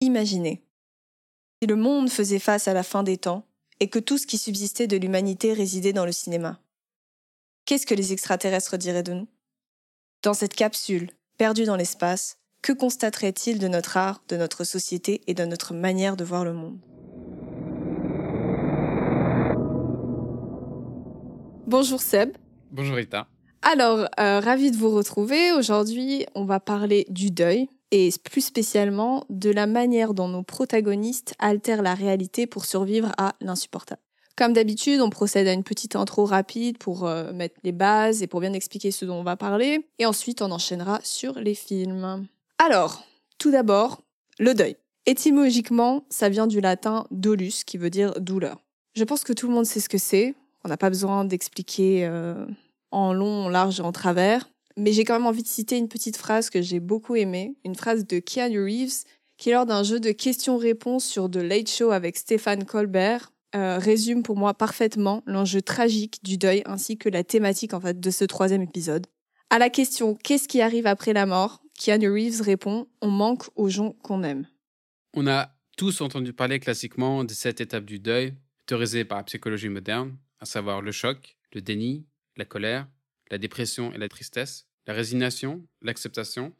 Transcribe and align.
Imaginez. 0.00 0.62
Si 1.60 1.66
le 1.66 1.74
monde 1.74 2.08
faisait 2.08 2.38
face 2.38 2.68
à 2.68 2.72
la 2.72 2.84
fin 2.84 3.02
des 3.02 3.16
temps 3.16 3.44
et 3.80 3.88
que 3.88 3.98
tout 3.98 4.16
ce 4.16 4.28
qui 4.28 4.38
subsistait 4.38 4.86
de 4.86 4.96
l'humanité 4.96 5.52
résidait 5.52 5.92
dans 5.92 6.04
le 6.04 6.12
cinéma, 6.12 6.60
qu'est-ce 7.64 7.84
que 7.84 7.96
les 7.96 8.12
extraterrestres 8.12 8.78
diraient 8.78 9.02
de 9.02 9.14
nous? 9.14 9.26
Dans 10.22 10.34
cette 10.34 10.54
capsule, 10.54 11.10
perdue 11.36 11.64
dans 11.64 11.74
l'espace, 11.74 12.38
que 12.62 12.72
constateraient-ils 12.72 13.58
de 13.58 13.66
notre 13.66 13.96
art, 13.96 14.22
de 14.28 14.36
notre 14.36 14.62
société 14.62 15.20
et 15.26 15.34
de 15.34 15.44
notre 15.44 15.74
manière 15.74 16.16
de 16.16 16.22
voir 16.22 16.44
le 16.44 16.52
monde? 16.52 16.78
Bonjour 21.66 22.00
Seb. 22.00 22.36
Bonjour 22.70 22.94
Rita. 22.94 23.26
Alors, 23.62 24.08
euh, 24.20 24.38
ravi 24.38 24.70
de 24.70 24.76
vous 24.76 24.90
retrouver. 24.90 25.50
Aujourd'hui, 25.50 26.24
on 26.36 26.44
va 26.44 26.60
parler 26.60 27.04
du 27.10 27.32
deuil 27.32 27.68
et 27.90 28.10
plus 28.24 28.42
spécialement 28.42 29.24
de 29.30 29.50
la 29.50 29.66
manière 29.66 30.14
dont 30.14 30.28
nos 30.28 30.42
protagonistes 30.42 31.34
altèrent 31.38 31.82
la 31.82 31.94
réalité 31.94 32.46
pour 32.46 32.64
survivre 32.64 33.12
à 33.18 33.34
l'insupportable. 33.40 34.02
Comme 34.36 34.52
d'habitude, 34.52 35.00
on 35.00 35.10
procède 35.10 35.48
à 35.48 35.52
une 35.52 35.64
petite 35.64 35.96
intro 35.96 36.24
rapide 36.24 36.78
pour 36.78 37.06
euh, 37.06 37.32
mettre 37.32 37.56
les 37.64 37.72
bases 37.72 38.22
et 38.22 38.28
pour 38.28 38.40
bien 38.40 38.52
expliquer 38.52 38.92
ce 38.92 39.04
dont 39.04 39.16
on 39.16 39.24
va 39.24 39.36
parler, 39.36 39.84
et 39.98 40.06
ensuite 40.06 40.42
on 40.42 40.52
enchaînera 40.52 41.00
sur 41.02 41.40
les 41.40 41.56
films. 41.56 42.26
Alors, 42.58 43.02
tout 43.38 43.50
d'abord, 43.50 44.00
le 44.38 44.54
deuil. 44.54 44.76
Étymologiquement, 45.06 46.04
ça 46.08 46.28
vient 46.28 46.46
du 46.46 46.60
latin 46.60 47.06
dolus, 47.10 47.64
qui 47.66 47.78
veut 47.78 47.90
dire 47.90 48.20
douleur. 48.20 48.58
Je 48.94 49.04
pense 49.04 49.24
que 49.24 49.32
tout 49.32 49.48
le 49.48 49.54
monde 49.54 49.66
sait 49.66 49.80
ce 49.80 49.88
que 49.88 49.98
c'est. 49.98 50.34
On 50.64 50.68
n'a 50.68 50.76
pas 50.76 50.90
besoin 50.90 51.24
d'expliquer 51.24 52.06
euh, 52.06 52.46
en 52.90 53.12
long, 53.12 53.46
en 53.46 53.48
large 53.48 53.80
et 53.80 53.82
en 53.82 53.92
travers. 53.92 54.48
Mais 54.78 54.92
j'ai 54.92 55.04
quand 55.04 55.14
même 55.14 55.26
envie 55.26 55.42
de 55.42 55.48
citer 55.48 55.76
une 55.76 55.88
petite 55.88 56.16
phrase 56.16 56.50
que 56.50 56.62
j'ai 56.62 56.78
beaucoup 56.78 57.16
aimée, 57.16 57.56
une 57.64 57.74
phrase 57.74 58.06
de 58.06 58.20
Keanu 58.20 58.62
Reeves, 58.62 59.02
qui 59.36 59.50
lors 59.50 59.66
d'un 59.66 59.82
jeu 59.82 59.98
de 59.98 60.12
questions-réponses 60.12 61.04
sur 61.04 61.28
The 61.28 61.36
Late 61.36 61.68
Show 61.68 61.90
avec 61.90 62.16
Stéphane 62.16 62.64
Colbert, 62.64 63.32
euh, 63.56 63.78
résume 63.78 64.22
pour 64.22 64.36
moi 64.36 64.54
parfaitement 64.54 65.24
l'enjeu 65.26 65.62
tragique 65.62 66.22
du 66.22 66.38
deuil 66.38 66.62
ainsi 66.64 66.96
que 66.96 67.08
la 67.08 67.24
thématique 67.24 67.74
en 67.74 67.80
fait 67.80 67.98
de 67.98 68.10
ce 68.10 68.24
troisième 68.24 68.62
épisode. 68.62 69.08
À 69.50 69.58
la 69.58 69.68
question 69.68 70.14
qu'est-ce 70.14 70.46
qui 70.46 70.60
arrive 70.60 70.86
après 70.86 71.12
la 71.12 71.26
mort, 71.26 71.60
Keanu 71.76 72.12
Reeves 72.12 72.42
répond 72.42 72.86
on 73.02 73.10
manque 73.10 73.46
aux 73.56 73.68
gens 73.68 73.96
qu'on 74.02 74.22
aime. 74.22 74.46
On 75.12 75.26
a 75.26 75.50
tous 75.76 76.02
entendu 76.02 76.32
parler 76.32 76.60
classiquement 76.60 77.24
de 77.24 77.32
cette 77.32 77.60
étape 77.60 77.84
du 77.84 77.98
deuil, 77.98 78.34
théorisée 78.66 79.04
par 79.04 79.18
la 79.18 79.24
psychologie 79.24 79.70
moderne, 79.70 80.16
à 80.38 80.44
savoir 80.44 80.82
le 80.82 80.92
choc, 80.92 81.36
le 81.52 81.62
déni, 81.62 82.06
la 82.36 82.44
colère, 82.44 82.86
la 83.30 83.38
dépression 83.38 83.92
et 83.92 83.98
la 83.98 84.08
tristesse, 84.08 84.66
la 84.86 84.94
résignation, 84.94 85.66
l'acceptation 85.82 86.54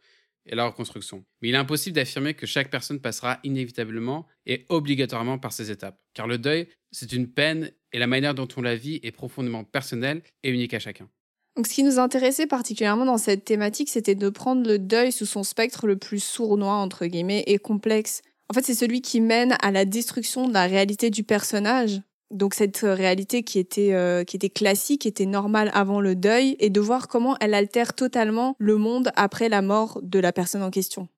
et 0.47 0.55
la 0.55 0.67
reconstruction. 0.67 1.25
Mais 1.41 1.49
il 1.49 1.55
est 1.55 1.59
impossible 1.59 1.97
d'affirmer 1.97 2.35
que 2.35 2.47
chaque 2.47 2.71
personne 2.71 3.01
passera 3.01 3.39
inévitablement 3.45 4.27
et 4.47 4.65
obligatoirement 4.69 5.39
par 5.39 5.53
ces 5.53 5.71
étapes, 5.71 6.01
car 6.15 6.27
le 6.27 6.39
deuil, 6.39 6.69
c'est 6.91 7.13
une 7.13 7.31
peine 7.31 7.71
et 7.93 7.99
la 7.99 8.07
manière 8.07 8.35
dont 8.35 8.49
on 8.57 8.63
la 8.63 8.77
vit 8.77 9.01
est 9.03 9.13
profondément 9.13 9.65
personnelle 9.65 10.23
et 10.43 10.51
unique 10.51 10.75
à 10.75 10.79
chacun. 10.79 11.09
Donc, 11.57 11.67
ce 11.67 11.75
qui 11.75 11.83
nous 11.83 11.99
intéressait 11.99 12.47
particulièrement 12.47 13.05
dans 13.05 13.19
cette 13.19 13.45
thématique, 13.45 13.89
c'était 13.89 14.15
de 14.15 14.29
prendre 14.29 14.67
le 14.67 14.79
deuil 14.79 15.11
sous 15.11 15.27
son 15.27 15.43
spectre 15.43 15.87
le 15.87 15.97
plus 15.97 16.23
sournois, 16.23 16.75
entre 16.75 17.07
guillemets, 17.07 17.43
et 17.47 17.59
complexe. 17.59 18.23
En 18.49 18.55
fait, 18.55 18.65
c'est 18.65 18.75
celui 18.75 19.03
qui 19.03 19.21
mène 19.21 19.57
à 19.61 19.73
la 19.73 19.85
destruction 19.85 20.47
de 20.47 20.53
la 20.53 20.67
réalité 20.67 21.11
du 21.11 21.25
personnage, 21.25 22.01
donc 22.31 22.55
cette 22.55 22.85
euh, 22.85 22.95
réalité 22.95 23.43
qui 23.43 23.59
était 23.59 23.95
euh, 23.95 24.25
qui 24.25 24.37
était 24.37 24.51
classique, 24.51 25.03
qui 25.03 25.09
était 25.09 25.27
normale 25.27 25.71
avant 25.75 26.01
le 26.01 26.15
deuil, 26.15 26.57
et 26.59 26.71
de 26.71 26.81
voir 26.81 27.09
comment 27.09 27.37
elle 27.41 27.55
altère 27.55 27.95
totalement 27.95 28.55
le 28.59 28.77
monde 28.77 29.11
après 29.17 29.49
la 29.49 29.63
mort 29.63 30.01
de 30.03 30.19
la 30.19 30.33
personne 30.33 30.63
en 30.63 30.71
question. 30.71 31.09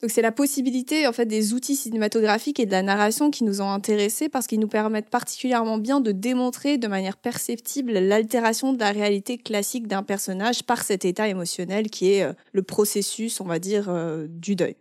Donc 0.00 0.10
c'est 0.10 0.22
la 0.22 0.32
possibilité 0.32 1.06
en 1.06 1.12
fait 1.12 1.26
des 1.26 1.52
outils 1.52 1.76
cinématographiques 1.76 2.58
et 2.58 2.64
de 2.64 2.70
la 2.70 2.82
narration 2.82 3.30
qui 3.30 3.44
nous 3.44 3.60
ont 3.60 3.70
intéressés 3.70 4.30
parce 4.30 4.46
qu'ils 4.46 4.60
nous 4.60 4.68
permettent 4.68 5.10
particulièrement 5.10 5.76
bien 5.76 6.00
de 6.00 6.10
démontrer 6.10 6.78
de 6.78 6.88
manière 6.88 7.18
perceptible 7.18 7.92
l'altération 7.92 8.72
de 8.72 8.78
la 8.78 8.92
réalité 8.92 9.36
classique 9.36 9.88
d'un 9.88 10.02
personnage 10.02 10.62
par 10.62 10.84
cet 10.84 11.04
état 11.04 11.28
émotionnel 11.28 11.90
qui 11.90 12.12
est 12.12 12.22
euh, 12.22 12.32
le 12.52 12.62
processus, 12.62 13.42
on 13.42 13.44
va 13.44 13.58
dire, 13.58 13.92
du 14.28 14.56
deuil. 14.56 14.76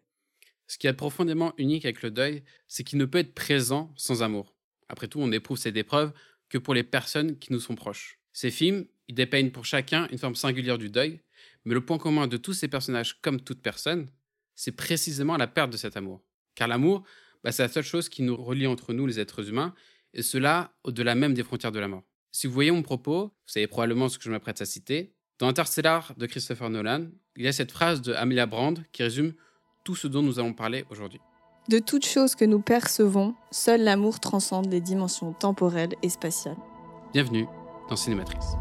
Ce 0.67 0.77
qui 0.77 0.87
est 0.87 0.93
profondément 0.93 1.51
unique 1.57 1.83
avec 1.83 2.01
le 2.01 2.11
deuil, 2.11 2.43
c'est 2.67 2.83
qu'il 2.83 2.99
ne 2.99 3.05
peut 3.05 3.17
être 3.17 3.33
présent 3.33 3.91
sans 3.97 4.23
amour. 4.23 4.53
Après 4.89 5.07
tout, 5.07 5.19
on 5.21 5.31
éprouve 5.31 5.57
cette 5.57 5.77
épreuve 5.77 6.11
que 6.49 6.57
pour 6.57 6.73
les 6.73 6.83
personnes 6.83 7.37
qui 7.37 7.53
nous 7.53 7.59
sont 7.59 7.75
proches. 7.75 8.19
Ces 8.33 8.51
films, 8.51 8.85
ils 9.07 9.15
dépeignent 9.15 9.51
pour 9.51 9.65
chacun 9.65 10.07
une 10.11 10.17
forme 10.17 10.35
singulière 10.35 10.77
du 10.77 10.89
deuil, 10.89 11.21
mais 11.65 11.73
le 11.73 11.85
point 11.85 11.97
commun 11.97 12.27
de 12.27 12.37
tous 12.37 12.53
ces 12.53 12.67
personnages, 12.67 13.21
comme 13.21 13.41
toute 13.41 13.61
personne, 13.61 14.09
c'est 14.55 14.71
précisément 14.71 15.37
la 15.37 15.47
perte 15.47 15.71
de 15.71 15.77
cet 15.77 15.95
amour. 15.95 16.21
Car 16.55 16.67
l'amour, 16.67 17.03
bah, 17.43 17.51
c'est 17.51 17.63
la 17.63 17.69
seule 17.69 17.83
chose 17.83 18.09
qui 18.09 18.23
nous 18.23 18.35
relie 18.35 18.67
entre 18.67 18.93
nous, 18.93 19.05
les 19.05 19.19
êtres 19.19 19.47
humains, 19.47 19.73
et 20.13 20.23
cela 20.23 20.73
au-delà 20.83 21.15
même 21.15 21.33
des 21.33 21.43
frontières 21.43 21.71
de 21.71 21.79
la 21.79 21.87
mort. 21.87 22.03
Si 22.31 22.47
vous 22.47 22.53
voyez 22.53 22.71
mon 22.71 22.81
propos, 22.81 23.25
vous 23.25 23.31
savez 23.45 23.67
probablement 23.67 24.09
ce 24.09 24.17
que 24.17 24.23
je 24.23 24.31
m'apprête 24.31 24.61
à 24.61 24.65
citer. 24.65 25.13
Dans 25.39 25.47
Interstellar 25.47 26.13
de 26.17 26.25
Christopher 26.25 26.69
Nolan, 26.69 27.07
il 27.37 27.45
y 27.45 27.47
a 27.47 27.53
cette 27.53 27.71
phrase 27.71 28.01
de 28.01 28.13
Amelia 28.13 28.45
Brand 28.45 28.83
qui 28.91 29.03
résume 29.03 29.33
tout 29.85 29.95
ce 29.95 30.07
dont 30.07 30.21
nous 30.21 30.39
allons 30.39 30.53
parler 30.53 30.83
aujourd'hui. 30.89 31.21
De 31.69 31.77
toutes 31.77 32.03
choses 32.03 32.33
que 32.33 32.45
nous 32.45 32.59
percevons, 32.59 33.35
seul 33.51 33.83
l'amour 33.83 34.19
transcende 34.19 34.71
les 34.71 34.81
dimensions 34.81 35.33
temporelles 35.33 35.93
et 36.01 36.09
spatiales. 36.09 36.57
Bienvenue 37.13 37.45
dans 37.87 37.95
Cinématrice. 37.95 38.55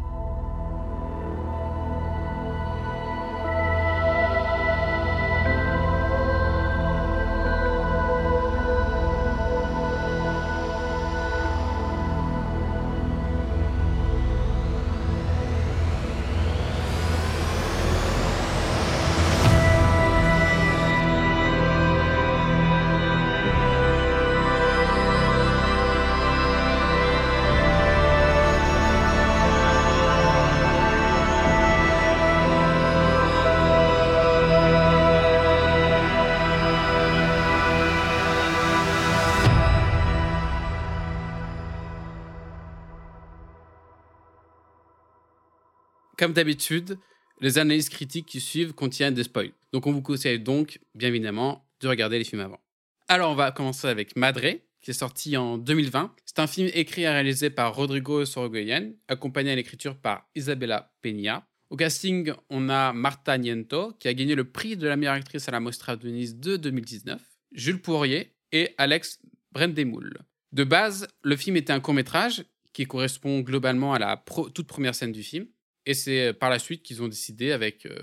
Comme 46.19 46.33
d'habitude, 46.33 46.97
les 47.39 47.59
analyses 47.59 47.87
critiques 47.87 48.25
qui 48.25 48.41
suivent 48.41 48.73
contiennent 48.73 49.13
des 49.13 49.23
spoils. 49.23 49.53
Donc 49.71 49.87
on 49.87 49.93
vous 49.93 50.01
conseille 50.01 50.37
donc, 50.37 50.81
bien 50.93 51.07
évidemment, 51.07 51.65
de 51.79 51.87
regarder 51.87 52.17
les 52.17 52.25
films 52.25 52.41
avant. 52.41 52.59
Alors 53.07 53.31
on 53.31 53.35
va 53.35 53.53
commencer 53.53 53.87
avec 53.87 54.17
Madre, 54.17 54.59
qui 54.81 54.91
est 54.91 54.93
sorti 54.93 55.37
en 55.37 55.57
2020. 55.57 56.13
C'est 56.25 56.39
un 56.39 56.47
film 56.47 56.69
écrit 56.73 57.03
et 57.03 57.09
réalisé 57.09 57.49
par 57.49 57.73
Rodrigo 57.73 58.25
Sorogoyen, 58.25 58.91
accompagné 59.07 59.51
à 59.51 59.55
l'écriture 59.55 59.95
par 59.95 60.27
Isabella 60.35 60.91
Peña. 61.01 61.47
Au 61.69 61.77
casting, 61.77 62.33
on 62.49 62.67
a 62.67 62.91
Marta 62.91 63.37
Niento, 63.37 63.93
qui 63.97 64.09
a 64.09 64.13
gagné 64.13 64.35
le 64.35 64.43
prix 64.43 64.75
de 64.75 64.89
la 64.89 64.97
meilleure 64.97 65.13
actrice 65.13 65.47
à 65.47 65.53
la 65.53 65.61
Mostra 65.61 65.95
de 65.95 66.09
Nice 66.09 66.35
de 66.35 66.57
2019, 66.57 67.21
Jules 67.53 67.81
Poirier 67.81 68.33
et 68.51 68.75
Alex 68.77 69.21
Brendemoul. 69.53 70.17
De 70.51 70.65
base, 70.65 71.07
le 71.23 71.37
film 71.37 71.55
était 71.55 71.71
un 71.71 71.79
court-métrage 71.79 72.43
qui 72.73 72.85
correspond 72.87 73.39
globalement 73.39 73.93
à 73.93 73.99
la 73.99 74.21
toute 74.53 74.67
première 74.67 74.95
scène 74.95 75.13
du 75.13 75.23
film. 75.23 75.47
Et 75.89 75.95
c'est 75.95 76.27
euh, 76.27 76.33
par 76.33 76.51
la 76.51 76.59
suite 76.59 76.83
qu'ils 76.83 77.01
ont 77.01 77.07
décidé, 77.07 77.51
avec 77.51 77.87
euh, 77.87 77.97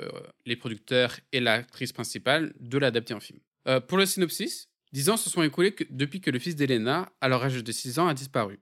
les 0.45 0.57
producteurs 0.57 1.21
et 1.31 1.39
l'actrice 1.39 1.93
principale, 1.93 2.53
de 2.59 2.79
l'adapter 2.79 3.15
en 3.15 3.21
film. 3.21 3.39
Euh, 3.69 3.79
pour 3.79 3.97
le 3.97 4.07
synopsis, 4.07 4.69
10 4.91 5.11
ans 5.11 5.17
se 5.17 5.31
sont 5.31 5.45
écoulés 5.45 5.73
depuis 5.91 6.21
que 6.21 6.33
le 6.33 6.41
fils 6.41 6.57
d'Elena, 6.57 7.13
à 7.21 7.29
l'âge 7.29 7.63
de 7.63 7.73
6 7.73 8.01
ans, 8.01 8.09
a 8.09 8.15
disparu. 8.15 8.59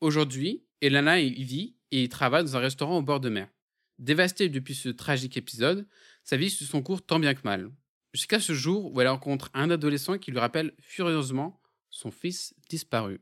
Aujourd'hui, 0.00 0.62
Elena 0.80 1.18
y 1.18 1.42
vit 1.42 1.74
et 1.90 2.04
y 2.04 2.08
travaille 2.08 2.44
dans 2.44 2.56
un 2.56 2.60
restaurant 2.60 2.98
au 2.98 3.02
bord 3.02 3.18
de 3.18 3.28
mer. 3.28 3.48
Dévastée 3.98 4.48
depuis 4.48 4.76
ce 4.76 4.88
tragique 4.88 5.36
épisode, 5.36 5.88
sa 6.22 6.36
vie 6.36 6.48
suit 6.48 6.64
son 6.64 6.80
cours 6.80 7.04
tant 7.04 7.18
bien 7.18 7.34
que 7.34 7.42
mal. 7.42 7.72
Jusqu'à 8.14 8.38
ce 8.38 8.52
jour 8.52 8.92
où 8.92 9.00
elle 9.00 9.08
rencontre 9.08 9.50
un 9.52 9.72
adolescent 9.72 10.16
qui 10.16 10.30
lui 10.30 10.38
rappelle 10.38 10.74
furieusement 10.78 11.60
son 11.90 12.12
fils 12.12 12.54
disparu. 12.68 13.20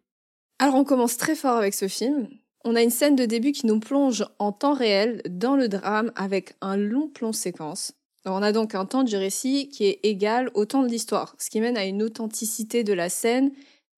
Alors 0.59 0.75
on 0.75 0.85
commence 0.85 1.17
très 1.17 1.35
fort 1.35 1.57
avec 1.57 1.73
ce 1.73 1.89
film, 1.89 2.29
on 2.65 2.75
a 2.75 2.83
une 2.83 2.91
scène 2.91 3.17
de 3.17 3.25
début 3.25 3.53
qui 3.53 3.67
nous 3.67 3.81
plonge 3.81 4.25
en 4.39 4.53
temps 4.53 4.75
réel 4.75 5.23
dans 5.29 5.57
le 5.57 5.69
drame 5.69 6.13
avec 6.17 6.55
un 6.61 6.77
long 6.77 7.09
plan 7.09 7.33
séquence. 7.33 7.93
on 8.25 8.43
a 8.43 8.53
donc 8.53 8.75
un 8.75 8.85
temps 8.85 9.05
du 9.05 9.17
récit 9.17 9.69
qui 9.69 9.87
est 9.87 10.01
égal 10.03 10.51
au 10.55 10.65
temps 10.65 10.83
de 10.83 10.89
l'histoire, 10.89 11.35
ce 11.39 11.51
qui 11.51 11.61
mène 11.61 11.77
à 11.77 11.85
une 11.85 12.03
authenticité 12.03 12.85
de 12.85 12.93
la 12.93 13.09
scène 13.09 13.53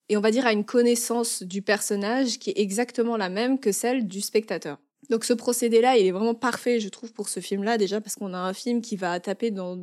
et 0.08 0.16
on 0.16 0.20
va 0.20 0.30
dire 0.30 0.46
à 0.46 0.52
une 0.52 0.64
connaissance 0.64 1.42
du 1.42 1.62
personnage 1.62 2.38
qui 2.38 2.50
est 2.50 2.58
exactement 2.58 3.16
la 3.16 3.28
même 3.28 3.58
que 3.58 3.72
celle 3.72 4.06
du 4.06 4.20
spectateur. 4.20 4.78
Donc 5.08 5.24
ce 5.24 5.32
procédé-là, 5.32 5.96
il 5.96 6.06
est 6.06 6.10
vraiment 6.12 6.34
parfait, 6.34 6.80
je 6.80 6.88
trouve, 6.88 7.12
pour 7.12 7.28
ce 7.28 7.40
film-là, 7.40 7.78
déjà 7.78 8.00
parce 8.00 8.16
qu'on 8.16 8.34
a 8.34 8.38
un 8.38 8.52
film 8.52 8.80
qui 8.80 8.96
va 8.96 9.18
taper 9.20 9.50
dans, 9.50 9.78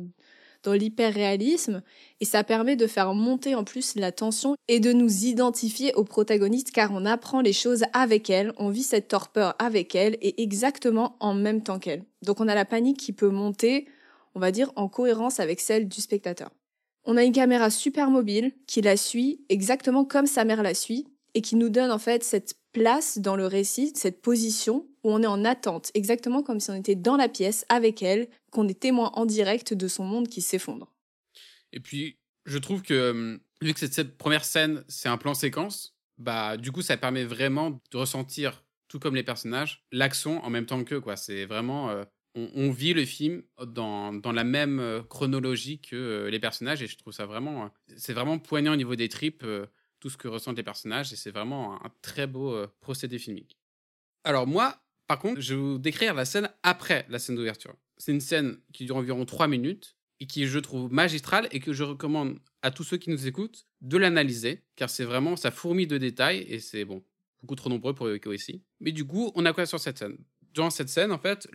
dans 0.62 0.72
l'hyper-réalisme 0.72 1.82
et 2.20 2.24
ça 2.24 2.44
permet 2.44 2.76
de 2.76 2.86
faire 2.86 3.14
monter 3.14 3.54
en 3.54 3.64
plus 3.64 3.94
la 3.94 4.12
tension 4.12 4.56
et 4.66 4.80
de 4.80 4.92
nous 4.92 5.24
identifier 5.24 5.94
aux 5.94 6.04
protagonistes 6.04 6.72
car 6.72 6.90
on 6.92 7.06
apprend 7.06 7.40
les 7.40 7.52
choses 7.52 7.84
avec 7.92 8.30
elle, 8.30 8.52
on 8.56 8.70
vit 8.70 8.82
cette 8.82 9.08
torpeur 9.08 9.54
avec 9.58 9.94
elle 9.94 10.16
et 10.20 10.42
exactement 10.42 11.16
en 11.20 11.34
même 11.34 11.62
temps 11.62 11.78
qu'elle. 11.78 12.04
Donc 12.22 12.40
on 12.40 12.48
a 12.48 12.54
la 12.54 12.64
panique 12.64 12.98
qui 12.98 13.12
peut 13.12 13.30
monter, 13.30 13.86
on 14.34 14.40
va 14.40 14.50
dire, 14.50 14.72
en 14.76 14.88
cohérence 14.88 15.40
avec 15.40 15.60
celle 15.60 15.88
du 15.88 16.00
spectateur. 16.00 16.50
On 17.04 17.16
a 17.16 17.24
une 17.24 17.32
caméra 17.32 17.70
super 17.70 18.10
mobile 18.10 18.52
qui 18.66 18.82
la 18.82 18.96
suit 18.96 19.40
exactement 19.48 20.04
comme 20.04 20.26
sa 20.26 20.44
mère 20.44 20.62
la 20.62 20.74
suit 20.74 21.06
et 21.34 21.40
qui 21.40 21.56
nous 21.56 21.68
donne 21.68 21.90
en 21.90 21.98
fait 21.98 22.24
cette 22.24 22.54
place 22.72 23.18
dans 23.18 23.36
le 23.36 23.46
récit, 23.46 23.92
cette 23.94 24.20
position 24.20 24.86
où 25.04 25.12
on 25.12 25.22
est 25.22 25.26
en 25.26 25.44
attente, 25.44 25.90
exactement 25.94 26.42
comme 26.42 26.60
si 26.60 26.70
on 26.70 26.74
était 26.74 26.94
dans 26.94 27.16
la 27.16 27.28
pièce 27.28 27.64
avec 27.68 28.02
elle, 28.02 28.28
qu'on 28.50 28.68
est 28.68 28.78
témoin 28.78 29.10
en 29.14 29.26
direct 29.26 29.74
de 29.74 29.88
son 29.88 30.04
monde 30.04 30.28
qui 30.28 30.40
s'effondre. 30.40 30.92
Et 31.72 31.80
puis, 31.80 32.18
je 32.46 32.58
trouve 32.58 32.82
que, 32.82 33.10
hum, 33.10 33.40
vu 33.60 33.74
que 33.74 33.80
cette, 33.80 34.16
première 34.16 34.44
scène, 34.44 34.84
c'est 34.88 35.08
un 35.08 35.18
plan 35.18 35.34
séquence, 35.34 35.96
bah, 36.16 36.56
du 36.56 36.72
coup, 36.72 36.82
ça 36.82 36.96
permet 36.96 37.24
vraiment 37.24 37.80
de 37.90 37.96
ressentir, 37.96 38.64
tout 38.88 38.98
comme 38.98 39.14
les 39.14 39.22
personnages, 39.22 39.84
l'action 39.92 40.42
en 40.44 40.50
même 40.50 40.66
temps 40.66 40.82
qu'eux, 40.84 41.00
quoi. 41.00 41.16
C'est 41.16 41.44
vraiment. 41.44 41.90
Euh, 41.90 42.04
on, 42.34 42.70
vit 42.70 42.94
le 42.94 43.04
film 43.04 43.42
dans, 43.66 44.12
dans 44.12 44.30
la 44.30 44.44
même 44.44 44.78
euh, 44.78 45.02
chronologie 45.02 45.80
que 45.80 45.96
euh, 45.96 46.30
les 46.30 46.38
personnages, 46.38 46.82
et 46.82 46.86
je 46.86 46.96
trouve 46.96 47.12
ça 47.12 47.26
vraiment. 47.26 47.70
c'est 47.96 48.12
vraiment 48.12 48.38
poignant 48.38 48.74
au 48.74 48.76
niveau 48.76 48.94
des 48.94 49.08
tripes, 49.08 49.44
tout 49.98 50.08
ce 50.08 50.16
que 50.16 50.28
ressentent 50.28 50.56
les 50.56 50.62
personnages, 50.62 51.12
et 51.12 51.16
c'est 51.16 51.32
vraiment 51.32 51.84
un 51.84 51.90
très 52.00 52.26
beau 52.26 52.56
procédé 52.80 53.18
filmique. 53.18 53.58
Alors, 54.22 54.46
moi, 54.46 54.80
par 55.08 55.18
contre, 55.18 55.40
je 55.40 55.54
vais 55.54 55.60
vous 55.60 55.78
décrire 55.78 56.14
la 56.14 56.26
scène 56.26 56.50
après 56.62 57.06
la 57.08 57.18
scène 57.18 57.34
d'ouverture. 57.34 57.74
C'est 57.96 58.12
une 58.12 58.20
scène 58.20 58.58
qui 58.72 58.84
dure 58.84 58.96
environ 58.96 59.24
3 59.24 59.48
minutes 59.48 59.96
et 60.20 60.26
qui, 60.26 60.46
je 60.46 60.58
trouve, 60.58 60.92
magistrale 60.92 61.48
et 61.50 61.60
que 61.60 61.72
je 61.72 61.82
recommande 61.82 62.38
à 62.62 62.70
tous 62.70 62.84
ceux 62.84 62.98
qui 62.98 63.08
nous 63.08 63.26
écoutent 63.26 63.66
de 63.80 63.96
l'analyser, 63.96 64.64
car 64.76 64.90
c'est 64.90 65.04
vraiment, 65.04 65.34
ça 65.36 65.50
fourmille 65.50 65.86
de 65.86 65.96
détails 65.96 66.44
et 66.48 66.58
c'est, 66.60 66.84
bon, 66.84 67.02
beaucoup 67.40 67.54
trop 67.54 67.70
nombreux 67.70 67.94
pour 67.94 68.08
évoquer 68.08 68.34
ici. 68.34 68.62
Mais 68.80 68.92
du 68.92 69.06
coup, 69.06 69.32
on 69.34 69.46
a 69.46 69.52
quoi 69.52 69.64
sur 69.64 69.80
cette 69.80 69.98
scène? 69.98 70.18
Dans 70.54 70.70
cette 70.70 70.88
scène, 70.90 71.10
en 71.10 71.18
fait, 71.18 71.48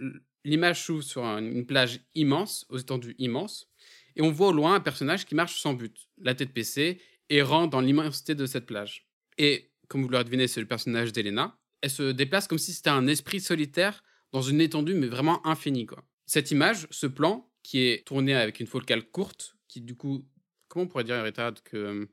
l'image 0.43 0.83
s'ouvre 0.83 1.03
sur 1.03 1.23
une 1.23 1.65
plage 1.65 1.99
immense, 2.15 2.65
aux 2.69 2.77
étendues 2.77 3.15
immenses, 3.19 3.69
et 4.15 4.21
on 4.21 4.31
voit 4.31 4.47
au 4.47 4.53
loin 4.53 4.75
un 4.75 4.79
personnage 4.79 5.25
qui 5.25 5.35
marche 5.35 5.59
sans 5.59 5.73
but, 5.73 6.09
la 6.21 6.33
tête 6.33 6.53
baissée, 6.53 6.99
errant 7.29 7.67
dans 7.67 7.81
l'immensité 7.81 8.33
de 8.33 8.45
cette 8.45 8.65
plage. 8.65 9.07
Et, 9.37 9.71
comme 9.89 10.01
vous 10.01 10.09
l'aurez 10.09 10.23
deviné, 10.23 10.47
c'est 10.47 10.61
le 10.61 10.67
personnage 10.67 11.11
d'Elena 11.11 11.59
elle 11.83 11.89
se 11.89 12.11
déplace 12.11 12.47
comme 12.47 12.57
si 12.57 12.71
c'était 12.71 12.89
un 12.89 13.07
esprit 13.07 13.41
solitaire 13.41 14.03
dans 14.31 14.41
une 14.41 14.61
étendue, 14.61 14.93
mais 14.93 15.07
vraiment 15.07 15.45
infinie. 15.45 15.85
Quoi. 15.85 16.01
Cette 16.25 16.49
image, 16.49 16.87
ce 16.91 17.07
plan, 17.07 17.51
qui 17.61 17.79
est 17.79 18.07
tourné 18.07 18.33
avec 18.33 18.61
une 18.61 18.67
focale 18.67 19.03
courte, 19.03 19.57
qui 19.67 19.81
du 19.81 19.93
coup, 19.93 20.25
comment 20.69 20.85
on 20.85 20.87
pourrait 20.87 21.03
dire, 21.03 21.21
Rita, 21.21 21.51
que 21.65 21.77
euh, 21.77 22.05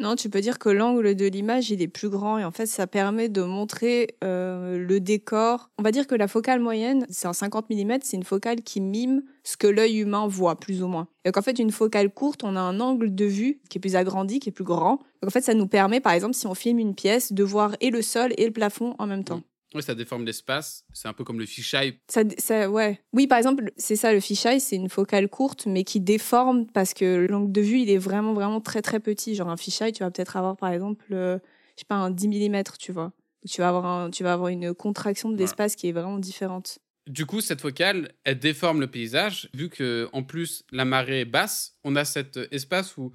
non, 0.00 0.16
tu 0.16 0.30
peux 0.30 0.40
dire 0.40 0.58
que 0.58 0.70
l'angle 0.70 1.14
de 1.14 1.26
l'image, 1.26 1.70
il 1.70 1.82
est 1.82 1.88
plus 1.88 2.08
grand 2.08 2.38
et 2.38 2.44
en 2.44 2.50
fait, 2.50 2.64
ça 2.64 2.86
permet 2.86 3.28
de 3.28 3.42
montrer 3.42 4.16
euh, 4.24 4.78
le 4.78 4.98
décor. 4.98 5.70
On 5.78 5.82
va 5.82 5.92
dire 5.92 6.06
que 6.06 6.14
la 6.14 6.26
focale 6.26 6.58
moyenne, 6.58 7.04
c'est 7.10 7.28
un 7.28 7.34
50 7.34 7.68
mm, 7.68 7.98
c'est 8.02 8.16
une 8.16 8.24
focale 8.24 8.62
qui 8.62 8.80
mime 8.80 9.22
ce 9.44 9.58
que 9.58 9.66
l'œil 9.66 9.98
humain 9.98 10.26
voit, 10.26 10.58
plus 10.58 10.82
ou 10.82 10.88
moins. 10.88 11.06
Donc 11.26 11.36
en 11.36 11.42
fait, 11.42 11.58
une 11.58 11.70
focale 11.70 12.08
courte, 12.08 12.44
on 12.44 12.56
a 12.56 12.60
un 12.60 12.80
angle 12.80 13.14
de 13.14 13.26
vue 13.26 13.60
qui 13.68 13.76
est 13.76 13.80
plus 13.80 13.94
agrandi, 13.94 14.40
qui 14.40 14.48
est 14.48 14.52
plus 14.52 14.64
grand. 14.64 15.00
Donc 15.22 15.28
en 15.28 15.30
fait, 15.30 15.42
ça 15.42 15.52
nous 15.52 15.66
permet, 15.66 16.00
par 16.00 16.14
exemple, 16.14 16.34
si 16.34 16.46
on 16.46 16.54
filme 16.54 16.78
une 16.78 16.94
pièce, 16.94 17.34
de 17.34 17.44
voir 17.44 17.76
et 17.82 17.90
le 17.90 18.00
sol 18.00 18.32
et 18.38 18.46
le 18.46 18.52
plafond 18.52 18.94
en 18.98 19.06
même 19.06 19.24
temps. 19.24 19.42
Oui, 19.74 19.82
ça 19.82 19.94
déforme 19.94 20.24
l'espace. 20.24 20.84
C'est 20.92 21.08
un 21.08 21.12
peu 21.12 21.22
comme 21.22 21.38
le 21.38 21.46
fisheye. 21.46 21.98
Ça, 22.08 22.22
ça, 22.38 22.68
ouais. 22.68 23.00
Oui, 23.12 23.26
par 23.26 23.38
exemple, 23.38 23.72
c'est 23.76 23.96
ça, 23.96 24.12
le 24.12 24.20
fisheye, 24.20 24.60
c'est 24.60 24.76
une 24.76 24.88
focale 24.88 25.28
courte, 25.28 25.66
mais 25.66 25.84
qui 25.84 26.00
déforme 26.00 26.66
parce 26.66 26.92
que 26.92 27.26
l'angle 27.30 27.52
de 27.52 27.60
vue, 27.60 27.80
il 27.80 27.90
est 27.90 27.98
vraiment, 27.98 28.34
vraiment 28.34 28.60
très, 28.60 28.82
très 28.82 29.00
petit. 29.00 29.34
Genre 29.34 29.48
un 29.48 29.56
fisheye, 29.56 29.92
tu 29.92 30.02
vas 30.02 30.10
peut-être 30.10 30.36
avoir, 30.36 30.56
par 30.56 30.70
exemple, 30.70 31.04
euh, 31.12 31.38
je 31.76 31.80
sais 31.80 31.86
pas, 31.86 31.96
un 31.96 32.10
10 32.10 32.28
mm, 32.28 32.62
tu 32.78 32.92
vois. 32.92 33.12
Tu 33.48 33.60
vas 33.60 33.68
avoir, 33.68 33.86
un, 33.86 34.10
tu 34.10 34.22
vas 34.22 34.32
avoir 34.32 34.48
une 34.48 34.74
contraction 34.74 35.30
de 35.30 35.36
l'espace 35.36 35.76
qui 35.76 35.88
est 35.88 35.92
vraiment 35.92 36.18
différente. 36.18 36.78
Du 37.06 37.24
coup, 37.24 37.40
cette 37.40 37.60
focale, 37.60 38.12
elle 38.24 38.38
déforme 38.38 38.80
le 38.80 38.86
paysage, 38.86 39.48
vu 39.54 39.68
que 39.68 40.08
en 40.12 40.22
plus 40.22 40.64
la 40.70 40.84
marée 40.84 41.20
est 41.20 41.24
basse, 41.24 41.76
on 41.82 41.96
a 41.96 42.04
cet 42.04 42.38
espace 42.52 42.96
où 42.98 43.12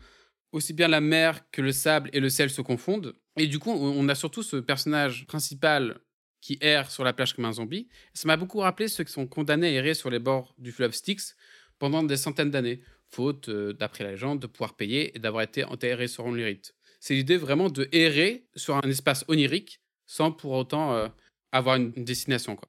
aussi 0.51 0.73
bien 0.73 0.87
la 0.87 1.01
mer 1.01 1.49
que 1.51 1.61
le 1.61 1.71
sable 1.71 2.09
et 2.13 2.19
le 2.19 2.29
sel 2.29 2.49
se 2.49 2.61
confondent. 2.61 3.13
Et 3.37 3.47
du 3.47 3.59
coup, 3.59 3.71
on 3.71 4.07
a 4.09 4.15
surtout 4.15 4.41
ce 4.41 4.55
personnage 4.55 5.27
principal 5.27 5.99
qui 6.45 6.59
erre 6.61 6.91
sur 6.91 7.03
la 7.03 7.11
plage 7.11 7.33
comme 7.33 7.45
un 7.45 7.53
zombie. 7.53 7.87
Ça 8.13 8.27
m'a 8.27 8.37
beaucoup 8.37 8.59
rappelé 8.59 8.87
ceux 8.87 9.03
qui 9.03 9.11
sont 9.11 9.25
condamnés 9.25 9.69
à 9.69 9.71
errer 9.71 9.95
sur 9.95 10.11
les 10.11 10.19
bords 10.19 10.53
du 10.59 10.71
fleuve 10.71 10.93
Styx 10.93 11.35
pendant 11.79 12.03
des 12.03 12.17
centaines 12.17 12.51
d'années, 12.51 12.81
faute, 13.09 13.49
euh, 13.49 13.73
d'après 13.73 14.03
la 14.03 14.11
légende, 14.11 14.41
de 14.41 14.45
pouvoir 14.45 14.75
payer 14.75 15.15
et 15.15 15.19
d'avoir 15.19 15.41
été 15.41 15.63
enterrés 15.63 16.07
sur 16.07 16.23
l'onirite. 16.23 16.75
C'est 16.99 17.15
l'idée 17.15 17.37
vraiment 17.37 17.69
de 17.69 17.89
errer 17.91 18.45
sur 18.55 18.75
un 18.75 18.87
espace 18.87 19.25
onirique 19.27 19.81
sans 20.05 20.31
pour 20.31 20.51
autant 20.51 20.93
euh, 20.93 21.07
avoir 21.51 21.77
une, 21.77 21.91
destination. 21.93 22.59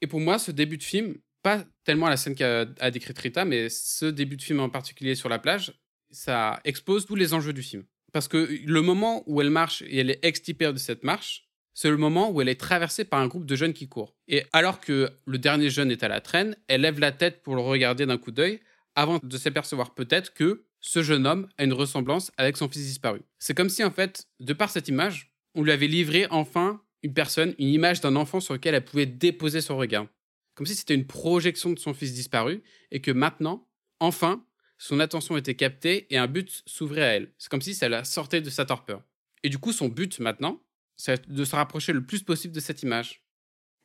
Et 0.00 0.08
pour 0.08 0.18
moi, 0.18 0.40
ce 0.40 0.50
début 0.50 0.76
de 0.76 0.82
film, 0.82 1.14
pas 1.44 1.64
tellement 1.84 2.08
la 2.08 2.16
scène 2.16 2.34
qu'a 2.34 2.64
décrite 2.90 3.18
Rita, 3.20 3.44
mais 3.44 3.68
ce 3.68 4.06
début 4.06 4.36
de 4.36 4.42
film 4.42 4.58
en 4.58 4.68
particulier 4.68 5.14
sur 5.14 5.28
la 5.28 5.38
plage, 5.38 5.72
ça 6.10 6.58
expose 6.64 7.06
tous 7.06 7.14
les 7.14 7.34
enjeux 7.34 7.52
du 7.52 7.62
film. 7.62 7.84
Parce 8.12 8.26
que 8.26 8.48
le 8.64 8.82
moment 8.82 9.22
où 9.26 9.40
elle 9.40 9.50
marche 9.50 9.82
et 9.82 9.98
elle 9.98 10.10
est 10.10 10.24
extirpée 10.24 10.72
de 10.72 10.78
cette 10.78 11.04
marche, 11.04 11.48
c'est 11.74 11.90
le 11.90 11.96
moment 11.96 12.30
où 12.30 12.40
elle 12.40 12.48
est 12.48 12.60
traversée 12.60 13.04
par 13.04 13.20
un 13.20 13.28
groupe 13.28 13.46
de 13.46 13.56
jeunes 13.56 13.72
qui 13.72 13.88
courent. 13.88 14.14
Et 14.28 14.44
alors 14.52 14.80
que 14.80 15.10
le 15.26 15.38
dernier 15.38 15.70
jeune 15.70 15.90
est 15.90 16.02
à 16.02 16.08
la 16.08 16.20
traîne, 16.20 16.56
elle 16.68 16.82
lève 16.82 17.00
la 17.00 17.12
tête 17.12 17.42
pour 17.42 17.54
le 17.54 17.62
regarder 17.62 18.06
d'un 18.06 18.18
coup 18.18 18.30
d'œil 18.30 18.60
avant 18.94 19.18
de 19.22 19.38
s'apercevoir 19.38 19.94
peut-être 19.94 20.34
que 20.34 20.64
ce 20.80 21.02
jeune 21.02 21.26
homme 21.26 21.48
a 21.58 21.64
une 21.64 21.72
ressemblance 21.72 22.30
avec 22.36 22.56
son 22.56 22.68
fils 22.68 22.84
disparu. 22.84 23.22
C'est 23.38 23.54
comme 23.54 23.70
si 23.70 23.82
en 23.84 23.90
fait, 23.90 24.26
de 24.40 24.52
par 24.52 24.70
cette 24.70 24.88
image, 24.88 25.32
on 25.54 25.62
lui 25.62 25.72
avait 25.72 25.86
livré 25.86 26.26
enfin 26.30 26.82
une 27.02 27.14
personne, 27.14 27.54
une 27.58 27.68
image 27.68 28.00
d'un 28.00 28.16
enfant 28.16 28.40
sur 28.40 28.54
lequel 28.54 28.74
elle 28.74 28.84
pouvait 28.84 29.06
déposer 29.06 29.60
son 29.60 29.76
regard. 29.76 30.06
Comme 30.54 30.66
si 30.66 30.74
c'était 30.74 30.94
une 30.94 31.06
projection 31.06 31.70
de 31.70 31.78
son 31.78 31.94
fils 31.94 32.12
disparu 32.12 32.62
et 32.90 33.00
que 33.00 33.10
maintenant, 33.10 33.66
enfin, 34.00 34.44
son 34.78 35.00
attention 35.00 35.36
était 35.36 35.54
captée 35.54 36.06
et 36.10 36.18
un 36.18 36.26
but 36.26 36.62
s'ouvrait 36.66 37.02
à 37.02 37.14
elle. 37.14 37.32
C'est 37.38 37.48
comme 37.48 37.62
si 37.62 37.74
ça 37.74 37.88
la 37.88 38.04
sortait 38.04 38.40
de 38.40 38.50
sa 38.50 38.64
torpeur. 38.64 39.02
Et 39.42 39.48
du 39.48 39.58
coup, 39.58 39.72
son 39.72 39.88
but 39.88 40.18
maintenant, 40.20 40.62
c'est 41.02 41.28
de 41.28 41.44
se 41.44 41.56
rapprocher 41.56 41.92
le 41.92 42.04
plus 42.04 42.22
possible 42.22 42.54
de 42.54 42.60
cette 42.60 42.82
image. 42.84 43.22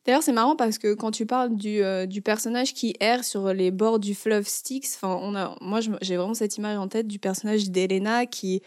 D'ailleurs, 0.05 0.21
c'est 0.21 0.33
marrant 0.33 0.55
parce 0.55 0.77
que 0.77 0.93
quand 0.93 1.09
tu 1.09 1.25
parles 1.25 1.55
du, 1.55 1.81
euh, 1.83 2.05
personnage 2.23 2.75
qui 2.75 2.95
erre 2.99 3.23
sur 3.23 3.53
les 3.53 3.71
bords 3.71 3.99
du 3.99 4.13
fleuve 4.13 4.47
Styx, 4.47 4.99
on 5.01 5.35
a, 5.35 5.55
moi 5.59 5.79
j'ai 6.01 6.15
vraiment 6.15 6.35
cette 6.35 6.57
image 6.57 6.77
en 6.77 6.87
tête 6.87 7.07
du 7.07 7.17
personnage 7.17 7.71
d'Elena 7.71 8.25
qui, 8.25 8.61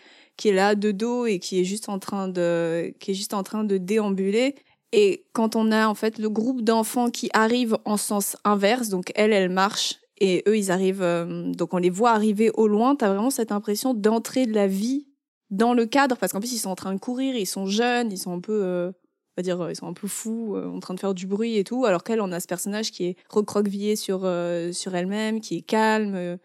est 0.44 0.52
là 0.52 0.74
de 0.74 0.90
dos 0.90 1.26
et 1.26 1.38
qui 1.38 1.60
est 1.60 1.64
juste 1.64 1.88
en 1.88 1.98
train 1.98 2.26
de, 2.28 2.92
qui 2.98 3.12
est 3.12 3.14
juste 3.14 3.34
en 3.34 3.42
train 3.42 3.62
de 3.62 3.78
déambuler. 3.78 4.56
Et 4.92 5.24
quand 5.32 5.54
on 5.54 5.70
a 5.70 5.86
en 5.86 5.94
fait 5.94 6.18
le 6.18 6.28
groupe 6.28 6.62
d'enfants 6.62 7.10
qui 7.10 7.30
arrivent 7.32 7.78
en 7.84 7.96
sens 7.96 8.36
inverse, 8.44 8.88
donc 8.88 9.12
elle, 9.14 9.32
elle 9.32 9.50
marche 9.50 10.00
et 10.18 10.42
eux, 10.48 10.58
ils 10.58 10.70
arrivent, 10.72 11.02
euh, 11.02 11.52
donc 11.52 11.72
on 11.72 11.78
les 11.78 11.88
voit 11.88 12.10
arriver 12.10 12.50
au 12.54 12.66
loin, 12.66 12.96
tu 12.96 13.04
as 13.04 13.08
vraiment 13.08 13.30
cette 13.30 13.52
impression 13.52 13.94
d'entrer 13.94 14.46
de 14.46 14.52
la 14.52 14.66
vie 14.66 15.06
dans 15.50 15.74
le 15.74 15.86
cadre, 15.86 16.16
parce 16.16 16.32
qu'en 16.32 16.40
plus 16.40 16.52
ils 16.52 16.58
sont 16.58 16.70
en 16.70 16.76
train 16.76 16.94
de 16.94 17.00
courir, 17.00 17.34
ils 17.36 17.46
sont 17.46 17.66
jeunes, 17.66 18.12
ils 18.12 18.18
sont 18.18 18.32
un 18.32 18.40
peu, 18.40 18.62
euh, 18.62 18.90
on 18.90 19.40
va 19.40 19.42
dire, 19.42 19.70
ils 19.70 19.76
sont 19.76 19.86
un 19.86 19.92
peu 19.92 20.08
fous, 20.08 20.54
euh, 20.56 20.68
en 20.68 20.80
train 20.80 20.94
de 20.94 21.00
faire 21.00 21.14
du 21.14 21.26
bruit 21.26 21.56
et 21.56 21.64
tout, 21.64 21.84
alors 21.84 22.04
qu'elle, 22.04 22.20
on 22.20 22.32
a 22.32 22.40
ce 22.40 22.46
personnage 22.46 22.92
qui 22.92 23.04
est 23.04 23.16
recroquevillé 23.28 23.96
sur 23.96 24.20
euh, 24.24 24.72
sur 24.72 24.94
elle-même, 24.94 25.40
qui 25.40 25.58
est 25.58 25.62
calme, 25.62 26.38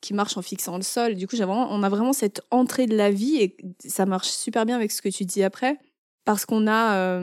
qui 0.00 0.14
marche 0.14 0.36
en 0.36 0.42
fixant 0.42 0.76
le 0.76 0.82
sol. 0.82 1.14
Du 1.14 1.26
coup, 1.26 1.36
vraiment, 1.36 1.68
on 1.70 1.82
a 1.82 1.88
vraiment 1.88 2.12
cette 2.12 2.42
entrée 2.50 2.86
de 2.86 2.96
la 2.96 3.10
vie 3.10 3.36
et 3.36 3.56
ça 3.84 4.06
marche 4.06 4.28
super 4.28 4.66
bien 4.66 4.76
avec 4.76 4.92
ce 4.92 5.00
que 5.00 5.08
tu 5.08 5.24
dis 5.24 5.42
après, 5.42 5.78
parce 6.24 6.44
qu'on 6.44 6.68
a, 6.68 7.18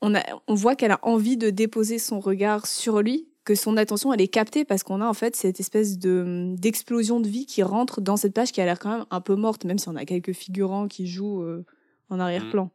on 0.00 0.14
a, 0.14 0.22
on 0.46 0.54
voit 0.54 0.76
qu'elle 0.76 0.92
a 0.92 1.00
envie 1.02 1.36
de 1.36 1.50
déposer 1.50 1.98
son 1.98 2.20
regard 2.20 2.66
sur 2.66 3.02
lui 3.02 3.29
que 3.50 3.56
son 3.56 3.76
attention 3.76 4.12
elle 4.12 4.20
est 4.20 4.28
captée 4.28 4.64
parce 4.64 4.84
qu'on 4.84 5.00
a 5.00 5.06
en 5.06 5.14
fait 5.14 5.34
cette 5.34 5.58
espèce 5.58 5.98
de 5.98 6.54
d'explosion 6.56 7.18
de 7.18 7.26
vie 7.26 7.46
qui 7.46 7.64
rentre 7.64 8.00
dans 8.00 8.16
cette 8.16 8.32
page 8.32 8.52
qui 8.52 8.60
a 8.60 8.64
l'air 8.64 8.78
quand 8.78 8.98
même 8.98 9.06
un 9.10 9.20
peu 9.20 9.34
morte 9.34 9.64
même 9.64 9.76
si 9.76 9.88
on 9.88 9.96
a 9.96 10.04
quelques 10.04 10.32
figurants 10.32 10.86
qui 10.86 11.08
jouent 11.08 11.42
euh, 11.42 11.64
en 12.10 12.20
arrière-plan. 12.20 12.66
Mmh. 12.66 12.70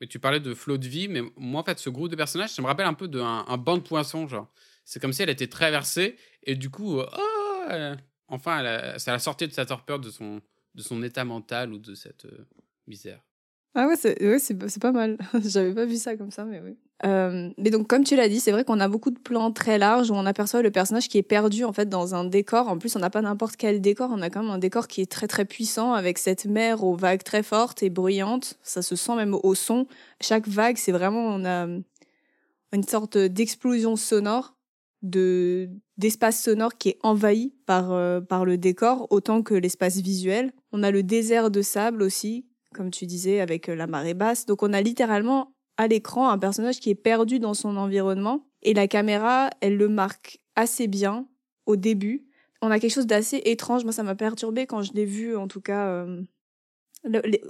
Mais 0.00 0.06
tu 0.06 0.20
parlais 0.20 0.38
de 0.38 0.54
flot 0.54 0.78
de 0.78 0.86
vie, 0.86 1.08
mais 1.08 1.20
moi 1.36 1.62
en 1.62 1.64
fait 1.64 1.80
ce 1.80 1.90
groupe 1.90 2.10
de 2.10 2.16
personnages, 2.16 2.50
ça 2.50 2.62
me 2.62 2.68
rappelle 2.68 2.86
un 2.86 2.94
peu 2.94 3.08
d'un 3.08 3.44
un 3.46 3.56
banc 3.56 3.76
de 3.76 3.82
poissons 3.82 4.28
genre. 4.28 4.46
C'est 4.84 5.00
comme 5.00 5.12
si 5.12 5.22
elle 5.22 5.30
était 5.30 5.48
traversée 5.48 6.16
et 6.44 6.54
du 6.54 6.70
coup, 6.70 7.00
euh, 7.00 7.06
oh, 7.18 7.96
enfin, 8.28 8.64
elle 8.64 9.00
ça 9.00 9.10
l'a 9.10 9.18
sorti 9.18 9.48
de 9.48 9.52
sa 9.52 9.66
torpeur, 9.66 9.98
de 9.98 10.10
son 10.10 10.40
de 10.76 10.82
son 10.82 11.02
état 11.02 11.24
mental 11.24 11.72
ou 11.72 11.78
de 11.78 11.96
cette 11.96 12.26
euh, 12.26 12.46
misère. 12.86 13.20
Ah 13.74 13.88
ouais, 13.88 13.96
c'est 13.96 14.20
ouais, 14.24 14.38
pas 14.80 14.92
mal. 14.92 15.18
J'avais 15.44 15.74
pas 15.74 15.86
vu 15.86 15.96
ça 15.96 16.16
comme 16.16 16.30
ça, 16.30 16.44
mais 16.44 16.60
oui. 16.60 16.76
Euh, 17.06 17.50
mais 17.56 17.70
donc, 17.70 17.86
comme 17.86 18.04
tu 18.04 18.14
l'as 18.14 18.28
dit, 18.28 18.40
c'est 18.40 18.52
vrai 18.52 18.64
qu'on 18.64 18.80
a 18.80 18.88
beaucoup 18.88 19.10
de 19.10 19.18
plans 19.18 19.52
très 19.52 19.78
larges 19.78 20.10
où 20.10 20.14
on 20.14 20.26
aperçoit 20.26 20.62
le 20.62 20.70
personnage 20.70 21.08
qui 21.08 21.18
est 21.18 21.22
perdu 21.22 21.64
en 21.64 21.72
fait 21.72 21.88
dans 21.88 22.14
un 22.14 22.24
décor. 22.24 22.68
En 22.68 22.78
plus, 22.78 22.94
on 22.96 22.98
n'a 22.98 23.10
pas 23.10 23.22
n'importe 23.22 23.56
quel 23.56 23.80
décor, 23.80 24.10
on 24.12 24.20
a 24.20 24.28
quand 24.28 24.42
même 24.42 24.50
un 24.50 24.58
décor 24.58 24.86
qui 24.86 25.00
est 25.00 25.10
très 25.10 25.26
très 25.26 25.44
puissant 25.44 25.94
avec 25.94 26.18
cette 26.18 26.44
mer 26.44 26.84
aux 26.84 26.94
vagues 26.94 27.22
très 27.22 27.42
fortes 27.42 27.82
et 27.82 27.90
bruyantes. 27.90 28.58
Ça 28.62 28.82
se 28.82 28.96
sent 28.96 29.16
même 29.16 29.34
au 29.42 29.54
son. 29.54 29.86
Chaque 30.20 30.46
vague, 30.46 30.76
c'est 30.76 30.92
vraiment 30.92 31.26
on 31.34 31.44
a 31.44 31.66
une 32.72 32.84
sorte 32.84 33.16
d'explosion 33.16 33.96
sonore. 33.96 34.54
de 35.02 35.70
d'espace 35.96 36.42
sonore 36.42 36.76
qui 36.78 36.90
est 36.90 36.98
envahi 37.02 37.52
par, 37.66 37.92
euh, 37.92 38.20
par 38.22 38.44
le 38.46 38.56
décor 38.56 39.06
autant 39.10 39.42
que 39.42 39.54
l'espace 39.54 39.98
visuel. 39.98 40.52
On 40.72 40.82
a 40.82 40.90
le 40.90 41.02
désert 41.02 41.50
de 41.50 41.60
sable 41.62 42.02
aussi, 42.02 42.46
comme 42.74 42.90
tu 42.90 43.04
disais, 43.06 43.40
avec 43.40 43.68
euh, 43.68 43.74
la 43.74 43.86
marée 43.86 44.14
basse. 44.14 44.46
Donc 44.46 44.62
on 44.62 44.72
a 44.72 44.80
littéralement 44.80 45.52
à 45.80 45.86
l'écran 45.86 46.28
un 46.28 46.36
personnage 46.36 46.78
qui 46.78 46.90
est 46.90 46.94
perdu 46.94 47.38
dans 47.38 47.54
son 47.54 47.78
environnement 47.78 48.44
et 48.60 48.74
la 48.74 48.86
caméra, 48.86 49.48
elle 49.62 49.78
le 49.78 49.88
marque 49.88 50.38
assez 50.54 50.88
bien 50.88 51.26
au 51.64 51.76
début. 51.76 52.26
On 52.60 52.70
a 52.70 52.78
quelque 52.78 52.92
chose 52.92 53.06
d'assez 53.06 53.40
étrange. 53.46 53.84
Moi, 53.84 53.94
ça 53.94 54.02
m'a 54.02 54.14
perturbé 54.14 54.66
quand 54.66 54.82
je 54.82 54.92
l'ai 54.92 55.06
vu, 55.06 55.34
en 55.38 55.48
tout 55.48 55.62
cas. 55.62 55.86
Euh, 55.86 56.20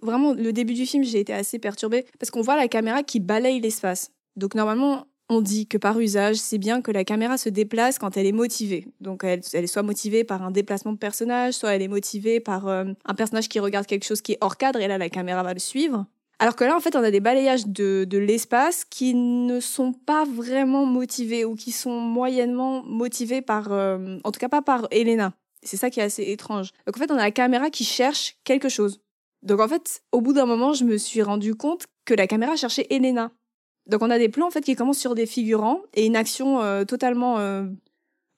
vraiment, 0.00 0.32
le 0.32 0.52
début 0.52 0.74
du 0.74 0.86
film, 0.86 1.02
j'ai 1.02 1.18
été 1.18 1.32
assez 1.32 1.58
perturbée 1.58 2.06
parce 2.20 2.30
qu'on 2.30 2.40
voit 2.40 2.54
la 2.54 2.68
caméra 2.68 3.02
qui 3.02 3.18
balaye 3.18 3.58
l'espace. 3.58 4.12
Donc 4.36 4.54
normalement, 4.54 5.08
on 5.28 5.40
dit 5.40 5.66
que 5.66 5.76
par 5.76 5.98
usage, 5.98 6.36
c'est 6.36 6.58
bien 6.58 6.82
que 6.82 6.92
la 6.92 7.02
caméra 7.02 7.36
se 7.36 7.48
déplace 7.48 7.98
quand 7.98 8.16
elle 8.16 8.26
est 8.26 8.32
motivée. 8.32 8.86
Donc 9.00 9.24
elle, 9.24 9.40
est 9.52 9.66
soit 9.66 9.82
motivée 9.82 10.22
par 10.22 10.44
un 10.44 10.52
déplacement 10.52 10.92
de 10.92 10.98
personnage, 10.98 11.54
soit 11.54 11.74
elle 11.74 11.82
est 11.82 11.88
motivée 11.88 12.38
par 12.38 12.68
euh, 12.68 12.84
un 13.04 13.14
personnage 13.14 13.48
qui 13.48 13.58
regarde 13.58 13.86
quelque 13.86 14.04
chose 14.04 14.22
qui 14.22 14.32
est 14.34 14.38
hors 14.40 14.56
cadre 14.56 14.78
et 14.78 14.86
là 14.86 14.98
la 14.98 15.08
caméra 15.08 15.42
va 15.42 15.52
le 15.52 15.58
suivre. 15.58 16.06
Alors 16.42 16.56
que 16.56 16.64
là, 16.64 16.74
en 16.74 16.80
fait, 16.80 16.96
on 16.96 17.04
a 17.04 17.10
des 17.10 17.20
balayages 17.20 17.66
de, 17.66 18.16
l'espace 18.16 18.86
qui 18.86 19.12
ne 19.14 19.60
sont 19.60 19.92
pas 19.92 20.24
vraiment 20.24 20.86
motivés 20.86 21.44
ou 21.44 21.54
qui 21.54 21.70
sont 21.70 22.00
moyennement 22.00 22.82
motivés 22.82 23.42
par, 23.42 23.70
euh, 23.72 24.18
en 24.24 24.32
tout 24.32 24.40
cas 24.40 24.48
pas 24.48 24.62
par 24.62 24.88
Elena. 24.90 25.34
C'est 25.62 25.76
ça 25.76 25.90
qui 25.90 26.00
est 26.00 26.02
assez 26.02 26.22
étrange. 26.22 26.70
Donc 26.86 26.96
en 26.96 26.98
fait, 26.98 27.10
on 27.10 27.16
a 27.16 27.24
la 27.24 27.30
caméra 27.30 27.68
qui 27.68 27.84
cherche 27.84 28.38
quelque 28.44 28.70
chose. 28.70 29.02
Donc 29.42 29.60
en 29.60 29.68
fait, 29.68 30.02
au 30.12 30.22
bout 30.22 30.32
d'un 30.32 30.46
moment, 30.46 30.72
je 30.72 30.84
me 30.84 30.96
suis 30.96 31.20
rendu 31.20 31.54
compte 31.54 31.86
que 32.06 32.14
la 32.14 32.26
caméra 32.26 32.56
cherchait 32.56 32.86
Elena. 32.88 33.32
Donc 33.84 34.00
on 34.00 34.08
a 34.08 34.18
des 34.18 34.30
plans 34.30 34.46
en 34.46 34.50
fait 34.50 34.62
qui 34.62 34.74
commencent 34.76 34.98
sur 34.98 35.14
des 35.14 35.26
figurants 35.26 35.82
et 35.92 36.06
une 36.06 36.16
action 36.16 36.62
euh, 36.62 36.84
totalement 36.84 37.38
euh, 37.38 37.64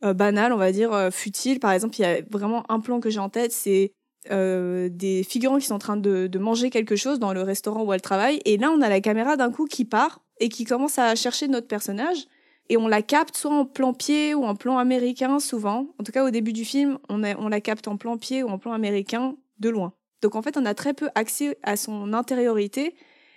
banale, 0.02 0.52
on 0.52 0.56
va 0.56 0.72
dire 0.72 1.10
futile. 1.12 1.60
Par 1.60 1.70
exemple, 1.70 1.94
il 2.00 2.02
y 2.02 2.04
a 2.04 2.20
vraiment 2.28 2.64
un 2.68 2.80
plan 2.80 2.98
que 2.98 3.10
j'ai 3.10 3.20
en 3.20 3.28
tête, 3.28 3.52
c'est 3.52 3.92
des 4.30 5.24
figurants 5.28 5.58
qui 5.58 5.66
sont 5.66 5.74
en 5.74 5.78
train 5.78 5.96
de, 5.96 6.38
manger 6.38 6.70
quelque 6.70 6.96
chose 6.96 7.18
dans 7.18 7.32
le 7.32 7.42
restaurant 7.42 7.84
où 7.84 7.92
elle 7.92 8.02
travaille. 8.02 8.40
Et 8.44 8.56
là, 8.56 8.70
on 8.70 8.80
a 8.80 8.88
la 8.88 9.00
caméra 9.00 9.36
d'un 9.36 9.50
coup 9.50 9.66
qui 9.66 9.84
part 9.84 10.20
et 10.40 10.48
qui 10.48 10.64
commence 10.64 10.98
à 10.98 11.14
chercher 11.14 11.48
notre 11.48 11.68
personnage. 11.68 12.26
Et 12.68 12.76
on 12.76 12.88
la 12.88 13.02
capte 13.02 13.36
soit 13.36 13.52
en 13.52 13.64
plan 13.64 13.92
pied 13.92 14.34
ou 14.34 14.44
en 14.44 14.54
plan 14.54 14.78
américain, 14.78 15.40
souvent. 15.40 15.88
En 15.98 16.04
tout 16.04 16.12
cas, 16.12 16.24
au 16.24 16.30
début 16.30 16.52
du 16.52 16.64
film, 16.64 16.98
on, 17.08 17.18
la 17.18 17.60
capte 17.60 17.88
en 17.88 17.96
plan 17.96 18.16
pied 18.16 18.42
ou 18.42 18.48
en 18.48 18.58
plan 18.58 18.72
américain 18.72 19.36
de 19.58 19.68
loin. 19.68 19.92
Donc 20.22 20.36
en 20.36 20.42
fait, 20.42 20.56
on 20.56 20.64
a 20.64 20.74
très 20.74 20.94
peu 20.94 21.08
accès 21.14 21.58
à 21.62 21.76
son 21.76 22.12
intériorité. 22.12 22.94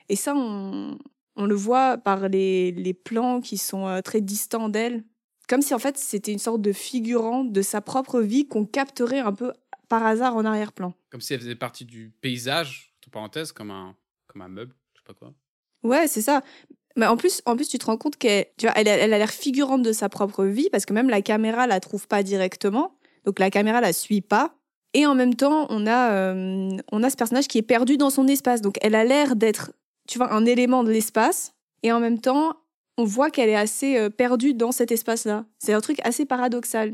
Et 0.10 0.16
ça, 0.16 0.36
on, 0.36 0.98
le 1.38 1.56
voit 1.56 1.98
par 1.98 2.30
les, 2.30 2.72
les 2.72 2.94
plans 2.94 3.42
qui 3.42 3.58
sont 3.58 3.88
euh, 3.88 4.02
très 4.02 4.22
distants 4.22 4.70
d'elle, 4.70 5.04
comme 5.48 5.62
si 5.62 5.74
en 5.74 5.80
fait 5.80 5.98
c'était 5.98 6.32
une 6.32 6.40
sorte 6.40 6.62
de 6.62 6.72
figurant 6.72 7.44
de 7.44 7.62
sa 7.62 7.82
propre 7.82 8.22
vie 8.22 8.48
qu'on 8.48 8.66
capterait 8.66 9.20
un 9.20 9.34
peu 9.34 9.52
par 9.88 10.06
hasard 10.06 10.36
en 10.36 10.46
arrière-plan. 10.46 10.94
Comme 11.10 11.22
si 11.22 11.34
elle 11.34 11.40
faisait 11.40 11.56
partie 11.56 11.86
du 11.86 12.12
paysage, 12.22 12.94
entre 13.00 13.12
parenthèses, 13.12 13.52
comme 13.52 13.72
un, 13.72 13.96
comme 14.28 14.42
un 14.42 14.48
meuble, 14.48 14.76
je 14.94 15.00
sais 15.00 15.06
pas 15.06 15.14
quoi. 15.14 15.34
Ouais, 15.84 16.08
c'est 16.08 16.22
ça. 16.22 16.42
Mais 16.98 17.06
en 17.06 17.18
plus, 17.18 17.42
en 17.46 17.56
plus, 17.56 17.68
tu 17.68 17.78
te 17.78 17.86
rends 17.86 17.98
compte 17.98 18.18
qu'elle 18.18 18.46
tu 18.58 18.66
vois, 18.66 18.74
elle, 18.78 18.88
elle 18.88 19.14
a 19.14 19.18
l'air 19.18 19.32
figurante 19.32 19.84
de 19.84 19.92
sa 19.92 20.10
propre 20.10 20.46
vie 20.46 20.70
parce 20.72 20.86
que 20.86 20.94
même 20.94 21.10
la 21.10 21.22
caméra 21.22 21.68
la 21.68 21.80
trouve 21.80 22.08
pas 22.08 22.24
directement. 22.24 22.98
Donc 23.26 23.40
la 23.40 23.50
caméra 23.50 23.82
la 23.82 23.94
suit 23.94 24.22
pas. 24.22 24.56
Et 24.94 25.06
en 25.06 25.14
même 25.14 25.36
temps, 25.36 25.68
on 25.70 25.88
a, 25.88 26.12
euh, 26.12 26.70
on 26.92 27.04
a 27.04 27.10
ce 27.10 27.18
personnage 27.18 27.48
qui 27.48 27.58
est 27.58 27.64
perdu 27.64 27.98
dans 27.98 28.10
son 28.10 28.28
espace. 28.28 28.62
Donc 28.62 28.78
elle 28.82 28.96
a 28.96 29.04
l'air 29.04 29.36
d'être 29.36 29.72
tu 30.08 30.18
vois, 30.18 30.34
un 30.34 30.46
élément 30.46 30.84
de 30.84 30.92
l'espace, 30.92 31.54
et 31.84 31.92
en 31.92 32.00
même 32.00 32.20
temps, 32.20 32.58
on 32.98 33.04
voit 33.04 33.30
qu'elle 33.30 33.50
est 33.50 33.56
assez 33.56 33.98
euh, 33.98 34.10
perdue 34.10 34.54
dans 34.54 34.72
cet 34.72 34.92
espace-là. 34.92 35.46
C'est 35.60 35.74
un 35.74 35.82
truc 35.82 36.00
assez 36.04 36.26
paradoxal. 36.26 36.94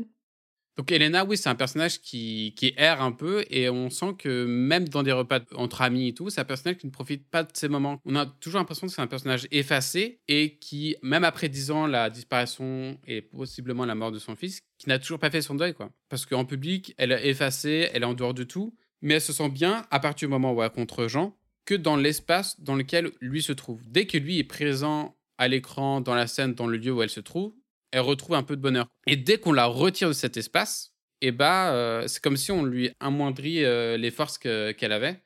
Donc 0.76 0.90
Elena, 0.90 1.24
oui, 1.24 1.36
c'est 1.36 1.50
un 1.50 1.54
personnage 1.54 2.00
qui, 2.00 2.54
qui 2.56 2.72
erre 2.76 3.02
un 3.02 3.12
peu 3.12 3.44
et 3.50 3.68
on 3.68 3.90
sent 3.90 4.14
que 4.18 4.46
même 4.46 4.88
dans 4.88 5.02
des 5.02 5.12
repas 5.12 5.40
entre 5.54 5.82
amis 5.82 6.08
et 6.08 6.14
tout, 6.14 6.30
c'est 6.30 6.40
un 6.40 6.46
personnage 6.46 6.78
qui 6.78 6.86
ne 6.86 6.92
profite 6.92 7.28
pas 7.28 7.42
de 7.42 7.50
ces 7.52 7.68
moments. 7.68 8.00
On 8.06 8.16
a 8.16 8.24
toujours 8.24 8.58
l'impression 8.58 8.86
que 8.86 8.92
c'est 8.92 9.02
un 9.02 9.06
personnage 9.06 9.46
effacé 9.50 10.20
et 10.28 10.58
qui, 10.58 10.96
même 11.02 11.24
après 11.24 11.50
dix 11.50 11.70
ans, 11.70 11.86
la 11.86 12.08
disparition 12.08 12.98
et 13.06 13.20
possiblement 13.20 13.84
la 13.84 13.94
mort 13.94 14.12
de 14.12 14.18
son 14.18 14.34
fils, 14.34 14.60
qui 14.78 14.88
n'a 14.88 14.98
toujours 14.98 15.18
pas 15.18 15.30
fait 15.30 15.42
son 15.42 15.54
deuil, 15.54 15.74
quoi. 15.74 15.90
Parce 16.08 16.24
qu'en 16.24 16.46
public, 16.46 16.94
elle 16.96 17.12
est 17.12 17.28
effacée, 17.28 17.90
elle 17.92 18.02
est 18.02 18.06
en 18.06 18.14
dehors 18.14 18.34
de 18.34 18.44
tout, 18.44 18.74
mais 19.02 19.14
elle 19.14 19.20
se 19.20 19.32
sent 19.32 19.50
bien 19.50 19.86
à 19.90 20.00
partir 20.00 20.28
du 20.28 20.32
moment 20.32 20.54
où 20.54 20.62
elle 20.62 20.70
contre 20.70 21.06
Jean 21.06 21.36
que 21.64 21.74
dans 21.74 21.96
l'espace 21.96 22.60
dans 22.60 22.74
lequel 22.74 23.10
lui 23.20 23.42
se 23.42 23.52
trouve. 23.52 23.80
Dès 23.86 24.06
que 24.06 24.18
lui 24.18 24.38
est 24.38 24.44
présent 24.44 25.16
à 25.38 25.48
l'écran, 25.48 26.00
dans 26.00 26.14
la 26.14 26.26
scène, 26.26 26.54
dans 26.54 26.66
le 26.66 26.76
lieu 26.76 26.92
où 26.92 27.02
elle 27.02 27.10
se 27.10 27.20
trouve, 27.20 27.52
elle 27.92 28.00
retrouve 28.00 28.34
un 28.34 28.42
peu 28.42 28.56
de 28.56 28.60
bonheur. 28.60 28.86
Et 29.06 29.16
dès 29.16 29.38
qu'on 29.38 29.52
la 29.52 29.66
retire 29.66 30.08
de 30.08 30.12
cet 30.12 30.36
espace, 30.36 30.94
eh 31.20 31.30
ben, 31.30 31.70
euh, 31.72 32.08
c'est 32.08 32.22
comme 32.22 32.36
si 32.36 32.50
on 32.50 32.64
lui 32.64 32.90
amoindrit 33.00 33.64
euh, 33.64 33.96
les 33.96 34.10
forces 34.10 34.38
qu'elle 34.38 34.92
avait. 34.92 35.22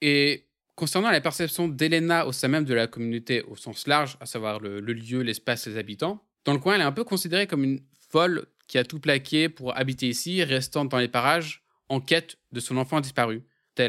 Et 0.00 0.48
concernant 0.74 1.10
la 1.10 1.20
perception 1.20 1.66
d'Elena 1.66 2.26
au 2.26 2.32
sein 2.32 2.48
même 2.48 2.64
de 2.64 2.74
la 2.74 2.86
communauté 2.86 3.42
au 3.42 3.56
sens 3.56 3.86
large, 3.86 4.16
à 4.20 4.26
savoir 4.26 4.60
le, 4.60 4.80
lieu, 4.80 5.22
l'espace, 5.22 5.66
les 5.66 5.76
habitants, 5.76 6.22
dans 6.44 6.52
le 6.52 6.58
coin, 6.58 6.74
elle 6.74 6.82
est 6.82 6.84
un 6.84 6.92
peu 6.92 7.04
considérée 7.04 7.46
comme 7.46 7.64
une 7.64 7.80
folle 8.10 8.46
qui 8.68 8.78
a 8.78 8.84
tout 8.84 9.00
plaqué 9.00 9.48
pour 9.48 9.76
habiter 9.76 10.08
ici, 10.08 10.42
restant 10.44 10.84
dans 10.84 10.98
les 10.98 11.08
parages 11.08 11.64
en 11.88 12.00
quête 12.00 12.36
de 12.52 12.60
son 12.60 12.76
enfant 12.76 13.00
disparu 13.00 13.42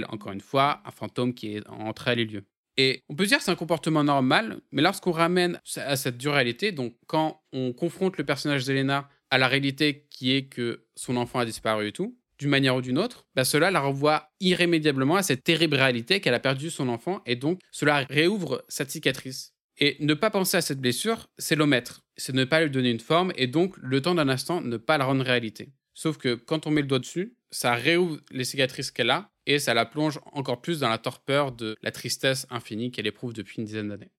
encore 0.10 0.32
une 0.32 0.42
fois, 0.42 0.82
un 0.86 0.92
fantôme 0.92 1.34
qui 1.34 1.56
est 1.56 1.68
entre 1.68 2.08
elle 2.08 2.20
et 2.20 2.26
lieu. 2.26 2.46
Et 2.82 3.04
on 3.10 3.16
peut 3.16 3.26
dire 3.26 3.40
que 3.40 3.44
c'est 3.44 3.52
un 3.52 3.56
comportement 3.56 4.06
normal, 4.06 4.62
mais 4.72 4.82
lorsqu'on 4.82 5.12
ramène 5.12 5.60
à 5.76 5.98
cette 5.98 6.18
dure 6.18 6.32
réalité, 6.32 6.72
donc 6.72 6.96
quand 7.08 7.42
on 7.52 7.74
confronte 7.74 8.18
le 8.18 8.24
personnage 8.24 8.64
d'Elena 8.64 9.10
à 9.30 9.38
la 9.38 9.50
réalité 9.50 10.08
qui 10.10 10.32
est 10.32 10.44
que 10.44 10.86
son 10.96 11.18
enfant 11.18 11.40
a 11.40 11.46
disparu 11.46 11.90
et 11.90 11.92
tout, 11.92 12.18
d'une 12.38 12.50
manière 12.50 12.78
ou 12.78 12.82
d'une 12.82 12.98
autre, 12.98 13.28
bah 13.36 13.44
cela 13.44 13.70
la 13.70 13.82
renvoie 13.82 14.30
irrémédiablement 14.40 15.18
à 15.18 15.24
cette 15.24 15.44
terrible 15.44 15.76
réalité 15.76 16.22
qu'elle 16.22 16.34
a 16.34 16.40
perdu 16.40 16.70
son 16.70 16.88
enfant, 16.88 17.22
et 17.26 17.36
donc 17.36 17.60
cela 17.70 18.06
réouvre 18.10 18.64
cette 18.70 18.92
cicatrice. 18.92 19.54
Et 19.78 19.98
ne 20.00 20.14
pas 20.14 20.30
penser 20.30 20.56
à 20.56 20.62
cette 20.62 20.80
blessure, 20.80 21.28
c'est 21.38 21.58
l'omettre, 21.58 22.06
c'est 22.16 22.34
ne 22.34 22.46
pas 22.46 22.64
lui 22.64 22.70
donner 22.70 22.92
une 22.92 23.02
forme, 23.02 23.34
et 23.36 23.48
donc 23.48 23.76
le 23.76 24.02
temps 24.02 24.16
d'un 24.16 24.30
instant 24.30 24.62
ne 24.62 24.78
pas 24.78 24.98
la 24.98 25.04
rendre 25.04 25.26
réalité. 25.26 25.74
Sauf 25.94 26.18
que 26.18 26.36
quand 26.36 26.66
on 26.66 26.72
met 26.72 26.80
le 26.80 26.88
doigt 26.88 27.00
dessus, 27.00 27.36
ça 27.52 27.74
réouvre 27.74 28.22
les 28.32 28.46
cicatrices 28.46 28.92
qu'elle 28.92 29.10
a, 29.10 29.32
et 29.50 29.58
ça 29.58 29.74
la 29.74 29.86
plonge 29.86 30.20
encore 30.32 30.62
plus 30.62 30.80
dans 30.80 30.90
la 30.90 31.00
torpeur 31.00 31.52
de 31.52 31.76
la 31.82 31.92
tristesse 31.92 32.46
infinie 32.52 32.92
qu'elle 32.92 33.08
éprouve 33.08 33.34
depuis 33.34 33.58
une 33.58 33.66
dizaine 33.66 33.90
d'années. 33.90 34.12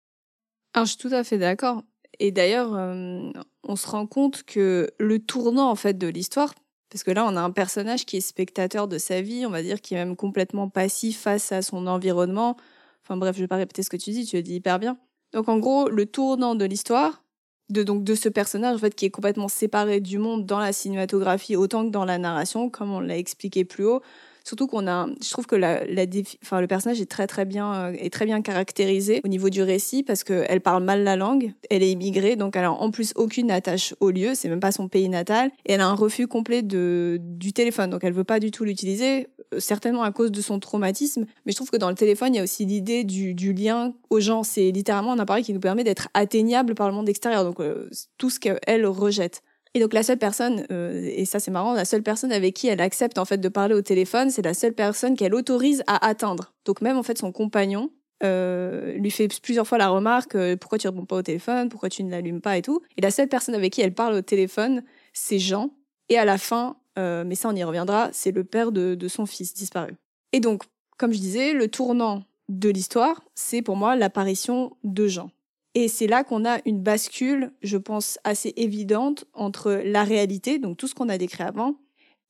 Alors, 0.74 0.86
je 0.86 0.90
suis 0.90 0.98
tout 0.98 1.14
à 1.14 1.22
fait 1.22 1.38
d'accord. 1.38 1.84
Et 2.18 2.32
d'ailleurs, 2.32 2.74
euh, 2.74 3.30
on 3.62 3.76
se 3.76 3.86
rend 3.86 4.06
compte 4.08 4.42
que 4.42 4.90
le 4.98 5.20
tournant 5.20 5.70
en 5.70 5.76
fait 5.76 5.96
de 5.96 6.08
l'histoire, 6.08 6.52
parce 6.90 7.04
que 7.04 7.12
là, 7.12 7.24
on 7.24 7.36
a 7.36 7.40
un 7.40 7.52
personnage 7.52 8.06
qui 8.06 8.16
est 8.16 8.20
spectateur 8.20 8.88
de 8.88 8.98
sa 8.98 9.22
vie, 9.22 9.46
on 9.46 9.50
va 9.50 9.62
dire, 9.62 9.80
qui 9.80 9.94
est 9.94 9.98
même 9.98 10.16
complètement 10.16 10.68
passif 10.68 11.20
face 11.20 11.52
à 11.52 11.62
son 11.62 11.86
environnement. 11.86 12.56
Enfin 13.04 13.16
bref, 13.16 13.36
je 13.36 13.42
vais 13.42 13.48
pas 13.48 13.56
répéter 13.56 13.84
ce 13.84 13.90
que 13.90 13.96
tu 13.96 14.10
dis, 14.10 14.26
tu 14.26 14.34
le 14.34 14.42
dis 14.42 14.56
hyper 14.56 14.80
bien. 14.80 14.98
Donc 15.32 15.48
en 15.48 15.58
gros, 15.58 15.88
le 15.88 16.06
tournant 16.06 16.56
de 16.56 16.64
l'histoire, 16.64 17.22
de 17.68 17.84
donc 17.84 18.02
de 18.02 18.16
ce 18.16 18.28
personnage 18.28 18.74
en 18.74 18.78
fait 18.78 18.96
qui 18.96 19.04
est 19.04 19.10
complètement 19.10 19.46
séparé 19.46 20.00
du 20.00 20.18
monde 20.18 20.44
dans 20.44 20.58
la 20.58 20.72
cinématographie 20.72 21.54
autant 21.54 21.86
que 21.86 21.90
dans 21.90 22.04
la 22.04 22.18
narration, 22.18 22.68
comme 22.68 22.90
on 22.90 22.98
l'a 22.98 23.16
expliqué 23.16 23.64
plus 23.64 23.84
haut. 23.84 24.02
Surtout 24.50 24.66
qu'on 24.66 24.88
a, 24.88 25.06
je 25.22 25.30
trouve 25.30 25.46
que 25.46 25.54
la, 25.54 25.84
la 25.86 26.06
enfin, 26.42 26.60
le 26.60 26.66
personnage 26.66 27.00
est 27.00 27.08
très 27.08 27.28
très 27.28 27.44
bien, 27.44 27.72
euh, 27.72 27.92
est 27.92 28.12
très 28.12 28.26
bien 28.26 28.42
caractérisé 28.42 29.20
au 29.24 29.28
niveau 29.28 29.48
du 29.48 29.62
récit 29.62 30.02
parce 30.02 30.24
qu'elle 30.24 30.60
parle 30.60 30.82
mal 30.82 31.04
la 31.04 31.14
langue, 31.14 31.52
elle 31.70 31.84
est 31.84 31.92
immigrée, 31.92 32.34
donc 32.34 32.56
elle 32.56 32.64
a 32.64 32.72
en 32.72 32.90
plus 32.90 33.12
aucune 33.14 33.52
attache 33.52 33.94
au 34.00 34.10
lieu, 34.10 34.34
c'est 34.34 34.48
même 34.48 34.58
pas 34.58 34.72
son 34.72 34.88
pays 34.88 35.08
natal, 35.08 35.52
et 35.66 35.74
elle 35.74 35.80
a 35.80 35.86
un 35.86 35.94
refus 35.94 36.26
complet 36.26 36.62
de, 36.62 37.20
du 37.20 37.52
téléphone, 37.52 37.90
donc 37.90 38.02
elle 38.02 38.12
veut 38.12 38.24
pas 38.24 38.40
du 38.40 38.50
tout 38.50 38.64
l'utiliser, 38.64 39.28
euh, 39.54 39.60
certainement 39.60 40.02
à 40.02 40.10
cause 40.10 40.32
de 40.32 40.40
son 40.40 40.58
traumatisme, 40.58 41.26
mais 41.46 41.52
je 41.52 41.56
trouve 41.56 41.70
que 41.70 41.76
dans 41.76 41.88
le 41.88 41.94
téléphone, 41.94 42.34
il 42.34 42.38
y 42.38 42.40
a 42.40 42.42
aussi 42.42 42.64
l'idée 42.64 43.04
du, 43.04 43.34
du 43.34 43.52
lien 43.52 43.94
aux 44.10 44.18
gens, 44.18 44.42
c'est 44.42 44.72
littéralement 44.72 45.12
un 45.12 45.20
appareil 45.20 45.44
qui 45.44 45.52
nous 45.52 45.60
permet 45.60 45.84
d'être 45.84 46.08
atteignable 46.12 46.74
par 46.74 46.88
le 46.88 46.94
monde 46.96 47.08
extérieur, 47.08 47.44
donc 47.44 47.60
euh, 47.60 47.88
tout 48.18 48.30
ce 48.30 48.40
qu'elle 48.40 48.84
rejette. 48.84 49.44
Et 49.74 49.80
donc 49.80 49.94
la 49.94 50.02
seule 50.02 50.18
personne, 50.18 50.66
euh, 50.72 51.08
et 51.14 51.24
ça 51.24 51.38
c'est 51.38 51.50
marrant, 51.50 51.74
la 51.74 51.84
seule 51.84 52.02
personne 52.02 52.32
avec 52.32 52.54
qui 52.54 52.66
elle 52.66 52.80
accepte 52.80 53.18
en 53.18 53.24
fait 53.24 53.38
de 53.38 53.48
parler 53.48 53.74
au 53.74 53.82
téléphone, 53.82 54.30
c'est 54.30 54.42
la 54.42 54.54
seule 54.54 54.72
personne 54.72 55.16
qu'elle 55.16 55.34
autorise 55.34 55.84
à 55.86 56.04
atteindre. 56.04 56.52
Donc 56.64 56.80
même 56.80 56.96
en 56.96 57.04
fait 57.04 57.18
son 57.18 57.30
compagnon 57.30 57.90
euh, 58.22 58.92
lui 58.94 59.10
fait 59.10 59.28
plusieurs 59.40 59.66
fois 59.66 59.78
la 59.78 59.88
remarque 59.88 60.34
euh, 60.34 60.56
pourquoi 60.56 60.78
tu 60.78 60.88
réponds 60.88 61.06
pas 61.06 61.16
au 61.16 61.22
téléphone, 61.22 61.68
pourquoi 61.68 61.88
tu 61.88 62.02
ne 62.02 62.10
l'allumes 62.10 62.40
pas 62.40 62.58
et 62.58 62.62
tout. 62.62 62.82
Et 62.96 63.00
la 63.00 63.12
seule 63.12 63.28
personne 63.28 63.54
avec 63.54 63.72
qui 63.72 63.80
elle 63.80 63.94
parle 63.94 64.14
au 64.14 64.22
téléphone, 64.22 64.82
c'est 65.12 65.38
Jean. 65.38 65.70
Et 66.08 66.18
à 66.18 66.24
la 66.24 66.38
fin, 66.38 66.76
mais 66.96 67.36
ça 67.36 67.48
on 67.48 67.54
y 67.54 67.62
reviendra, 67.62 68.10
c'est 68.12 68.32
le 68.32 68.42
père 68.42 68.72
de, 68.72 68.96
de 68.96 69.08
son 69.08 69.24
fils 69.24 69.54
disparu. 69.54 69.94
Et 70.32 70.40
donc, 70.40 70.64
comme 70.98 71.12
je 71.12 71.18
disais, 71.18 71.52
le 71.52 71.68
tournant 71.68 72.24
de 72.50 72.68
l'histoire, 72.68 73.22
c'est 73.34 73.62
pour 73.62 73.76
moi 73.76 73.96
l'apparition 73.96 74.76
de 74.82 75.06
Jean. 75.06 75.30
Et 75.74 75.88
c'est 75.88 76.06
là 76.06 76.24
qu'on 76.24 76.44
a 76.44 76.58
une 76.66 76.80
bascule, 76.82 77.52
je 77.62 77.76
pense, 77.76 78.18
assez 78.24 78.52
évidente 78.56 79.24
entre 79.34 79.80
la 79.84 80.04
réalité, 80.04 80.58
donc 80.58 80.76
tout 80.76 80.88
ce 80.88 80.94
qu'on 80.94 81.08
a 81.08 81.18
décrit 81.18 81.44
avant, 81.44 81.76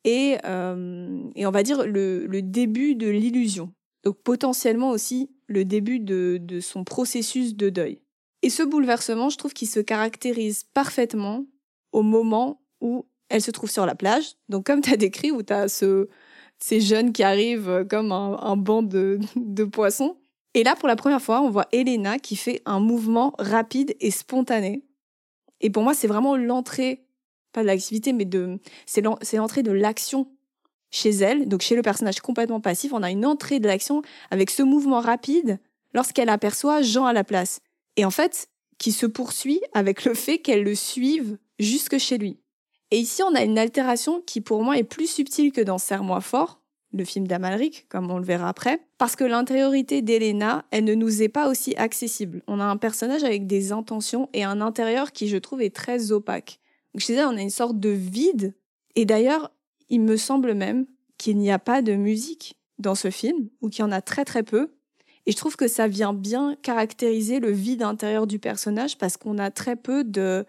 et, 0.04 0.36
euh, 0.44 1.22
et 1.34 1.46
on 1.46 1.50
va 1.50 1.62
dire 1.62 1.86
le, 1.86 2.26
le 2.26 2.42
début 2.42 2.94
de 2.94 3.08
l'illusion. 3.08 3.72
Donc 4.04 4.18
potentiellement 4.22 4.90
aussi 4.90 5.30
le 5.46 5.64
début 5.64 6.00
de, 6.00 6.38
de 6.40 6.60
son 6.60 6.84
processus 6.84 7.54
de 7.54 7.70
deuil. 7.70 8.02
Et 8.42 8.50
ce 8.50 8.62
bouleversement, 8.62 9.28
je 9.28 9.36
trouve 9.36 9.52
qu'il 9.52 9.68
se 9.68 9.80
caractérise 9.80 10.64
parfaitement 10.72 11.46
au 11.92 12.02
moment 12.02 12.62
où 12.80 13.06
elle 13.28 13.42
se 13.42 13.50
trouve 13.50 13.70
sur 13.70 13.84
la 13.84 13.94
plage. 13.94 14.36
Donc, 14.48 14.64
comme 14.64 14.80
tu 14.80 14.92
as 14.92 14.96
décrit, 14.96 15.30
où 15.30 15.42
tu 15.42 15.52
as 15.52 15.68
ce, 15.68 16.08
ces 16.58 16.80
jeunes 16.80 17.12
qui 17.12 17.22
arrivent 17.22 17.86
comme 17.88 18.12
un, 18.12 18.38
un 18.40 18.56
banc 18.56 18.82
de, 18.82 19.18
de 19.36 19.64
poissons. 19.64 20.16
Et 20.54 20.64
là, 20.64 20.74
pour 20.74 20.88
la 20.88 20.96
première 20.96 21.22
fois, 21.22 21.42
on 21.42 21.50
voit 21.50 21.68
Elena 21.72 22.18
qui 22.18 22.36
fait 22.36 22.60
un 22.64 22.80
mouvement 22.80 23.34
rapide 23.38 23.94
et 24.00 24.10
spontané. 24.10 24.82
Et 25.60 25.70
pour 25.70 25.82
moi, 25.82 25.94
c'est 25.94 26.08
vraiment 26.08 26.36
l'entrée, 26.36 27.04
pas 27.52 27.62
de 27.62 27.66
l'activité, 27.66 28.12
mais 28.12 28.24
de, 28.24 28.58
c'est 28.86 29.02
l'entrée 29.02 29.62
de 29.62 29.72
l'action 29.72 30.28
chez 30.90 31.10
elle, 31.10 31.48
donc 31.48 31.62
chez 31.62 31.76
le 31.76 31.82
personnage 31.82 32.20
complètement 32.20 32.60
passif. 32.60 32.92
On 32.92 33.02
a 33.02 33.10
une 33.10 33.26
entrée 33.26 33.60
de 33.60 33.68
l'action 33.68 34.02
avec 34.30 34.50
ce 34.50 34.62
mouvement 34.62 35.00
rapide 35.00 35.60
lorsqu'elle 35.94 36.28
aperçoit 36.28 36.82
Jean 36.82 37.06
à 37.06 37.12
la 37.12 37.24
place. 37.24 37.60
Et 37.96 38.04
en 38.04 38.10
fait, 38.10 38.48
qui 38.78 38.92
se 38.92 39.06
poursuit 39.06 39.60
avec 39.72 40.04
le 40.04 40.14
fait 40.14 40.38
qu'elle 40.38 40.64
le 40.64 40.74
suive 40.74 41.38
jusque 41.58 41.98
chez 41.98 42.18
lui. 42.18 42.38
Et 42.90 42.98
ici, 42.98 43.22
on 43.22 43.34
a 43.34 43.44
une 43.44 43.58
altération 43.58 44.20
qui, 44.22 44.40
pour 44.40 44.64
moi, 44.64 44.78
est 44.78 44.84
plus 44.84 45.08
subtile 45.08 45.52
que 45.52 45.60
dans 45.60 45.78
Serre-moi 45.78 46.20
fort, 46.20 46.59
le 46.92 47.04
film 47.04 47.26
d'Amalric, 47.26 47.86
comme 47.88 48.10
on 48.10 48.18
le 48.18 48.24
verra 48.24 48.48
après, 48.48 48.80
parce 48.98 49.16
que 49.16 49.24
l'intériorité 49.24 50.02
d'Elena, 50.02 50.64
elle 50.70 50.84
ne 50.84 50.94
nous 50.94 51.22
est 51.22 51.28
pas 51.28 51.48
aussi 51.48 51.74
accessible. 51.76 52.42
On 52.46 52.60
a 52.60 52.64
un 52.64 52.76
personnage 52.76 53.22
avec 53.22 53.46
des 53.46 53.72
intentions 53.72 54.28
et 54.32 54.44
un 54.44 54.60
intérieur 54.60 55.12
qui, 55.12 55.28
je 55.28 55.36
trouve, 55.36 55.62
est 55.62 55.74
très 55.74 56.12
opaque. 56.12 56.58
Donc, 56.92 57.00
je 57.00 57.06
disais, 57.06 57.24
on 57.24 57.36
a 57.36 57.40
une 57.40 57.50
sorte 57.50 57.78
de 57.78 57.90
vide. 57.90 58.54
Et 58.96 59.04
d'ailleurs, 59.04 59.52
il 59.88 60.00
me 60.00 60.16
semble 60.16 60.54
même 60.54 60.86
qu'il 61.16 61.36
n'y 61.38 61.52
a 61.52 61.58
pas 61.58 61.82
de 61.82 61.94
musique 61.94 62.56
dans 62.78 62.94
ce 62.94 63.10
film, 63.10 63.48
ou 63.60 63.68
qu'il 63.68 63.84
y 63.84 63.86
en 63.86 63.92
a 63.92 64.00
très 64.00 64.24
très 64.24 64.42
peu. 64.42 64.72
Et 65.26 65.32
je 65.32 65.36
trouve 65.36 65.56
que 65.56 65.68
ça 65.68 65.86
vient 65.86 66.14
bien 66.14 66.56
caractériser 66.62 67.40
le 67.40 67.50
vide 67.50 67.82
intérieur 67.82 68.26
du 68.26 68.38
personnage 68.38 68.96
parce 68.96 69.16
qu'on 69.16 69.38
a 69.38 69.50
très 69.50 69.76
peu 69.76 70.02
de, 70.02 70.46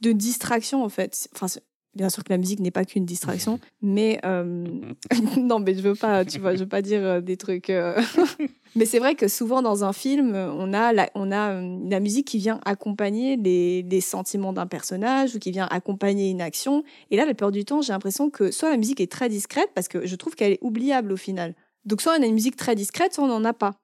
de 0.00 0.12
distractions 0.12 0.82
en 0.82 0.88
fait. 0.88 1.28
Enfin, 1.34 1.46
Bien 1.94 2.10
sûr 2.10 2.24
que 2.24 2.32
la 2.32 2.38
musique 2.38 2.58
n'est 2.58 2.72
pas 2.72 2.84
qu'une 2.84 3.04
distraction, 3.04 3.60
mais 3.82 4.20
euh, 4.24 4.66
non, 5.36 5.60
mais 5.60 5.74
je 5.74 5.80
veux 5.80 5.94
pas, 5.94 6.24
tu 6.24 6.38
vois, 6.40 6.54
je 6.54 6.60
veux 6.60 6.68
pas 6.68 6.82
dire 6.82 7.00
euh, 7.02 7.20
des 7.20 7.36
trucs. 7.36 7.70
Euh. 7.70 8.00
mais 8.76 8.84
c'est 8.84 8.98
vrai 8.98 9.14
que 9.14 9.28
souvent 9.28 9.62
dans 9.62 9.84
un 9.84 9.92
film, 9.92 10.34
on 10.34 10.72
a 10.72 10.92
la, 10.92 11.08
on 11.14 11.30
a 11.30 11.60
la 11.60 12.00
musique 12.00 12.26
qui 12.26 12.38
vient 12.38 12.60
accompagner 12.64 13.36
les, 13.36 13.82
les 13.82 14.00
sentiments 14.00 14.52
d'un 14.52 14.66
personnage 14.66 15.36
ou 15.36 15.38
qui 15.38 15.52
vient 15.52 15.68
accompagner 15.70 16.30
une 16.30 16.40
action. 16.40 16.82
Et 17.10 17.16
là, 17.16 17.26
la 17.26 17.34
plupart 17.34 17.52
du 17.52 17.64
temps, 17.64 17.80
j'ai 17.80 17.92
l'impression 17.92 18.28
que 18.28 18.50
soit 18.50 18.70
la 18.70 18.76
musique 18.76 19.00
est 19.00 19.10
très 19.10 19.28
discrète 19.28 19.70
parce 19.74 19.86
que 19.86 20.04
je 20.06 20.16
trouve 20.16 20.34
qu'elle 20.34 20.52
est 20.52 20.62
oubliable 20.62 21.12
au 21.12 21.16
final. 21.16 21.54
Donc 21.84 22.00
soit 22.00 22.16
on 22.18 22.22
a 22.22 22.26
une 22.26 22.34
musique 22.34 22.56
très 22.56 22.74
discrète, 22.74 23.14
soit 23.14 23.24
on 23.24 23.28
n'en 23.28 23.44
a 23.44 23.52
pas. 23.52 23.74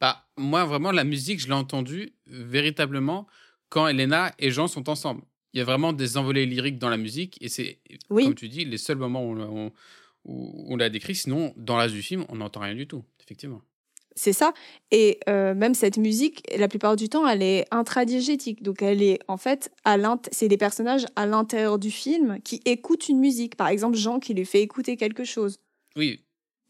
Bah 0.00 0.26
moi 0.36 0.64
vraiment 0.64 0.90
la 0.90 1.04
musique, 1.04 1.40
je 1.40 1.46
l'ai 1.46 1.52
entendue 1.52 2.12
véritablement 2.26 3.26
quand 3.68 3.86
Elena 3.86 4.32
et 4.38 4.50
Jean 4.50 4.66
sont 4.66 4.88
ensemble 4.90 5.22
il 5.52 5.58
y 5.58 5.60
a 5.60 5.64
vraiment 5.64 5.92
des 5.92 6.16
envolées 6.16 6.46
lyriques 6.46 6.78
dans 6.78 6.88
la 6.88 6.96
musique 6.96 7.38
et 7.40 7.48
c'est, 7.48 7.78
comme 8.08 8.34
tu 8.34 8.48
dis, 8.48 8.64
les 8.64 8.78
seuls 8.78 8.96
moments 8.96 9.24
où 9.24 9.38
on, 9.38 9.72
où 10.24 10.64
on 10.68 10.76
l'a 10.76 10.88
décrit. 10.88 11.14
Sinon, 11.14 11.52
dans 11.56 11.76
l'âge 11.76 11.92
du 11.92 12.02
film, 12.02 12.24
on 12.28 12.36
n'entend 12.36 12.60
rien 12.60 12.74
du 12.74 12.86
tout, 12.86 13.04
effectivement. 13.22 13.62
C'est 14.14 14.32
ça. 14.32 14.52
Et 14.90 15.20
euh, 15.28 15.54
même 15.54 15.74
cette 15.74 15.96
musique, 15.96 16.42
la 16.56 16.68
plupart 16.68 16.96
du 16.96 17.08
temps, 17.08 17.26
elle 17.26 17.42
est 17.42 17.66
intradigétique. 17.70 18.62
Donc, 18.62 18.82
elle 18.82 19.02
est 19.02 19.18
en 19.28 19.36
fait, 19.36 19.72
à 19.84 19.96
c'est 20.30 20.48
des 20.48 20.58
personnages 20.58 21.06
à 21.16 21.26
l'intérieur 21.26 21.78
du 21.78 21.90
film 21.90 22.38
qui 22.44 22.60
écoutent 22.64 23.08
une 23.08 23.20
musique. 23.20 23.56
Par 23.56 23.68
exemple, 23.68 23.96
Jean 23.96 24.20
qui 24.20 24.34
lui 24.34 24.44
fait 24.44 24.60
écouter 24.60 24.96
quelque 24.96 25.24
chose. 25.24 25.58
Oui. 25.96 26.20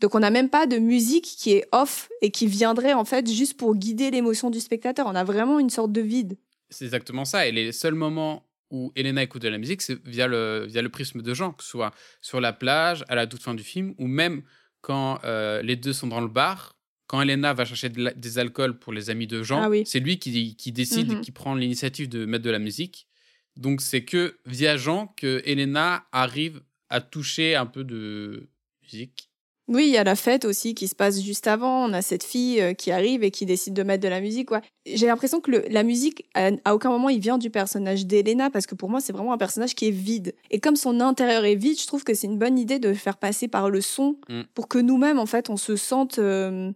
Donc, 0.01 0.15
on 0.15 0.21
n'a 0.21 0.31
même 0.31 0.51
pas 0.51 0.67
de 0.67 0.79
musique 0.79 1.25
qui 1.25 1.53
est 1.53 1.67
off 1.73 2.09
et 2.21 2.31
qui 2.31 2.47
viendrait 2.47 2.93
en 2.93 3.05
fait 3.05 3.29
juste 3.29 3.57
pour 3.57 3.75
guider 3.75 4.11
l'émotion 4.11 4.51
du 4.51 4.61
spectateur. 4.61 5.07
On 5.07 5.15
a 5.15 5.25
vraiment 5.25 5.59
une 5.59 5.71
sorte 5.71 5.93
de 5.93 6.01
vide. 6.01 6.37
C'est 6.71 6.85
exactement 6.85 7.25
ça. 7.25 7.47
Et 7.47 7.53
les 7.53 7.73
seuls 7.73 7.95
moments 7.95 8.45
où 8.73 8.91
Elena 8.97 9.23
écoute 9.23 9.43
de 9.43 9.49
la 9.49 9.59
musique, 9.59 9.83
c'est 9.83 10.02
via 10.05 10.26
le, 10.26 10.67
via 10.67 10.83
le 10.83 10.88
prisme 10.88 11.23
de 11.23 11.35
Jean, 11.35 11.52
que 11.52 11.62
ce 11.62 11.71
soit 11.71 11.93
sur 12.21 12.41
la 12.41 12.52
plage, 12.52 13.05
à 13.09 13.14
la 13.14 13.26
toute 13.29 13.43
fin 13.43 13.55
du 13.55 13.62
film, 13.62 13.95
ou 13.99 14.09
même 14.09 14.43
quand 14.81 15.21
euh, 15.25 15.62
les 15.62 15.76
deux 15.76 15.93
sont 15.93 16.09
dans 16.09 16.21
le 16.21 16.29
bar. 16.29 16.76
Quand 17.07 17.21
Elena 17.21 17.52
va 17.52 17.67
chercher 17.67 17.91
des 17.91 18.38
alcools 18.38 18.79
pour 18.79 18.95
les 18.95 19.11
amis 19.11 19.26
de 19.26 19.43
Jean, 19.43 19.71
ah 19.71 19.76
c'est 19.85 20.00
lui 20.00 20.19
qui, 20.19 20.57
qui 20.57 20.73
décide, 20.73 21.12
mm-hmm. 21.12 21.21
qui 21.21 21.31
prend 21.31 21.55
l'initiative 21.55 22.09
de 22.09 22.25
mettre 22.25 22.44
de 22.44 22.51
la 22.51 22.59
musique. 22.59 23.07
Donc 23.57 23.83
c'est 23.83 24.05
que 24.05 24.38
via 24.47 24.79
Jean 24.79 25.09
que 25.18 25.42
Elena 25.44 26.07
arrive 26.11 26.62
à 26.88 27.03
toucher 27.03 27.55
un 27.55 27.66
peu 27.66 27.85
de 27.85 28.49
musique 28.83 29.29
oui, 29.73 29.87
il 29.87 29.93
y 29.93 29.97
a 29.97 30.05
la 30.05 30.17
fête 30.17 30.45
aussi 30.45 30.75
qui 30.75 30.89
se 30.89 30.95
passe 30.95 31.21
juste 31.21 31.47
avant. 31.47 31.87
On 31.89 31.93
a 31.93 32.03
cette 32.03 32.25
fille 32.25 32.61
euh, 32.61 32.75
qui 32.75 32.93
arrive 32.93 33.25
et 33.25 33.31
qui 33.31 33.47
décide 33.47 33.75
de 33.75 33.83
mettre 33.83 34.03
de 34.03 34.09
la 34.09 34.21
musique. 34.21 34.51
J'ai 34.87 35.07
l'impression 35.07 35.41
que 35.41 35.51
la 35.51 35.83
musique, 35.83 36.27
à, 36.35 36.75
aucun 36.75 36.91
moment, 36.91 37.09
il 37.09 37.21
vient 37.21 37.39
du 37.39 37.51
personnage 37.51 38.07
d'Elena 38.07 38.51
parce 38.51 38.67
que 38.67 38.75
pour 38.75 38.91
moi, 38.91 39.01
c'est 39.01 39.13
vraiment 39.13 39.33
un 39.33 39.39
personnage 39.39 39.75
qui 39.75 39.89
est 39.89 39.93
vide. 39.93 40.35
Et 40.51 40.61
comme 40.61 40.77
son 40.77 41.01
intérieur 41.01 41.45
est 41.45 41.55
vide, 41.55 41.81
je 41.81 41.87
trouve 41.87 42.05
que 42.05 42.15
c'est 42.15 42.27
une 42.27 42.39
bonne 42.39 42.59
idée 42.59 42.79
de 42.79 42.93
faire 42.93 43.17
passer 43.17 43.49
par 43.49 43.71
le 43.71 43.81
son 43.81 44.17
mm. 44.29 44.43
pour 44.55 44.69
que 44.69 44.79
nous-mêmes, 44.79 45.19
en 45.19 45.27
fait, 45.27 45.51
on 45.51 45.57
se 45.57 45.77
sente 45.77 46.19
euh, 46.19 46.71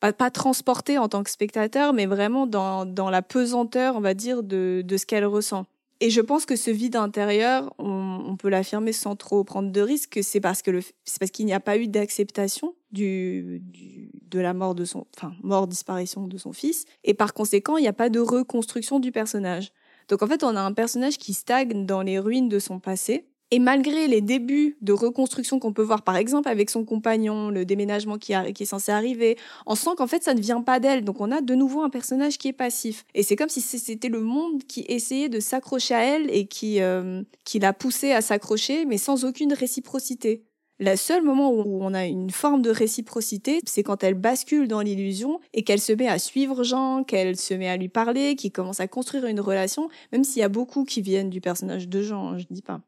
pas, 0.00 0.12
pas 0.12 0.30
transporté 0.30 0.98
en 0.98 1.08
tant 1.08 1.22
que 1.22 1.30
spectateur, 1.30 1.92
mais 1.92 2.06
vraiment 2.06 2.46
dans, 2.46 2.84
dans 2.84 3.10
la 3.10 3.22
pesanteur, 3.22 3.96
on 3.96 4.00
va 4.00 4.14
dire, 4.14 4.42
de, 4.42 4.82
de 4.84 4.96
ce 4.96 5.06
qu'elle 5.06 5.26
ressent. 5.26 5.66
Et 6.00 6.10
je 6.10 6.20
pense 6.20 6.44
que 6.44 6.56
ce 6.56 6.70
vide 6.70 6.96
intérieur, 6.96 7.72
on, 7.78 8.36
peut 8.36 8.50
l'affirmer 8.50 8.92
sans 8.92 9.16
trop 9.16 9.44
prendre 9.44 9.72
de 9.72 9.80
risques, 9.80 10.18
c'est 10.22 10.40
parce 10.40 10.60
que 10.60 10.80
c'est 11.04 11.18
parce 11.18 11.30
qu'il 11.30 11.46
n'y 11.46 11.54
a 11.54 11.60
pas 11.60 11.78
eu 11.78 11.88
d'acceptation 11.88 12.74
du, 12.90 13.60
du, 13.62 14.10
de 14.28 14.38
la 14.38 14.52
mort 14.52 14.74
de 14.74 14.84
son, 14.84 15.06
enfin 15.16 15.32
mort 15.42 15.66
disparition 15.66 16.28
de 16.28 16.36
son 16.36 16.52
fils, 16.52 16.84
et 17.02 17.14
par 17.14 17.32
conséquent, 17.32 17.78
il 17.78 17.82
n'y 17.82 17.88
a 17.88 17.94
pas 17.94 18.10
de 18.10 18.20
reconstruction 18.20 19.00
du 19.00 19.10
personnage. 19.10 19.72
Donc 20.08 20.22
en 20.22 20.26
fait, 20.26 20.44
on 20.44 20.54
a 20.54 20.60
un 20.60 20.74
personnage 20.74 21.16
qui 21.16 21.32
stagne 21.32 21.86
dans 21.86 22.02
les 22.02 22.18
ruines 22.18 22.50
de 22.50 22.58
son 22.58 22.78
passé, 22.78 23.26
et 23.52 23.60
malgré 23.60 24.08
les 24.08 24.20
débuts 24.20 24.76
de 24.80 24.92
reconstruction 24.92 25.60
qu'on 25.60 25.72
peut 25.72 25.82
voir, 25.82 26.02
par 26.02 26.16
exemple, 26.16 26.48
avec 26.48 26.68
son 26.68 26.84
compagnon, 26.84 27.48
le 27.48 27.64
déménagement 27.64 28.18
qui, 28.18 28.32
est 28.32 28.64
censé 28.64 28.90
arriver, 28.90 29.36
on 29.66 29.76
sent 29.76 29.90
qu'en 29.96 30.08
fait, 30.08 30.24
ça 30.24 30.34
ne 30.34 30.40
vient 30.40 30.62
pas 30.62 30.80
d'elle. 30.80 31.04
Donc, 31.04 31.20
on 31.20 31.30
a 31.30 31.40
de 31.40 31.54
nouveau 31.54 31.82
un 31.82 31.90
personnage 31.90 32.38
qui 32.38 32.48
est 32.48 32.52
passif. 32.52 33.04
Et 33.14 33.22
c'est 33.22 33.36
comme 33.36 33.48
si 33.48 33.60
c'était 33.60 34.08
le 34.08 34.20
monde 34.20 34.64
qui 34.64 34.84
essayait 34.88 35.28
de 35.28 35.38
s'accrocher 35.38 35.94
à 35.94 36.04
elle 36.04 36.28
et 36.34 36.46
qui, 36.46 36.80
euh, 36.80 37.22
qui 37.44 37.60
l'a 37.60 37.72
poussée 37.72 38.10
à 38.10 38.20
s'accrocher, 38.20 38.84
mais 38.84 38.98
sans 38.98 39.24
aucune 39.24 39.52
réciprocité. 39.52 40.42
Le 40.80 40.96
seul 40.96 41.22
moment 41.22 41.52
où 41.52 41.82
on 41.82 41.94
a 41.94 42.04
une 42.04 42.30
forme 42.30 42.62
de 42.62 42.70
réciprocité, 42.70 43.60
c'est 43.64 43.84
quand 43.84 44.02
elle 44.02 44.14
bascule 44.14 44.66
dans 44.66 44.80
l'illusion 44.80 45.40
et 45.54 45.62
qu'elle 45.62 45.80
se 45.80 45.92
met 45.92 46.08
à 46.08 46.18
suivre 46.18 46.64
Jean, 46.64 47.04
qu'elle 47.04 47.36
se 47.36 47.54
met 47.54 47.68
à 47.68 47.76
lui 47.76 47.88
parler, 47.88 48.34
qu'il 48.34 48.52
commence 48.52 48.80
à 48.80 48.88
construire 48.88 49.24
une 49.26 49.40
relation, 49.40 49.88
même 50.12 50.24
s'il 50.24 50.40
y 50.40 50.44
a 50.44 50.50
beaucoup 50.50 50.84
qui 50.84 51.00
viennent 51.00 51.30
du 51.30 51.40
personnage 51.40 51.88
de 51.88 52.02
Jean, 52.02 52.32
hein, 52.32 52.38
je 52.38 52.44
dis 52.50 52.60
pas. 52.60 52.82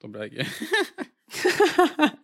Ton 0.00 0.08
blague. 0.08 0.46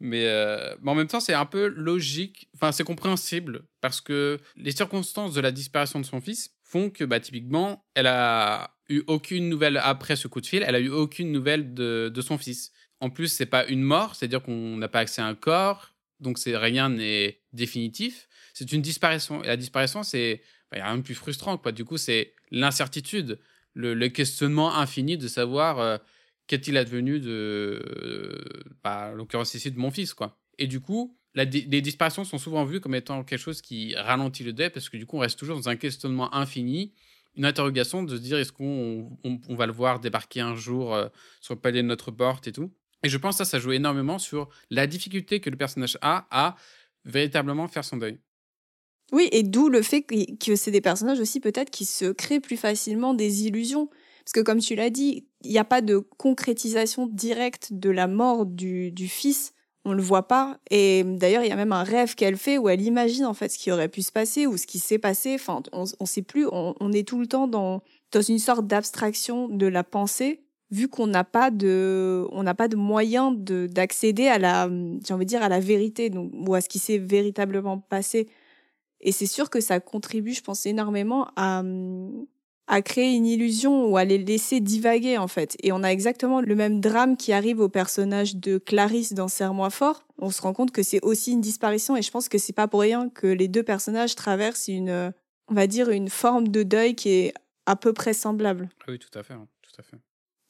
mais, 0.00 0.26
euh, 0.26 0.76
mais, 0.82 0.90
en 0.90 0.94
même 0.94 1.06
temps, 1.06 1.20
c'est 1.20 1.34
un 1.34 1.46
peu 1.46 1.68
logique, 1.68 2.48
enfin, 2.54 2.72
c'est 2.72 2.84
compréhensible, 2.84 3.66
parce 3.80 4.00
que 4.00 4.38
les 4.56 4.72
circonstances 4.72 5.34
de 5.34 5.40
la 5.40 5.52
disparition 5.52 6.00
de 6.00 6.06
son 6.06 6.20
fils 6.20 6.54
font 6.62 6.90
que, 6.90 7.04
bah, 7.04 7.20
typiquement, 7.20 7.86
elle 7.94 8.08
a 8.08 8.76
eu 8.88 9.02
aucune 9.06 9.48
nouvelle 9.48 9.76
après 9.78 10.16
ce 10.16 10.28
coup 10.28 10.40
de 10.40 10.46
fil, 10.46 10.64
elle 10.66 10.74
a 10.74 10.80
eu 10.80 10.90
aucune 10.90 11.30
nouvelle 11.30 11.72
de, 11.74 12.10
de 12.12 12.20
son 12.20 12.36
fils. 12.36 12.72
En 13.00 13.10
plus, 13.10 13.28
c'est 13.28 13.46
pas 13.46 13.66
une 13.66 13.82
mort, 13.82 14.14
c'est-à-dire 14.14 14.42
qu'on 14.42 14.76
n'a 14.76 14.88
pas 14.88 15.00
accès 15.00 15.22
à 15.22 15.26
un 15.26 15.34
corps, 15.34 15.94
donc 16.20 16.38
c'est 16.38 16.56
rien 16.56 16.88
n'est 16.88 17.40
définitif. 17.52 18.28
C'est 18.54 18.72
une 18.72 18.82
disparition. 18.82 19.42
Et 19.42 19.46
la 19.46 19.56
disparition, 19.56 20.02
c'est. 20.02 20.42
Il 20.42 20.66
bah, 20.70 20.76
n'y 20.78 20.82
a 20.82 20.86
rien 20.86 20.98
de 20.98 21.02
plus 21.02 21.14
frustrant, 21.14 21.58
quoi. 21.58 21.72
Du 21.72 21.84
coup, 21.84 21.98
c'est 21.98 22.34
l'incertitude 22.50 23.38
le, 23.74 24.08
questionnement 24.08 24.74
infini 24.76 25.18
de 25.18 25.28
savoir 25.28 25.78
euh, 25.78 25.98
qu'est-il 26.46 26.76
advenu 26.76 27.20
de, 27.20 28.44
bah, 28.82 29.12
l'occurrence 29.14 29.54
ici, 29.54 29.70
de 29.70 29.78
mon 29.78 29.90
fils, 29.90 30.14
quoi. 30.14 30.38
Et 30.58 30.66
du 30.66 30.80
coup, 30.80 31.18
les 31.34 31.80
disparitions 31.82 32.24
sont 32.24 32.38
souvent 32.38 32.64
vues 32.64 32.80
comme 32.80 32.94
étant 32.94 33.24
quelque 33.24 33.40
chose 33.40 33.60
qui 33.60 33.94
ralentit 33.96 34.44
le 34.44 34.52
deuil, 34.52 34.70
parce 34.70 34.88
que 34.88 34.96
du 34.96 35.04
coup, 35.04 35.16
on 35.16 35.20
reste 35.20 35.38
toujours 35.38 35.56
dans 35.56 35.68
un 35.68 35.74
questionnement 35.74 36.32
infini, 36.32 36.92
une 37.36 37.44
interrogation 37.44 38.04
de 38.04 38.16
se 38.16 38.22
dire 38.22 38.38
est-ce 38.38 38.52
qu'on 38.52 39.18
on, 39.24 39.54
va 39.56 39.66
le 39.66 39.72
voir 39.72 39.98
débarquer 39.98 40.40
un 40.40 40.54
jour 40.54 40.94
euh, 40.94 41.08
sur 41.40 41.54
le 41.54 41.60
palier 41.60 41.82
de 41.82 41.88
notre 41.88 42.12
porte 42.12 42.46
et 42.46 42.52
tout. 42.52 42.72
Et 43.02 43.08
je 43.08 43.18
pense 43.18 43.38
que 43.38 43.44
ça, 43.44 43.50
ça 43.50 43.58
joue 43.58 43.72
énormément 43.72 44.20
sur 44.20 44.48
la 44.70 44.86
difficulté 44.86 45.40
que 45.40 45.50
le 45.50 45.56
personnage 45.56 45.98
a 46.00 46.26
à 46.30 46.56
véritablement 47.04 47.66
faire 47.66 47.84
son 47.84 47.96
deuil. 47.96 48.18
Oui, 49.14 49.28
et 49.30 49.44
d'où 49.44 49.68
le 49.68 49.80
fait 49.80 50.02
que 50.02 50.56
c'est 50.56 50.72
des 50.72 50.80
personnages 50.80 51.20
aussi 51.20 51.38
peut-être 51.38 51.70
qui 51.70 51.84
se 51.84 52.06
créent 52.06 52.40
plus 52.40 52.56
facilement 52.56 53.14
des 53.14 53.46
illusions. 53.46 53.88
Parce 54.24 54.32
que 54.32 54.40
comme 54.40 54.58
tu 54.58 54.74
l'as 54.74 54.90
dit, 54.90 55.28
il 55.44 55.52
n'y 55.52 55.58
a 55.58 55.64
pas 55.64 55.82
de 55.82 55.98
concrétisation 55.98 57.06
directe 57.06 57.68
de 57.72 57.90
la 57.90 58.08
mort 58.08 58.44
du, 58.44 58.92
fils. 59.08 59.52
On 59.84 59.92
le 59.92 60.02
voit 60.02 60.26
pas. 60.26 60.58
Et 60.68 61.04
d'ailleurs, 61.04 61.44
il 61.44 61.48
y 61.48 61.52
a 61.52 61.56
même 61.56 61.70
un 61.70 61.84
rêve 61.84 62.16
qu'elle 62.16 62.36
fait 62.36 62.58
où 62.58 62.68
elle 62.68 62.82
imagine 62.82 63.24
en 63.24 63.34
fait 63.34 63.50
ce 63.50 63.58
qui 63.58 63.70
aurait 63.70 63.88
pu 63.88 64.02
se 64.02 64.10
passer 64.10 64.48
ou 64.48 64.56
ce 64.56 64.66
qui 64.66 64.80
s'est 64.80 64.98
passé. 64.98 65.36
Enfin, 65.36 65.62
on 65.70 65.82
ne 65.82 66.06
sait 66.06 66.22
plus. 66.22 66.48
On, 66.50 66.90
est 66.92 67.06
tout 67.06 67.20
le 67.20 67.28
temps 67.28 67.46
dans, 67.46 67.84
dans 68.10 68.22
une 68.22 68.40
sorte 68.40 68.66
d'abstraction 68.66 69.48
de 69.48 69.68
la 69.68 69.84
pensée 69.84 70.40
vu 70.72 70.88
qu'on 70.88 71.06
n'a 71.06 71.22
pas 71.22 71.52
de 71.52 72.26
on 72.32 72.42
n'a 72.42 72.54
pas 72.54 72.66
de 72.66 72.74
moyen 72.74 73.30
de 73.30 73.68
d'accéder 73.68 74.26
à 74.26 74.38
la 74.38 74.68
j'ai 75.06 75.14
envie 75.14 75.26
de 75.26 75.28
dire 75.28 75.42
à 75.42 75.48
la 75.48 75.60
vérité 75.60 76.10
ou 76.16 76.54
à 76.54 76.62
ce 76.62 76.68
qui 76.68 76.80
s'est 76.80 76.98
véritablement 76.98 77.78
passé 77.78 78.28
et 79.00 79.12
c'est 79.12 79.26
sûr 79.26 79.50
que 79.50 79.60
ça 79.60 79.80
contribue, 79.80 80.32
je 80.32 80.42
pense, 80.42 80.66
énormément 80.66 81.28
à, 81.36 81.62
à 82.66 82.82
créer 82.82 83.14
une 83.14 83.26
illusion 83.26 83.86
ou 83.86 83.96
à 83.96 84.04
les 84.04 84.18
laisser 84.18 84.60
divaguer 84.60 85.18
en 85.18 85.28
fait. 85.28 85.56
Et 85.62 85.72
on 85.72 85.82
a 85.82 85.88
exactement 85.88 86.40
le 86.40 86.54
même 86.54 86.80
drame 86.80 87.16
qui 87.16 87.32
arrive 87.32 87.60
au 87.60 87.68
personnage 87.68 88.36
de 88.36 88.58
Clarisse 88.58 89.12
dans 89.12 89.28
Serre-moi 89.28 89.70
fort. 89.70 90.04
On 90.18 90.30
se 90.30 90.40
rend 90.40 90.54
compte 90.54 90.70
que 90.70 90.82
c'est 90.82 91.02
aussi 91.04 91.32
une 91.32 91.40
disparition 91.40 91.96
et 91.96 92.02
je 92.02 92.10
pense 92.10 92.28
que 92.28 92.38
c'est 92.38 92.52
pas 92.52 92.68
pour 92.68 92.80
rien 92.80 93.10
que 93.10 93.26
les 93.26 93.48
deux 93.48 93.62
personnages 93.62 94.14
traversent 94.14 94.68
une, 94.68 95.12
on 95.48 95.54
va 95.54 95.66
dire, 95.66 95.90
une 95.90 96.08
forme 96.08 96.48
de 96.48 96.62
deuil 96.62 96.94
qui 96.94 97.10
est 97.10 97.34
à 97.66 97.76
peu 97.76 97.92
près 97.92 98.14
semblable. 98.14 98.68
Ah 98.80 98.84
oui, 98.88 98.98
tout 98.98 99.18
à 99.18 99.22
fait, 99.22 99.34
hein, 99.34 99.46
tout 99.62 99.72
à 99.78 99.82
fait. 99.82 99.98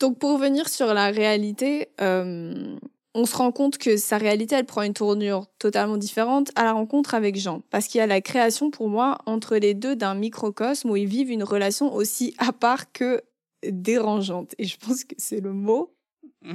Donc 0.00 0.18
pour 0.18 0.32
revenir 0.32 0.68
sur 0.68 0.92
la 0.92 1.10
réalité, 1.10 1.88
euh, 2.00 2.76
on 3.14 3.26
se 3.26 3.36
rend 3.36 3.52
compte 3.52 3.78
que 3.78 3.96
sa 3.96 4.18
réalité, 4.18 4.56
elle 4.56 4.66
prend 4.66 4.82
une 4.82 4.92
tournure 4.92 5.46
totalement 5.58 5.96
différente 5.96 6.50
à 6.56 6.64
la 6.64 6.72
rencontre 6.72 7.14
avec 7.14 7.36
Jean. 7.36 7.62
Parce 7.70 7.86
qu'il 7.86 8.00
y 8.00 8.02
a 8.02 8.06
la 8.06 8.20
création, 8.20 8.70
pour 8.70 8.88
moi, 8.88 9.18
entre 9.26 9.56
les 9.56 9.74
deux 9.74 9.94
d'un 9.94 10.14
microcosme 10.14 10.90
où 10.90 10.96
ils 10.96 11.06
vivent 11.06 11.30
une 11.30 11.44
relation 11.44 11.94
aussi 11.94 12.34
à 12.38 12.52
part 12.52 12.92
que 12.92 13.22
dérangeante. 13.70 14.54
Et 14.58 14.64
je 14.64 14.76
pense 14.76 15.04
que 15.04 15.14
c'est 15.16 15.40
le 15.40 15.52
mot. 15.52 15.94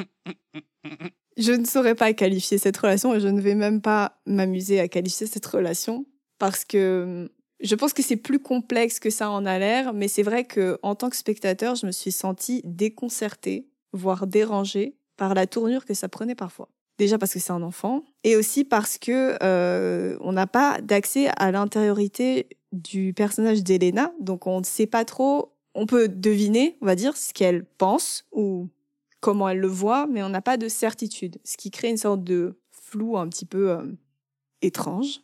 Je 1.37 1.53
ne 1.53 1.65
saurais 1.65 1.95
pas 1.95 2.11
qualifier 2.11 2.57
cette 2.57 2.75
relation 2.75 3.15
et 3.15 3.21
je 3.21 3.29
ne 3.29 3.39
vais 3.39 3.55
même 3.55 3.81
pas 3.81 4.19
m'amuser 4.25 4.81
à 4.81 4.89
qualifier 4.89 5.25
cette 5.25 5.45
relation 5.45 6.05
parce 6.37 6.65
que 6.65 7.31
je 7.61 7.75
pense 7.75 7.93
que 7.93 8.03
c'est 8.03 8.17
plus 8.17 8.39
complexe 8.39 8.99
que 8.99 9.09
ça 9.09 9.29
en 9.29 9.45
a 9.45 9.57
l'air, 9.57 9.93
mais 9.93 10.09
c'est 10.09 10.23
vrai 10.23 10.43
que 10.43 10.77
en 10.83 10.95
tant 10.95 11.09
que 11.09 11.15
spectateur, 11.15 11.75
je 11.75 11.85
me 11.85 11.93
suis 11.93 12.11
sentie 12.11 12.61
déconcertée, 12.65 13.69
voire 13.93 14.27
dérangée 14.27 14.98
par 15.19 15.35
la 15.35 15.45
tournure 15.45 15.85
que 15.85 15.93
ça 15.93 16.07
prenait 16.07 16.33
parfois. 16.33 16.69
Déjà 16.97 17.17
parce 17.17 17.33
que 17.33 17.39
c'est 17.39 17.51
un 17.51 17.61
enfant, 17.61 18.03
et 18.23 18.35
aussi 18.35 18.63
parce 18.65 18.97
que 18.97 19.37
euh, 19.43 20.17
on 20.21 20.31
n'a 20.31 20.47
pas 20.47 20.81
d'accès 20.81 21.29
à 21.37 21.51
l'intériorité 21.51 22.47
du 22.71 23.13
personnage 23.13 23.63
d'Elena, 23.63 24.11
donc 24.19 24.47
on 24.47 24.59
ne 24.59 24.65
sait 24.65 24.87
pas 24.87 25.05
trop. 25.05 25.53
On 25.75 25.85
peut 25.85 26.09
deviner, 26.09 26.77
on 26.81 26.85
va 26.85 26.95
dire, 26.95 27.15
ce 27.15 27.33
qu'elle 27.33 27.63
pense 27.63 28.25
ou 28.31 28.69
comment 29.21 29.47
elle 29.49 29.59
le 29.59 29.67
voit, 29.67 30.07
mais 30.07 30.23
on 30.23 30.29
n'a 30.29 30.41
pas 30.41 30.57
de 30.57 30.67
certitude, 30.67 31.39
ce 31.43 31.57
qui 31.57 31.69
crée 31.69 31.89
une 31.89 31.97
sorte 31.97 32.23
de 32.23 32.59
flou 32.71 33.17
un 33.17 33.27
petit 33.27 33.45
peu 33.45 33.71
euh, 33.71 33.83
étrange. 34.61 35.21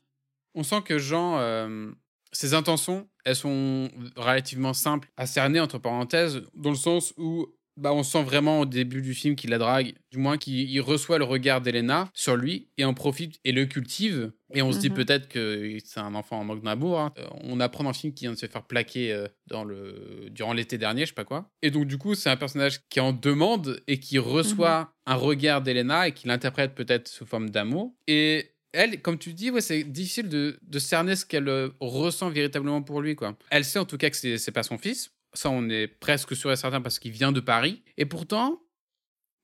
On 0.53 0.63
sent 0.63 0.81
que 0.85 0.97
Jean, 0.97 1.37
euh, 1.39 1.91
ses 2.31 2.53
intentions, 2.53 3.07
elles 3.25 3.35
sont 3.35 3.89
relativement 4.15 4.73
simples 4.73 5.09
à 5.17 5.25
cerner, 5.25 5.59
entre 5.59 5.77
parenthèses, 5.77 6.41
dans 6.53 6.69
le 6.69 6.75
sens 6.75 7.13
où 7.17 7.47
bah, 7.77 7.93
on 7.93 8.03
sent 8.03 8.23
vraiment 8.23 8.61
au 8.61 8.65
début 8.65 9.01
du 9.01 9.13
film 9.13 9.35
qu'il 9.35 9.49
la 9.49 9.57
drague, 9.57 9.93
du 10.11 10.17
moins 10.17 10.37
qu'il 10.37 10.79
reçoit 10.81 11.17
le 11.17 11.25
regard 11.25 11.61
d'Elena 11.61 12.09
sur 12.13 12.35
lui 12.35 12.69
et 12.77 12.85
en 12.85 12.93
profite 12.93 13.39
et 13.43 13.51
le 13.51 13.65
cultive. 13.65 14.31
Et 14.53 14.61
on 14.61 14.71
se 14.71 14.79
dit 14.79 14.89
mhm. 14.89 14.95
peut-être 14.95 15.27
que 15.27 15.77
c'est 15.83 15.99
un 15.99 16.15
enfant 16.15 16.39
en 16.39 16.43
manque 16.45 16.63
d'amour. 16.63 16.99
Hein. 16.99 17.13
Euh, 17.17 17.27
on 17.41 17.59
apprend 17.59 17.83
dans 17.83 17.89
le 17.89 17.95
film 17.95 18.13
qu'il 18.13 18.27
vient 18.27 18.33
de 18.33 18.39
se 18.39 18.45
faire 18.45 18.63
plaquer 18.63 19.11
euh, 19.11 19.27
dans 19.47 19.63
le... 19.63 20.29
durant 20.31 20.53
l'été 20.53 20.77
dernier, 20.77 21.01
je 21.01 21.07
sais 21.07 21.13
pas 21.13 21.25
quoi. 21.25 21.49
Et 21.61 21.71
donc, 21.71 21.85
du 21.85 21.97
coup, 21.97 22.15
c'est 22.15 22.29
un 22.29 22.37
personnage 22.37 22.79
qui 22.89 22.99
en 22.99 23.11
demande 23.11 23.81
et 23.87 23.99
qui 23.99 24.19
reçoit 24.19 24.81
mhm. 24.81 24.87
un 25.07 25.15
regard 25.15 25.61
d'Elena 25.61 26.07
et 26.07 26.11
qui 26.13 26.27
l'interprète 26.27 26.75
peut-être 26.75 27.07
sous 27.07 27.25
forme 27.25 27.49
d'amour. 27.49 27.93
Et 28.07 28.55
elle, 28.75 29.01
comme 29.01 29.17
tu 29.17 29.33
dis, 29.33 29.51
ouais, 29.51 29.61
c'est 29.61 29.83
difficile 29.83 30.29
de, 30.29 30.59
cerner 30.79 31.15
ce 31.15 31.25
qu'elle 31.25 31.47
euh, 31.47 31.69
ressent 31.79 32.29
véritablement 32.29 32.81
pour 32.81 33.01
lui. 33.01 33.15
Quoi. 33.15 33.37
Elle 33.49 33.65
sait 33.65 33.79
en 33.79 33.85
tout 33.85 33.97
cas 33.97 34.09
que 34.09 34.37
c'est 34.37 34.51
pas 34.51 34.63
son 34.63 34.77
fils. 34.77 35.11
Ça, 35.35 35.49
on 35.49 35.69
est 35.69 35.87
presque 35.87 36.35
sûr 36.35 36.51
et 36.51 36.55
certain 36.55 36.81
parce 36.81 36.99
qu'il 36.99 37.11
vient 37.11 37.31
de 37.31 37.39
Paris. 37.39 37.83
Et 37.97 38.05
pourtant, 38.05 38.63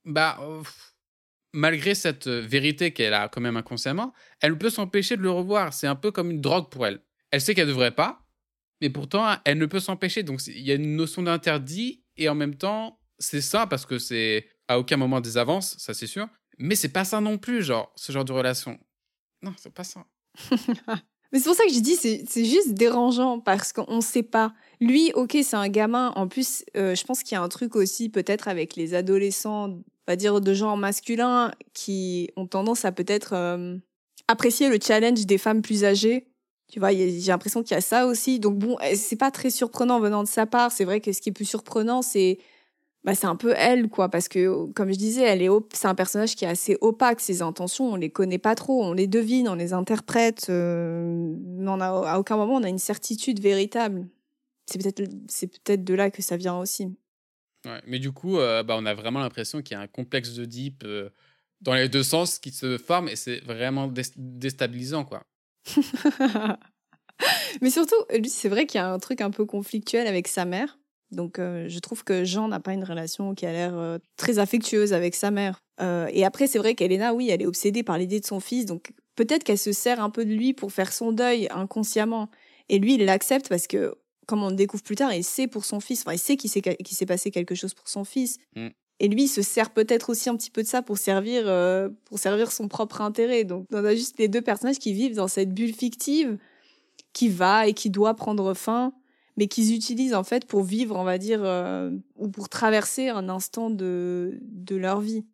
bah, 0.06 0.40
malgré 1.54 1.96
cette 1.96 2.28
euh, 2.28 2.42
vérité 2.42 2.92
qu'elle 2.92 3.14
a 3.14 3.30
quand 3.30 3.42
même 3.42 3.58
inconsciemment, 3.58 4.14
elle 4.40 4.58
peut 4.58 4.70
s'empêcher 4.70 5.18
de 5.18 5.22
le 5.22 5.32
revoir. 5.32 5.74
C'est 5.74 5.88
un 5.88 5.96
peu 5.96 6.12
comme 6.12 6.32
une 6.32 6.42
drogue 6.42 6.70
pour 6.70 6.88
elle. 6.88 7.02
Elle 7.32 7.42
sait 7.42 7.54
qu'elle 7.54 7.68
ne 7.68 7.72
devrait 7.72 7.96
pas, 7.96 8.26
mais 8.82 8.90
pourtant, 8.90 9.38
elle 9.46 9.58
ne 9.58 9.66
peut 9.66 9.80
s'empêcher. 9.80 10.24
Donc, 10.24 10.46
il 10.48 10.62
y 10.62 10.72
a 10.72 10.76
une 10.76 10.96
notion 10.96 11.24
d'interdit 11.24 12.04
et 12.18 12.30
en 12.30 12.36
même 12.36 12.56
temps, 12.56 13.00
c'est 13.20 13.42
ça 13.42 13.68
parce 13.68 13.86
que 13.86 14.00
c'est 14.00 14.50
à 14.68 14.80
aucun 14.80 14.98
moment 14.98 15.22
des 15.22 15.38
avances, 15.38 15.78
ça 15.78 15.94
c'est 15.94 16.08
sûr. 16.08 16.28
Mais 16.58 16.76
c'est 16.76 16.90
pas 16.90 17.06
ça 17.06 17.22
non 17.22 17.38
plus, 17.38 17.64
genre, 17.64 17.92
ce 17.96 18.12
genre 18.12 18.26
de 18.26 18.34
relation. 18.34 18.80
Non, 19.42 19.54
c'est 19.58 19.74
pas 19.74 19.84
ça. 19.84 20.06
Mais 21.32 21.40
c'est 21.40 21.46
pour 21.46 21.56
ça 21.56 21.64
que 21.66 21.74
je 21.74 21.80
dis, 21.80 21.96
c'est 21.96 22.46
juste 22.46 22.74
dérangeant 22.74 23.40
parce 23.40 23.72
qu'on 23.72 23.96
ne 23.96 24.02
sait 24.02 24.24
pas. 24.24 24.54
Lui, 24.82 25.12
ok, 25.14 25.38
c'est 25.44 25.56
un 25.56 25.70
gamin. 25.70 26.12
En 26.16 26.28
plus, 26.28 26.66
euh, 26.76 26.94
je 26.94 27.04
pense 27.06 27.24
qu'il 27.24 27.36
y 27.36 27.38
a 27.38 27.42
un 27.42 27.48
truc 27.48 27.76
aussi 27.76 28.10
peut-être 28.10 28.48
avec 28.50 28.76
les 28.76 28.94
adolescents, 28.94 29.70
on 29.70 29.84
va 30.08 30.18
dire 30.18 30.42
de 30.42 30.54
genre 30.54 30.76
masculin, 30.76 31.52
qui 31.74 32.30
ont 32.36 32.48
tendance 32.48 32.84
à 32.84 32.92
peut-être 32.92 33.34
euh, 33.34 33.78
apprécier 34.28 34.68
le 34.68 34.78
challenge 34.82 35.26
des 35.26 35.38
femmes 35.38 35.62
plus 35.62 35.86
âgées. 35.86 36.28
Tu 36.68 36.80
vois, 36.80 36.92
j'ai 36.92 37.20
l'impression 37.28 37.64
qu'il 37.64 37.76
y 37.76 37.78
a 37.78 37.82
ça 37.82 38.08
aussi. 38.08 38.40
Donc 38.40 38.58
bon, 38.58 38.78
eh, 38.84 38.96
c'est 38.96 39.18
pas 39.18 39.32
très 39.32 39.50
surprenant 39.50 40.00
venant 40.00 40.24
de 40.24 40.28
sa 40.28 40.46
part. 40.46 40.72
C'est 40.72 40.86
vrai 40.86 41.00
que 41.00 41.14
ce 41.14 41.22
qui 41.22 41.30
est 41.30 41.34
plus 41.34 41.46
surprenant, 41.46 42.02
c'est 42.02 42.40
bah, 43.04 43.16
c'est 43.16 43.26
un 43.26 43.36
peu 43.36 43.54
elle, 43.58 43.90
quoi, 43.90 44.10
parce 44.10 44.28
que, 44.28 44.72
comme 44.74 44.92
je 44.92 44.98
disais, 44.98 45.24
elle 45.24 45.42
est 45.42 45.50
c'est 45.74 45.88
un 45.88 45.96
personnage 45.96 46.36
qui 46.36 46.46
est 46.46 46.48
assez 46.48 46.78
opaque. 46.82 47.20
Ses 47.20 47.42
intentions, 47.42 47.92
on 47.92 47.96
les 47.96 48.12
connaît 48.12 48.38
pas 48.38 48.54
trop, 48.54 48.84
on 48.84 48.94
les 48.94 49.08
devine, 49.08 49.50
on 49.50 49.56
les 49.56 49.74
interprète, 49.74 50.48
euh, 50.50 51.36
mais 51.40 51.70
on 51.70 51.80
a, 51.80 51.88
à 52.12 52.20
aucun 52.20 52.38
moment 52.38 52.56
on 52.56 52.64
a 52.64 52.70
une 52.70 52.78
certitude 52.78 53.40
véritable. 53.40 54.08
C'est 54.68 54.80
peut-être, 54.80 55.12
c'est 55.28 55.48
peut-être 55.48 55.84
de 55.84 55.94
là 55.96 56.12
que 56.12 56.22
ça 56.22 56.38
vient 56.38 56.60
aussi. 56.60 56.96
Ouais, 57.66 57.82
mais 57.88 57.98
du 57.98 58.12
coup, 58.12 58.38
euh, 58.38 58.62
bah, 58.62 58.76
on 58.78 58.86
a 58.86 58.94
vraiment 58.94 59.20
l'impression 59.20 59.64
qu'il 59.64 59.76
y 59.76 59.80
a 59.80 59.82
un 59.82 59.88
complexe 59.88 60.34
de 60.34 60.46
deep 60.46 60.84
euh, 60.84 61.10
dans 61.62 61.74
les 61.74 61.90
deux 61.90 62.04
sens 62.04 62.38
qui 62.38 62.52
se 62.52 62.78
forme 62.78 63.10
et 63.10 63.16
c'est 63.16 63.40
vraiment 63.40 63.92
déstabilisant, 64.16 65.06
quoi. 65.06 65.24
mais 67.62 67.72
surtout, 67.72 67.96
lui, 68.12 68.30
c'est 68.30 68.50
vrai 68.50 68.68
qu'il 68.68 68.78
y 68.78 68.82
a 68.82 68.92
un 68.92 69.00
truc 69.00 69.22
un 69.22 69.32
peu 69.32 69.46
conflictuel 69.46 70.06
avec 70.06 70.28
sa 70.28 70.46
mère 70.46 70.78
donc, 71.12 71.40
euh, 71.40 71.66
je 71.68 71.80
trouve 71.80 72.04
que 72.04 72.24
Jean 72.24 72.48
n'a 72.48 72.60
pas 72.60 72.74
une 72.74 72.86
relation 72.86 73.36
qui 73.36 73.46
a 73.46 73.52
l'air 73.52 73.78
euh, 73.78 73.98
très 74.16 74.40
affectueuse 74.40 74.94
avec 74.94 75.14
sa 75.14 75.30
mère. 75.30 75.62
Euh, 75.82 76.10
et 76.14 76.24
après, 76.24 76.48
c'est 76.48 76.58
vrai 76.58 76.74
qu'Elena, 76.74 77.14
oui, 77.14 77.30
elle 77.30 77.42
est 77.42 77.46
obsédée 77.46 77.84
par 77.84 77.98
l'idée 77.98 78.20
de 78.20 78.26
son 78.26 78.40
fils. 78.40 78.66
Donc, 78.66 78.94
peut-être 79.16 79.44
qu'elle 79.44 79.58
se 79.58 79.74
sert 79.74 80.02
un 80.02 80.10
peu 80.10 80.24
de 80.24 80.34
lui 80.34 80.54
pour 80.54 80.72
faire 80.72 80.94
son 80.94 81.12
deuil 81.12 81.48
inconsciemment. 81.52 82.30
Et 82.70 82.80
lui, 82.80 82.96
il 82.96 83.06
l'accepte 83.06 83.50
parce 83.50 83.68
que, 83.68 83.94
comme 84.26 84.42
on 84.42 84.50
le 84.50 84.56
découvre 84.56 84.84
plus 84.84 84.96
tard, 84.96 85.14
il 85.14 85.24
sait 85.24 85.48
pour 85.48 85.66
son 85.66 85.82
fils. 85.82 86.02
Enfin, 86.02 86.14
il 86.14 86.20
sait 86.20 86.38
qu'il 86.38 86.50
s'est 86.50 87.06
passé 87.06 87.30
quelque 87.30 87.56
chose 87.56 87.74
pour 87.74 87.90
son 87.90 88.06
fils. 88.06 88.38
Mm. 88.56 88.68
Et 89.00 89.08
lui, 89.10 89.24
il 89.24 89.28
se 89.28 89.42
sert 89.42 89.72
peut-être 89.72 90.12
aussi 90.12 90.30
un 90.30 90.38
petit 90.38 90.52
peu 90.52 90.62
de 90.62 90.68
ça 90.68 90.82
pour 90.82 90.98
servir, 90.98 91.46
pour 92.06 92.20
servir 92.20 92.52
son 92.52 92.68
propre 92.68 93.02
intérêt. 93.02 93.44
Donc, 93.46 93.66
on 93.74 93.84
a 93.84 93.96
juste 93.96 94.20
les 94.20 94.28
deux 94.28 94.42
personnages 94.42 94.78
qui 94.78 94.94
vivent 94.94 95.16
dans 95.16 95.28
cette 95.28 95.50
bulle 95.50 95.74
fictive 95.74 96.38
qui 97.12 97.28
va 97.28 97.68
et 97.68 97.74
qui 97.74 97.90
doit 97.90 98.14
prendre 98.14 98.54
fin 98.54 98.94
mais 99.38 99.48
qu'ils 99.48 99.74
utilisent 99.74 100.14
en 100.14 100.24
fait 100.24 100.46
pour 100.46 100.64
vivre, 100.64 100.96
on 100.96 101.04
va 101.04 101.18
dire, 101.18 101.42
euh, 101.44 101.92
ou 102.16 102.30
pour 102.30 102.50
traverser 102.50 103.10
un 103.10 103.30
instant 103.30 103.70
de, 103.70 104.40
de 104.42 104.76
leur 104.76 105.02
vie. 105.02 105.26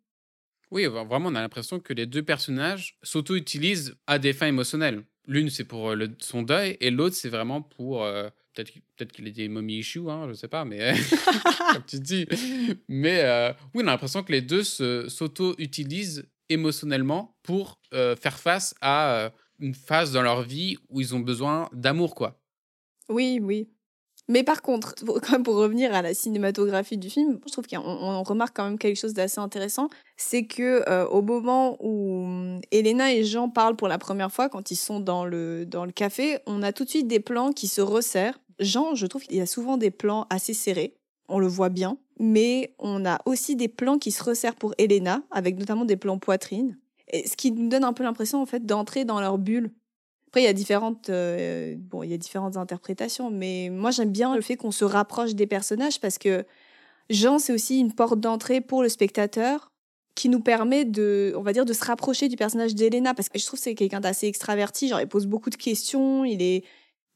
Oui, 0.70 0.84
vraiment, 0.84 1.30
on 1.30 1.34
a 1.34 1.40
l'impression 1.40 1.80
que 1.80 1.92
les 1.92 2.06
deux 2.06 2.22
personnages 2.22 2.98
s'auto-utilisent 3.02 3.96
à 4.06 4.18
des 4.18 4.32
fins 4.32 4.46
émotionnelles. 4.46 5.02
L'une, 5.26 5.50
c'est 5.50 5.64
pour 5.64 5.90
euh, 5.90 5.94
le, 5.94 6.14
son 6.18 6.42
deuil, 6.42 6.76
et 6.80 6.90
l'autre, 6.90 7.16
c'est 7.16 7.28
vraiment 7.28 7.62
pour. 7.62 8.04
Euh, 8.04 8.28
peut-être 8.54 8.72
peut 8.96 9.04
qu'il 9.06 9.26
est 9.28 9.32
des 9.32 9.48
mommy 9.48 9.78
issues, 9.78 10.08
hein, 10.10 10.26
je 10.28 10.34
sais 10.34 10.48
pas, 10.48 10.64
mais. 10.64 10.94
comme 11.72 11.84
tu 11.86 12.00
dis. 12.00 12.26
Mais 12.88 13.54
oui, 13.74 13.82
on 13.82 13.88
a 13.88 13.92
l'impression 13.92 14.22
que 14.22 14.32
les 14.32 14.42
deux 14.42 14.64
s'auto-utilisent 14.64 16.26
émotionnellement 16.48 17.36
pour 17.42 17.80
faire 17.92 18.38
face 18.38 18.74
à 18.80 19.30
une 19.60 19.74
phase 19.74 20.12
dans 20.12 20.22
leur 20.22 20.42
vie 20.42 20.76
où 20.88 21.00
ils 21.00 21.14
ont 21.14 21.20
besoin 21.20 21.68
d'amour, 21.72 22.14
quoi. 22.14 22.40
Oui, 23.08 23.38
oui. 23.42 23.68
Mais 24.28 24.42
par 24.42 24.60
contre, 24.60 24.94
pour, 25.04 25.20
pour 25.44 25.54
revenir 25.56 25.94
à 25.94 26.02
la 26.02 26.12
cinématographie 26.14 26.98
du 26.98 27.08
film, 27.08 27.40
je 27.46 27.52
trouve 27.52 27.66
qu'on 27.66 28.22
remarque 28.22 28.54
quand 28.54 28.64
même 28.64 28.78
quelque 28.78 28.98
chose 28.98 29.14
d'assez 29.14 29.40
intéressant, 29.40 29.88
c'est 30.16 30.44
que 30.44 30.88
euh, 30.88 31.06
au 31.06 31.22
moment 31.22 31.76
où 31.80 32.24
hum, 32.24 32.60
Elena 32.70 33.12
et 33.12 33.24
Jean 33.24 33.48
parlent 33.48 33.76
pour 33.76 33.88
la 33.88 33.98
première 33.98 34.30
fois, 34.30 34.48
quand 34.48 34.70
ils 34.70 34.76
sont 34.76 35.00
dans 35.00 35.24
le 35.24 35.64
dans 35.64 35.84
le 35.84 35.92
café, 35.92 36.38
on 36.46 36.62
a 36.62 36.72
tout 36.72 36.84
de 36.84 36.90
suite 36.90 37.08
des 37.08 37.20
plans 37.20 37.52
qui 37.52 37.68
se 37.68 37.80
resserrent. 37.80 38.38
Jean, 38.60 38.94
je 38.94 39.06
trouve 39.06 39.22
qu'il 39.22 39.36
y 39.36 39.40
a 39.40 39.46
souvent 39.46 39.76
des 39.76 39.90
plans 39.90 40.26
assez 40.30 40.52
serrés, 40.52 40.94
on 41.28 41.38
le 41.38 41.46
voit 41.46 41.68
bien, 41.68 41.96
mais 42.18 42.74
on 42.78 43.06
a 43.06 43.20
aussi 43.24 43.56
des 43.56 43.68
plans 43.68 43.98
qui 43.98 44.10
se 44.10 44.22
resserrent 44.22 44.56
pour 44.56 44.74
Elena, 44.78 45.22
avec 45.30 45.56
notamment 45.58 45.84
des 45.84 45.96
plans 45.96 46.18
poitrine, 46.18 46.76
et 47.10 47.26
ce 47.26 47.36
qui 47.36 47.52
nous 47.52 47.68
donne 47.68 47.84
un 47.84 47.92
peu 47.92 48.02
l'impression 48.02 48.42
en 48.42 48.46
fait 48.46 48.66
d'entrer 48.66 49.04
dans 49.04 49.20
leur 49.20 49.38
bulle 49.38 49.70
après, 50.28 50.42
il 50.42 50.44
y 50.44 50.48
a 50.48 50.52
différentes, 50.52 51.08
euh, 51.08 51.74
bon, 51.78 52.02
il 52.02 52.10
y 52.10 52.14
a 52.14 52.18
différentes 52.18 52.58
interprétations, 52.58 53.30
mais 53.30 53.70
moi 53.72 53.90
j'aime 53.90 54.12
bien 54.12 54.34
le 54.36 54.42
fait 54.42 54.56
qu'on 54.56 54.70
se 54.70 54.84
rapproche 54.84 55.34
des 55.34 55.46
personnages 55.46 56.00
parce 56.00 56.18
que 56.18 56.44
Jean, 57.08 57.38
c'est 57.38 57.54
aussi 57.54 57.78
une 57.78 57.94
porte 57.94 58.20
d'entrée 58.20 58.60
pour 58.60 58.82
le 58.82 58.90
spectateur 58.90 59.72
qui 60.14 60.28
nous 60.28 60.40
permet 60.40 60.84
de, 60.84 61.32
on 61.34 61.40
va 61.40 61.54
dire, 61.54 61.64
de 61.64 61.72
se 61.72 61.82
rapprocher 61.82 62.28
du 62.28 62.36
personnage 62.36 62.74
d'Elena 62.74 63.14
parce 63.14 63.30
que 63.30 63.38
je 63.38 63.46
trouve 63.46 63.58
que 63.58 63.64
c'est 63.64 63.74
quelqu'un 63.74 64.00
d'assez 64.00 64.26
extraverti, 64.26 64.88
genre 64.88 65.00
il 65.00 65.08
pose 65.08 65.26
beaucoup 65.26 65.48
de 65.48 65.56
questions, 65.56 66.26
il 66.26 66.42
est, 66.42 66.62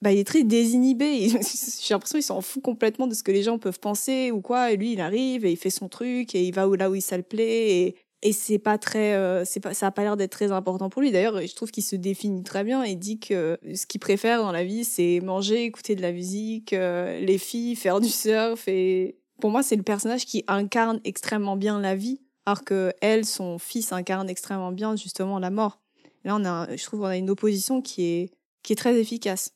bah, 0.01 0.11
il 0.13 0.19
est 0.19 0.27
très 0.27 0.43
désinhibé. 0.43 1.29
J'ai 1.83 1.93
l'impression 1.95 2.17
qu'il 2.19 2.23
s'en 2.23 2.41
fout 2.41 2.63
complètement 2.63 3.07
de 3.07 3.15
ce 3.15 3.23
que 3.23 3.33
les 3.33 3.43
gens 3.43 3.59
peuvent 3.59 3.81
penser 3.81 4.31
ou 4.31 4.41
quoi. 4.41 4.73
Et 4.73 4.79
lui, 4.79 4.95
il 4.95 5.03
arrive 5.03 5.45
et 5.45 5.53
il 5.53 5.59
fait 5.59 5.69
son 5.69 5.89
truc 5.91 6.35
et 6.35 6.45
il 6.45 6.55
va 6.55 6.67
là 6.79 6.91
où 6.91 6.95
il 6.95 7.03
ça 7.03 7.19
le 7.19 7.23
plaît. 7.23 7.95
Et 8.23 8.33
c'est 8.33 8.59
pas 8.59 8.79
très 8.79 9.15
euh, 9.15 9.45
c'est 9.45 9.61
pas 9.61 9.75
ça 9.75 9.89
a 9.89 9.91
pas 9.91 10.03
l'air 10.03 10.17
d'être 10.17 10.31
très 10.31 10.53
important 10.53 10.89
pour 10.89 11.03
lui. 11.03 11.11
D'ailleurs 11.11 11.41
je 11.45 11.55
trouve 11.55 11.71
qu'il 11.71 11.83
se 11.83 11.97
définit 11.97 12.45
très 12.45 12.63
bien 12.63 12.83
et 12.83 12.95
dit 12.95 13.19
que 13.19 13.59
ce 13.75 13.87
qu'il 13.87 14.01
préfère 14.01 14.41
dans 14.41 14.53
la 14.53 14.65
vie 14.65 14.85
c'est 14.85 15.21
manger 15.21 15.65
écouter 15.65 15.97
de 15.97 16.03
la 16.03 16.13
musique 16.13 16.73
euh, 16.73 17.19
les 17.19 17.39
filles 17.39 17.75
faire 17.75 18.01
du 18.01 18.09
surf 18.09 18.69
et 18.69 19.17
pour 19.41 19.51
moi 19.51 19.63
c'est 19.63 19.77
le 19.77 19.83
personnage 19.83 20.25
qui 20.25 20.45
incarne 20.47 21.01
extrêmement 21.05 21.57
bien 21.57 21.81
la 21.81 21.97
vie 21.97 22.21
alors 22.47 22.65
que 22.65 22.93
elle 23.01 23.25
son 23.25 23.59
fils 23.59 23.93
incarne 23.93 24.31
extrêmement 24.31 24.73
bien 24.73 24.95
justement 24.97 25.39
la 25.41 25.51
mort. 25.51 25.81
Là 26.25 26.37
on 26.37 26.45
a 26.45 26.77
je 26.77 26.85
trouve 26.85 27.01
qu'on 27.01 27.07
a 27.07 27.17
une 27.17 27.31
opposition 27.31 27.83
qui 27.83 28.05
est 28.05 28.31
qui 28.63 28.73
est 28.73 28.77
très 28.77 28.99
efficace. 28.99 29.55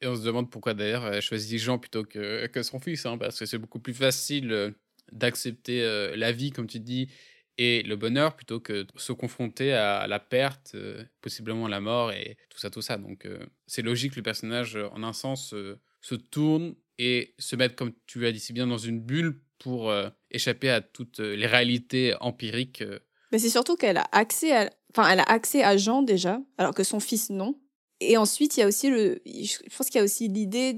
Et 0.00 0.06
on 0.06 0.14
se 0.14 0.22
demande 0.22 0.48
pourquoi 0.48 0.74
d'ailleurs 0.74 1.06
elle 1.12 1.22
choisit 1.22 1.58
Jean 1.58 1.78
plutôt 1.78 2.04
que, 2.04 2.46
que 2.46 2.62
son 2.62 2.78
fils 2.78 3.04
hein, 3.06 3.18
parce 3.18 3.38
que 3.38 3.46
c'est 3.46 3.58
beaucoup 3.58 3.80
plus 3.80 3.94
facile 3.94 4.52
euh, 4.52 4.70
d'accepter 5.12 5.82
la 6.16 6.32
vie 6.32 6.50
comme 6.50 6.66
tu 6.66 6.80
dis 6.80 7.08
et 7.58 7.82
le 7.82 7.96
bonheur 7.96 8.34
plutôt 8.34 8.60
que 8.60 8.82
de 8.82 8.88
se 8.96 9.12
confronter 9.12 9.72
à 9.72 10.06
la 10.06 10.18
perte, 10.18 10.72
euh, 10.74 11.04
possiblement 11.20 11.68
la 11.68 11.80
mort 11.80 12.12
et 12.12 12.36
tout 12.50 12.58
ça, 12.58 12.70
tout 12.70 12.82
ça. 12.82 12.96
Donc 12.96 13.26
euh, 13.26 13.38
c'est 13.66 13.82
logique 13.82 14.12
que 14.12 14.16
le 14.16 14.22
personnage, 14.22 14.76
en 14.92 15.02
un 15.02 15.12
sens, 15.12 15.54
euh, 15.54 15.78
se 16.00 16.14
tourne 16.14 16.74
et 16.98 17.34
se 17.38 17.56
mette, 17.56 17.76
comme 17.76 17.92
tu 18.06 18.20
l'as 18.20 18.32
dit 18.32 18.40
si 18.40 18.52
bien, 18.52 18.66
dans 18.66 18.78
une 18.78 19.00
bulle 19.00 19.40
pour 19.58 19.92
échapper 20.30 20.68
à 20.68 20.82
toutes 20.82 21.20
les 21.20 21.46
réalités 21.46 22.14
empiriques. 22.20 22.84
Mais 23.32 23.38
c'est 23.38 23.48
surtout 23.48 23.76
qu'elle 23.76 23.96
a 23.96 24.06
accès 24.12 24.54
à, 24.54 24.70
enfin, 24.90 25.08
elle 25.08 25.20
a 25.20 25.24
accès 25.24 25.64
à 25.64 25.78
Jean 25.78 26.02
déjà, 26.02 26.40
alors 26.58 26.74
que 26.74 26.84
son 26.84 27.00
fils 27.00 27.30
non. 27.30 27.58
Et 28.00 28.18
ensuite, 28.18 28.56
il 28.56 28.60
y 28.60 28.62
a 28.62 28.66
aussi 28.66 28.90
le, 28.90 29.22
je 29.24 29.76
pense 29.76 29.88
qu'il 29.88 29.98
y 29.98 30.02
a 30.02 30.04
aussi 30.04 30.28
l'idée, 30.28 30.76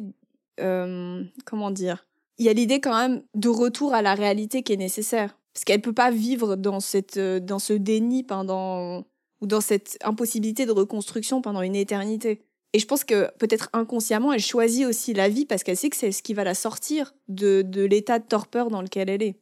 comment 0.56 1.70
dire, 1.72 2.06
il 2.38 2.46
y 2.46 2.48
a 2.48 2.52
l'idée 2.52 2.80
quand 2.80 2.96
même 2.96 3.24
de 3.34 3.48
retour 3.48 3.92
à 3.92 4.02
la 4.02 4.14
réalité 4.14 4.62
qui 4.62 4.74
est 4.74 4.76
nécessaire 4.76 5.36
parce 5.56 5.64
qu'elle 5.64 5.80
peut 5.80 5.94
pas 5.94 6.10
vivre 6.10 6.56
dans 6.56 6.80
cette 6.80 7.16
euh, 7.16 7.40
dans 7.40 7.58
ce 7.58 7.72
déni 7.72 8.22
pendant 8.24 9.06
ou 9.40 9.46
dans 9.46 9.62
cette 9.62 9.96
impossibilité 10.04 10.66
de 10.66 10.70
reconstruction 10.70 11.40
pendant 11.40 11.62
une 11.62 11.74
éternité. 11.74 12.42
Et 12.74 12.78
je 12.78 12.84
pense 12.84 13.04
que 13.04 13.34
peut-être 13.38 13.70
inconsciemment, 13.72 14.34
elle 14.34 14.40
choisit 14.40 14.84
aussi 14.84 15.14
la 15.14 15.30
vie 15.30 15.46
parce 15.46 15.62
qu'elle 15.62 15.78
sait 15.78 15.88
que 15.88 15.96
c'est 15.96 16.12
ce 16.12 16.22
qui 16.22 16.34
va 16.34 16.44
la 16.44 16.52
sortir 16.52 17.14
de, 17.28 17.62
de 17.62 17.84
l'état 17.84 18.18
de 18.18 18.26
torpeur 18.26 18.68
dans 18.68 18.82
lequel 18.82 19.08
elle 19.08 19.22
est. 19.22 19.40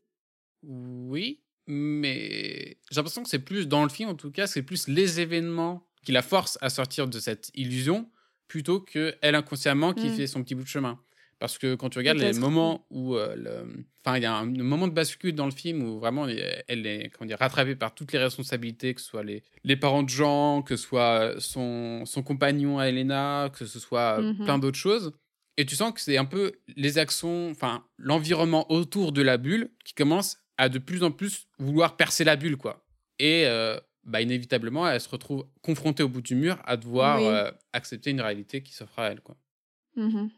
Oui, 0.62 1.40
mais 1.66 2.78
j'ai 2.92 2.96
l'impression 2.96 3.24
que 3.24 3.28
c'est 3.28 3.40
plus, 3.40 3.66
dans 3.66 3.82
le 3.82 3.88
film 3.88 4.08
en 4.08 4.14
tout 4.14 4.30
cas, 4.30 4.46
c'est 4.46 4.62
plus 4.62 4.86
les 4.86 5.18
événements 5.18 5.84
qui 6.04 6.12
la 6.12 6.22
forcent 6.22 6.58
à 6.60 6.70
sortir 6.70 7.08
de 7.08 7.18
cette 7.18 7.50
illusion 7.56 8.08
plutôt 8.46 8.78
que 8.78 9.16
elle 9.20 9.34
inconsciemment 9.34 9.92
qui 9.92 10.06
mm. 10.06 10.14
fait 10.14 10.26
son 10.28 10.44
petit 10.44 10.54
bout 10.54 10.62
de 10.62 10.68
chemin. 10.68 11.00
Parce 11.44 11.58
que 11.58 11.74
quand 11.74 11.90
tu 11.90 11.98
regardes 11.98 12.16
les 12.16 12.32
moments 12.32 12.86
où. 12.88 13.16
Euh, 13.16 13.66
enfin, 14.02 14.16
il 14.16 14.22
y 14.22 14.24
a 14.24 14.34
un, 14.34 14.46
moment 14.46 14.88
de 14.88 14.94
bascule 14.94 15.34
dans 15.34 15.44
le 15.44 15.50
film 15.50 15.82
où 15.82 15.98
vraiment 15.98 16.26
elle 16.26 16.86
est 16.86 17.10
comment 17.10 17.28
dire, 17.28 17.36
rattrapée 17.38 17.76
par 17.76 17.94
toutes 17.94 18.12
les 18.12 18.18
responsabilités, 18.18 18.94
que 18.94 19.02
ce 19.02 19.08
soit 19.08 19.24
les, 19.24 19.42
les 19.62 19.76
parents 19.76 20.02
de 20.02 20.08
Jean, 20.08 20.62
que 20.62 20.74
ce 20.74 20.82
soit 20.82 21.34
son, 21.40 22.06
son 22.06 22.22
compagnon 22.22 22.78
à 22.78 22.88
Elena, 22.88 23.50
que 23.52 23.66
ce 23.66 23.78
soit 23.78 24.22
mmh 24.22 24.44
plein 24.44 24.58
d'autres 24.58 24.78
choses. 24.78 25.12
Et 25.58 25.66
tu 25.66 25.76
sens 25.76 25.92
que 25.92 26.00
c'est 26.00 26.16
un 26.16 26.24
peu 26.24 26.52
les 26.76 26.96
actions, 26.96 27.50
enfin, 27.50 27.84
l'environnement 27.98 28.64
autour 28.72 29.12
de 29.12 29.20
la 29.20 29.36
bulle 29.36 29.70
qui 29.84 29.92
commence 29.92 30.38
à 30.56 30.70
de 30.70 30.78
plus 30.78 31.02
en 31.02 31.10
plus 31.10 31.46
vouloir 31.58 31.98
percer 31.98 32.24
la 32.24 32.36
bulle, 32.36 32.56
quoi. 32.56 32.86
Et 33.18 33.42
euh, 33.44 33.78
bah, 34.04 34.22
inévitablement, 34.22 34.88
elle 34.88 34.98
se 34.98 35.10
retrouve 35.10 35.46
confrontée 35.60 36.02
au 36.02 36.08
bout 36.08 36.22
du 36.22 36.36
mur 36.36 36.58
à 36.64 36.78
devoir 36.78 37.18
euh, 37.18 37.50
accepter 37.74 38.12
une 38.12 38.22
réalité 38.22 38.62
qui 38.62 38.72
s'offre 38.72 38.98
à 38.98 39.10
elle, 39.10 39.20
quoi. 39.20 39.36
Mmh 39.96 40.28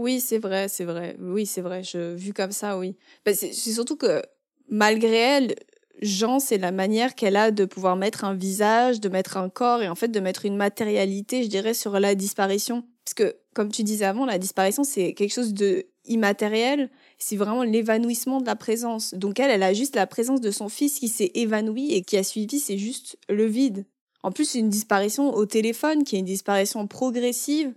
oui, 0.00 0.20
c'est 0.20 0.38
vrai, 0.38 0.68
c'est 0.68 0.84
vrai. 0.84 1.16
Oui, 1.20 1.46
c'est 1.46 1.60
vrai. 1.60 1.82
Je, 1.82 2.14
vu 2.14 2.32
comme 2.32 2.52
ça, 2.52 2.78
oui. 2.78 2.96
Bah, 3.24 3.34
c'est 3.34 3.52
surtout 3.52 3.96
que 3.96 4.22
malgré 4.68 5.16
elle, 5.16 5.54
Jean, 6.00 6.38
c'est 6.40 6.58
la 6.58 6.72
manière 6.72 7.14
qu'elle 7.14 7.36
a 7.36 7.50
de 7.50 7.64
pouvoir 7.66 7.96
mettre 7.96 8.24
un 8.24 8.34
visage, 8.34 9.00
de 9.00 9.08
mettre 9.08 9.36
un 9.36 9.50
corps 9.50 9.82
et 9.82 9.88
en 9.88 9.94
fait 9.94 10.08
de 10.08 10.20
mettre 10.20 10.46
une 10.46 10.56
matérialité, 10.56 11.42
je 11.42 11.48
dirais, 11.48 11.74
sur 11.74 12.00
la 12.00 12.14
disparition. 12.14 12.84
Parce 13.04 13.14
que, 13.14 13.36
comme 13.54 13.70
tu 13.70 13.82
disais 13.82 14.06
avant, 14.06 14.24
la 14.24 14.38
disparition, 14.38 14.82
c'est 14.82 15.12
quelque 15.12 15.32
chose 15.32 15.52
de 15.52 15.86
immatériel. 16.06 16.90
C'est 17.18 17.36
vraiment 17.36 17.62
l'évanouissement 17.62 18.40
de 18.40 18.46
la 18.46 18.56
présence. 18.56 19.12
Donc 19.14 19.38
elle, 19.38 19.50
elle 19.50 19.62
a 19.62 19.74
juste 19.74 19.94
la 19.94 20.06
présence 20.06 20.40
de 20.40 20.50
son 20.50 20.68
fils 20.70 20.98
qui 20.98 21.08
s'est 21.08 21.30
évanoui 21.34 21.92
et 21.92 22.02
qui 22.02 22.16
a 22.16 22.22
suivi, 22.22 22.58
c'est 22.58 22.78
juste 22.78 23.18
le 23.28 23.44
vide. 23.44 23.84
En 24.22 24.32
plus, 24.32 24.54
une 24.54 24.68
disparition 24.68 25.34
au 25.34 25.46
téléphone, 25.46 26.04
qui 26.04 26.16
est 26.16 26.18
une 26.18 26.24
disparition 26.24 26.86
progressive, 26.86 27.72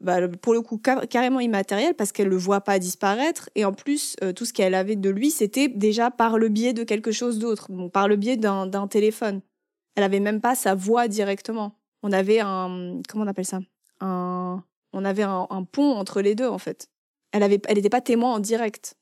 bah, 0.00 0.26
pour 0.28 0.54
le 0.54 0.60
coup 0.60 0.78
carrément 0.78 1.40
immatériel 1.40 1.94
parce 1.94 2.12
qu'elle 2.12 2.28
le 2.28 2.36
voit 2.36 2.62
pas 2.62 2.78
disparaître. 2.78 3.50
Et 3.54 3.64
en 3.64 3.72
plus 3.72 4.16
euh, 4.22 4.32
tout 4.32 4.44
ce 4.44 4.52
qu'elle 4.52 4.74
avait 4.74 4.96
de 4.96 5.10
lui 5.10 5.30
c'était 5.30 5.68
déjà 5.68 6.10
par 6.10 6.38
le 6.38 6.48
biais 6.48 6.72
de 6.72 6.84
quelque 6.84 7.12
chose 7.12 7.38
d'autre 7.38 7.68
par 7.92 8.08
le 8.08 8.16
biais 8.16 8.36
d'un 8.36 8.88
téléphone. 8.88 9.40
Elle 9.96 10.04
avait 10.04 10.20
même 10.20 10.40
pas 10.40 10.54
sa 10.54 10.74
voix 10.74 11.08
directement. 11.08 11.78
On 12.02 12.12
avait 12.12 12.40
un 12.40 13.00
comment 13.08 13.24
on 13.24 13.28
appelle 13.28 13.46
ça? 13.46 13.60
Un 14.00 14.64
on 14.92 15.04
avait 15.04 15.24
un, 15.24 15.64
pont 15.70 15.92
entre 15.92 16.20
les 16.20 16.34
deux 16.34 16.48
en 16.48 16.58
fait. 16.58 16.88
Elle 17.32 17.42
avait 17.42 17.60
elle 17.66 17.76
n'était 17.76 17.90
pas 17.90 18.00
témoin 18.00 18.32
en 18.34 18.40
direct. 18.40 18.96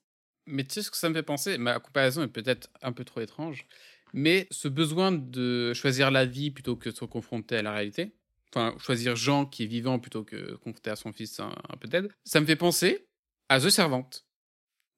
Mais 0.47 0.65
tu 0.65 0.75
sais 0.75 0.83
ce 0.83 0.91
que 0.91 0.97
ça 0.97 1.09
me 1.09 1.15
fait 1.15 1.23
penser? 1.23 1.59
Ma 1.59 1.79
comparaison 1.79 2.23
est 2.23 2.29
peut-être 2.29 2.69
un 2.83 2.93
peu 2.93 3.05
trop 3.05 3.21
étrange 3.21 3.67
mais 4.13 4.47
ce 4.51 4.69
besoin 4.69 5.13
de 5.13 5.73
choisir 5.75 6.11
la 6.11 6.25
vie 6.25 6.51
plutôt 6.51 6.77
que 6.77 6.91
de 6.91 6.95
se 6.95 7.05
confronter 7.05 7.57
à 7.57 7.63
la 7.63 7.73
réalité 7.73 8.13
enfin, 8.55 8.77
choisir 8.79 9.17
Jean 9.17 9.47
qui 9.47 9.65
est 9.65 9.67
vivant 9.67 9.99
plutôt 9.99 10.25
que 10.25 10.55
confronter 10.57 10.91
à 10.91 10.97
son 10.97 11.13
fils 11.13 11.41
un, 11.41 11.53
peu 11.81 11.89
dead, 11.89 12.09
ça 12.25 12.41
me 12.41 12.47
fait 12.47 12.57
penser 12.57 13.07
à 13.49 13.61
The 13.61 13.71
Servante, 13.71 14.25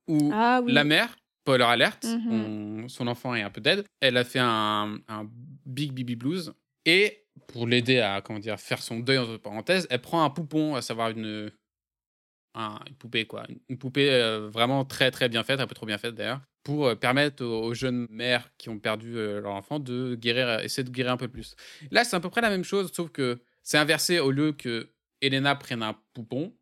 où 0.08 0.30
ah 0.32 0.60
la 0.66 0.84
mère, 0.84 1.16
spoiler 1.42 1.64
alert, 1.64 2.04
mmh 2.04 2.88
son 2.88 3.06
enfant 3.06 3.34
est 3.34 3.42
un 3.42 3.50
peu 3.50 3.60
dead, 3.60 3.84
elle 4.00 4.16
a 4.16 4.24
fait 4.24 4.40
un, 4.40 5.00
big 5.64 5.92
baby 5.92 6.16
blues, 6.16 6.52
et 6.84 7.24
pour 7.48 7.66
l'aider 7.66 8.00
à 8.00 8.20
comment 8.20 8.38
dire, 8.38 8.60
faire 8.60 8.82
son 8.82 9.00
deuil, 9.00 9.18
entre 9.18 9.38
parenthèses, 9.38 9.86
elle 9.90 10.00
prend 10.00 10.22
un 10.22 10.30
poupon, 10.30 10.74
à 10.74 10.82
savoir 10.82 11.10
une, 11.10 11.50
une 12.54 12.94
poupée, 12.98 13.26
quoi. 13.26 13.46
Une 13.68 13.78
poupée 13.78 14.10
euh, 14.10 14.48
vraiment 14.48 14.84
très, 14.84 15.10
très 15.10 15.28
bien 15.28 15.42
faite, 15.42 15.60
un 15.60 15.66
peu 15.66 15.74
trop 15.74 15.86
bien 15.86 15.98
faite 15.98 16.14
d'ailleurs, 16.14 16.40
pour 16.62 16.86
euh, 16.86 16.94
permettre 16.94 17.44
aux, 17.44 17.74
jeunes 17.74 18.06
mères 18.10 18.50
qui 18.58 18.68
ont 18.68 18.78
perdu 18.78 19.16
euh, 19.16 19.40
leur 19.40 19.52
enfant 19.52 19.80
de 19.80 20.14
guérir, 20.14 20.60
essayer 20.60 20.84
de 20.84 20.90
guérir 20.90 21.12
un 21.12 21.16
peu 21.16 21.28
plus. 21.28 21.56
Là, 21.90 22.04
c'est 22.04 22.16
à 22.16 22.20
peu 22.20 22.30
près 22.30 22.40
la 22.40 22.50
même 22.50 22.64
chose, 22.64 22.92
sauf 22.92 23.10
que 23.10 23.40
c'est 23.62 23.78
inversé 23.78 24.20
au 24.20 24.30
lieu 24.30 24.52
que 24.52 24.90
Elena 25.20 25.54
prenne 25.56 25.82
un 25.82 25.96
poupon, 26.12 26.54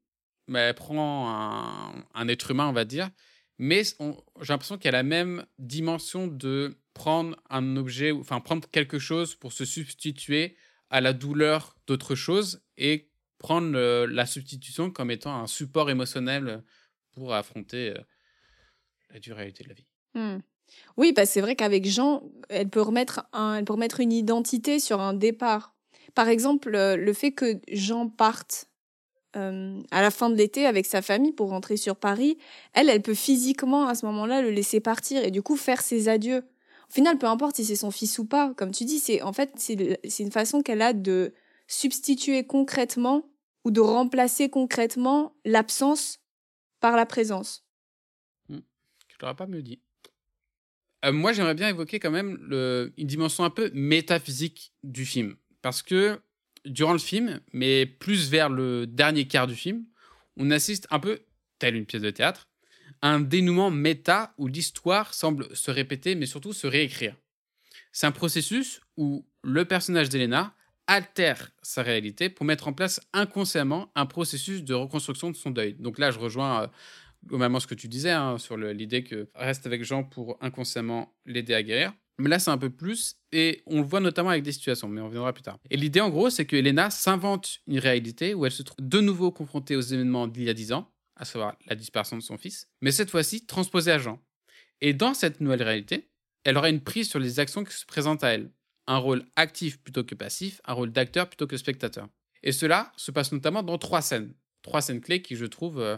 mais 0.48 0.60
elle 0.60 0.74
prend 0.74 1.30
un, 1.30 2.04
un 2.14 2.28
être 2.28 2.50
humain, 2.50 2.68
on 2.68 2.72
va 2.72 2.84
dire. 2.84 3.10
Mais 3.58 3.82
j'ai 3.84 4.52
l'impression 4.52 4.76
qu'il 4.76 4.86
y 4.86 4.88
a 4.88 4.92
la 4.92 5.02
même 5.02 5.44
dimension 5.58 6.26
de 6.26 6.76
prendre 6.94 7.36
un 7.50 7.76
objet, 7.76 8.12
enfin 8.12 8.40
prendre 8.40 8.68
quelque 8.70 8.98
chose 8.98 9.34
pour 9.34 9.52
se 9.52 9.64
substituer 9.64 10.56
à 10.90 11.00
la 11.00 11.12
douleur 11.12 11.76
d'autre 11.86 12.14
chose 12.14 12.62
et 12.76 13.11
prendre 13.42 14.06
la 14.06 14.26
substitution 14.26 14.90
comme 14.90 15.10
étant 15.10 15.34
un 15.34 15.46
support 15.46 15.90
émotionnel 15.90 16.62
pour 17.12 17.34
affronter 17.34 17.92
la 19.12 19.20
dure 19.20 19.36
réalité 19.36 19.64
de 19.64 19.68
la 19.68 19.74
vie. 19.74 19.86
Mmh. 20.14 20.42
Oui, 20.96 21.12
bah 21.12 21.26
c'est 21.26 21.40
vrai 21.40 21.54
qu'avec 21.54 21.84
Jean, 21.84 22.22
elle 22.48 22.68
peut, 22.68 22.80
remettre 22.80 23.20
une 24.00 24.12
identité 24.12 24.78
sur 24.78 25.00
un 25.00 25.12
départ. 25.12 25.74
Par 26.14 26.28
exemple, 26.28 26.70
le 26.70 27.12
fait 27.12 27.32
que 27.32 27.60
Jean 27.70 28.08
parte 28.08 28.68
à 29.34 30.02
la 30.02 30.10
fin 30.10 30.30
de 30.30 30.34
l'été 30.34 30.66
avec 30.66 30.86
sa 30.86 31.02
famille 31.02 31.32
pour 31.32 31.50
rentrer 31.50 31.76
sur 31.76 31.96
Paris, 31.96 32.38
elle, 32.74 32.88
elle 32.88 33.02
peut 33.02 33.14
physiquement 33.14 33.86
à 33.86 33.94
ce 33.94 34.06
moment-là 34.06 34.42
le 34.42 34.50
laisser 34.50 34.80
partir 34.80 35.24
et 35.24 35.30
du 35.30 35.42
coup 35.42 35.56
faire 35.56 35.80
ses 35.82 36.08
adieux. 36.08 36.44
Au 36.90 36.92
final, 36.92 37.16
peu 37.16 37.26
importe 37.26 37.56
si 37.56 37.64
c'est 37.64 37.76
son 37.76 37.90
fils 37.90 38.18
ou 38.18 38.26
pas, 38.26 38.52
comme 38.56 38.70
tu 38.70 38.84
dis, 38.84 38.98
c'est 38.98 39.22
en 39.22 39.32
fait 39.32 39.52
c'est 39.56 40.22
une 40.22 40.32
façon 40.32 40.62
qu'elle 40.62 40.82
a 40.82 40.92
de 40.92 41.32
substituer 41.66 42.44
concrètement 42.46 43.24
ou 43.64 43.70
de 43.70 43.80
remplacer 43.80 44.50
concrètement 44.50 45.36
l'absence 45.44 46.20
par 46.80 46.96
la 46.96 47.06
présence. 47.06 47.64
Mmh. 48.48 48.58
Je 49.08 49.16
l'aurais 49.20 49.36
pas 49.36 49.46
mieux 49.46 49.62
dit. 49.62 49.80
Euh, 51.04 51.12
moi, 51.12 51.32
j'aimerais 51.32 51.54
bien 51.54 51.68
évoquer 51.68 51.98
quand 51.98 52.10
même 52.10 52.38
le, 52.40 52.92
une 52.96 53.06
dimension 53.06 53.44
un 53.44 53.50
peu 53.50 53.70
métaphysique 53.74 54.72
du 54.82 55.04
film. 55.04 55.36
Parce 55.60 55.82
que 55.82 56.20
durant 56.64 56.92
le 56.92 56.98
film, 56.98 57.40
mais 57.52 57.86
plus 57.86 58.30
vers 58.30 58.48
le 58.48 58.86
dernier 58.86 59.26
quart 59.26 59.46
du 59.46 59.56
film, 59.56 59.84
on 60.36 60.50
assiste 60.50 60.86
un 60.90 61.00
peu, 61.00 61.20
tel 61.58 61.76
une 61.76 61.86
pièce 61.86 62.02
de 62.02 62.10
théâtre, 62.10 62.48
à 63.00 63.08
un 63.08 63.20
dénouement 63.20 63.70
méta 63.70 64.32
où 64.38 64.46
l'histoire 64.46 65.12
semble 65.12 65.54
se 65.56 65.70
répéter, 65.70 66.14
mais 66.14 66.26
surtout 66.26 66.52
se 66.52 66.66
réécrire. 66.66 67.16
C'est 67.90 68.06
un 68.06 68.12
processus 68.12 68.80
où 68.96 69.26
le 69.42 69.64
personnage 69.64 70.08
d'Elena 70.08 70.54
altère 70.86 71.50
sa 71.62 71.82
réalité 71.82 72.28
pour 72.28 72.46
mettre 72.46 72.68
en 72.68 72.72
place 72.72 73.00
inconsciemment 73.12 73.90
un 73.94 74.06
processus 74.06 74.62
de 74.64 74.74
reconstruction 74.74 75.30
de 75.30 75.36
son 75.36 75.50
deuil. 75.50 75.74
Donc 75.74 75.98
là, 75.98 76.10
je 76.10 76.18
rejoins 76.18 76.70
euh, 77.30 77.60
ce 77.60 77.66
que 77.66 77.74
tu 77.74 77.88
disais 77.88 78.10
hein, 78.10 78.38
sur 78.38 78.56
l'idée 78.56 79.04
que 79.04 79.28
reste 79.34 79.66
avec 79.66 79.84
Jean 79.84 80.04
pour 80.04 80.36
inconsciemment 80.40 81.14
l'aider 81.26 81.54
à 81.54 81.62
guérir. 81.62 81.92
Mais 82.18 82.28
là, 82.28 82.38
c'est 82.38 82.50
un 82.50 82.58
peu 82.58 82.70
plus, 82.70 83.16
et 83.32 83.62
on 83.66 83.80
le 83.80 83.86
voit 83.86 84.00
notamment 84.00 84.30
avec 84.30 84.42
des 84.42 84.52
situations, 84.52 84.86
mais 84.86 85.00
on 85.00 85.06
reviendra 85.06 85.32
plus 85.32 85.42
tard. 85.42 85.58
Et 85.70 85.76
l'idée, 85.76 86.00
en 86.00 86.10
gros, 86.10 86.30
c'est 86.30 86.44
que 86.44 86.56
Elena 86.56 86.90
s'invente 86.90 87.60
une 87.66 87.78
réalité 87.78 88.34
où 88.34 88.44
elle 88.44 88.52
se 88.52 88.62
trouve 88.62 88.86
de 88.86 89.00
nouveau 89.00 89.32
confrontée 89.32 89.76
aux 89.76 89.80
événements 89.80 90.28
d'il 90.28 90.44
y 90.44 90.50
a 90.50 90.54
dix 90.54 90.72
ans, 90.72 90.92
à 91.16 91.24
savoir 91.24 91.56
la 91.66 91.74
disparition 91.74 92.16
de 92.16 92.22
son 92.22 92.36
fils, 92.36 92.68
mais 92.80 92.92
cette 92.92 93.10
fois-ci 93.10 93.46
transposée 93.46 93.92
à 93.92 93.98
Jean. 93.98 94.20
Et 94.80 94.92
dans 94.92 95.14
cette 95.14 95.40
nouvelle 95.40 95.62
réalité, 95.62 96.10
elle 96.44 96.58
aura 96.58 96.68
une 96.68 96.80
prise 96.80 97.08
sur 97.08 97.18
les 97.18 97.40
actions 97.40 97.64
qui 97.64 97.74
se 97.74 97.86
présentent 97.86 98.24
à 98.24 98.28
elle. 98.28 98.50
Un 98.86 98.96
rôle 98.96 99.24
actif 99.36 99.80
plutôt 99.80 100.04
que 100.04 100.14
passif, 100.14 100.60
un 100.64 100.72
rôle 100.72 100.92
d'acteur 100.92 101.28
plutôt 101.28 101.46
que 101.46 101.56
spectateur. 101.56 102.08
Et 102.42 102.52
cela 102.52 102.92
se 102.96 103.10
passe 103.10 103.32
notamment 103.32 103.62
dans 103.62 103.78
trois 103.78 104.02
scènes. 104.02 104.34
Trois 104.62 104.80
scènes 104.80 105.00
clés 105.00 105.22
qui, 105.22 105.36
je 105.36 105.46
trouve, 105.46 105.80
euh, 105.80 105.96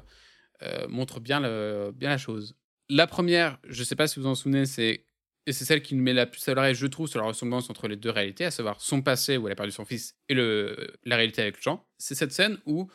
euh, 0.63 0.87
montrent 0.89 1.21
bien, 1.21 1.41
la 1.41 2.19
chose. 2.19 2.57
La 2.89 3.07
première, 3.07 3.59
je 3.67 3.81
ne 3.81 3.85
sais 3.85 3.97
pas 3.97 4.07
si 4.07 4.21
vous 4.21 4.27
en 4.27 4.35
souvenez, 4.35 4.67
c'est 4.67 5.07
et 5.47 5.53
c'est 5.53 5.65
celle 5.65 5.83
qui 5.83 5.95
nous 5.95 6.03
met 6.03 6.15
la 6.15 6.27
plus 6.27 6.47
à 6.49 6.55
l'oreille, 6.55 6.75
je 6.75 6.87
trouve, 6.87 7.07
sur 7.07 7.21
la 7.21 7.27
ressemblance 7.27 7.69
entre 7.69 7.87
les 7.87 7.97
deux 7.97 8.11
réalités, 8.11 8.47
à 8.47 8.51
savoir 8.51 8.81
son 8.81 9.03
passé 9.03 9.37
où 9.37 9.47
elle 9.47 9.53
a 9.53 9.57
perdu 9.57 9.73
son 9.73 9.85
fils 9.85 10.17
et 10.29 10.35
la 10.35 11.17
réalité 11.17 11.43
avec 11.43 11.63
Jean. 11.63 11.87
C'est 11.99 12.15
cette 12.15 12.33
scène 12.33 12.59
où 12.65 12.89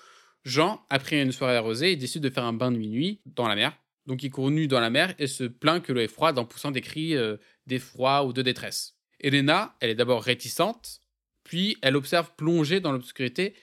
Jean, 0.43 0.83
après 0.89 1.21
une 1.21 1.31
soirée 1.31 1.57
arrosée, 1.57 1.91
il 1.91 1.97
décide 1.97 2.23
de 2.23 2.29
faire 2.29 2.45
un 2.45 2.53
bain 2.53 2.71
de 2.71 2.77
minuit 2.77 3.21
dans 3.25 3.47
la 3.47 3.55
mer. 3.55 3.77
Donc 4.07 4.23
il 4.23 4.31
court 4.31 4.49
nu 4.49 4.67
dans 4.67 4.79
la 4.79 4.89
mer 4.89 5.13
et 5.19 5.27
se 5.27 5.43
plaint 5.43 5.83
que 5.83 5.93
l'eau 5.93 6.01
est 6.01 6.07
froide 6.07 6.39
en 6.39 6.45
poussant 6.45 6.71
des 6.71 6.81
cris 6.81 7.15
euh, 7.15 7.37
d'effroi 7.67 8.25
ou 8.25 8.33
de 8.33 8.41
détresse. 8.41 8.95
Elena, 9.19 9.75
elle 9.79 9.89
est 9.89 9.95
d'abord 9.95 10.23
réticente, 10.23 11.01
puis 11.43 11.77
elle 11.81 11.95
observe 11.95 12.31
plonger 12.35 12.79
dans 12.79 12.91
l'obscurité 12.91 13.53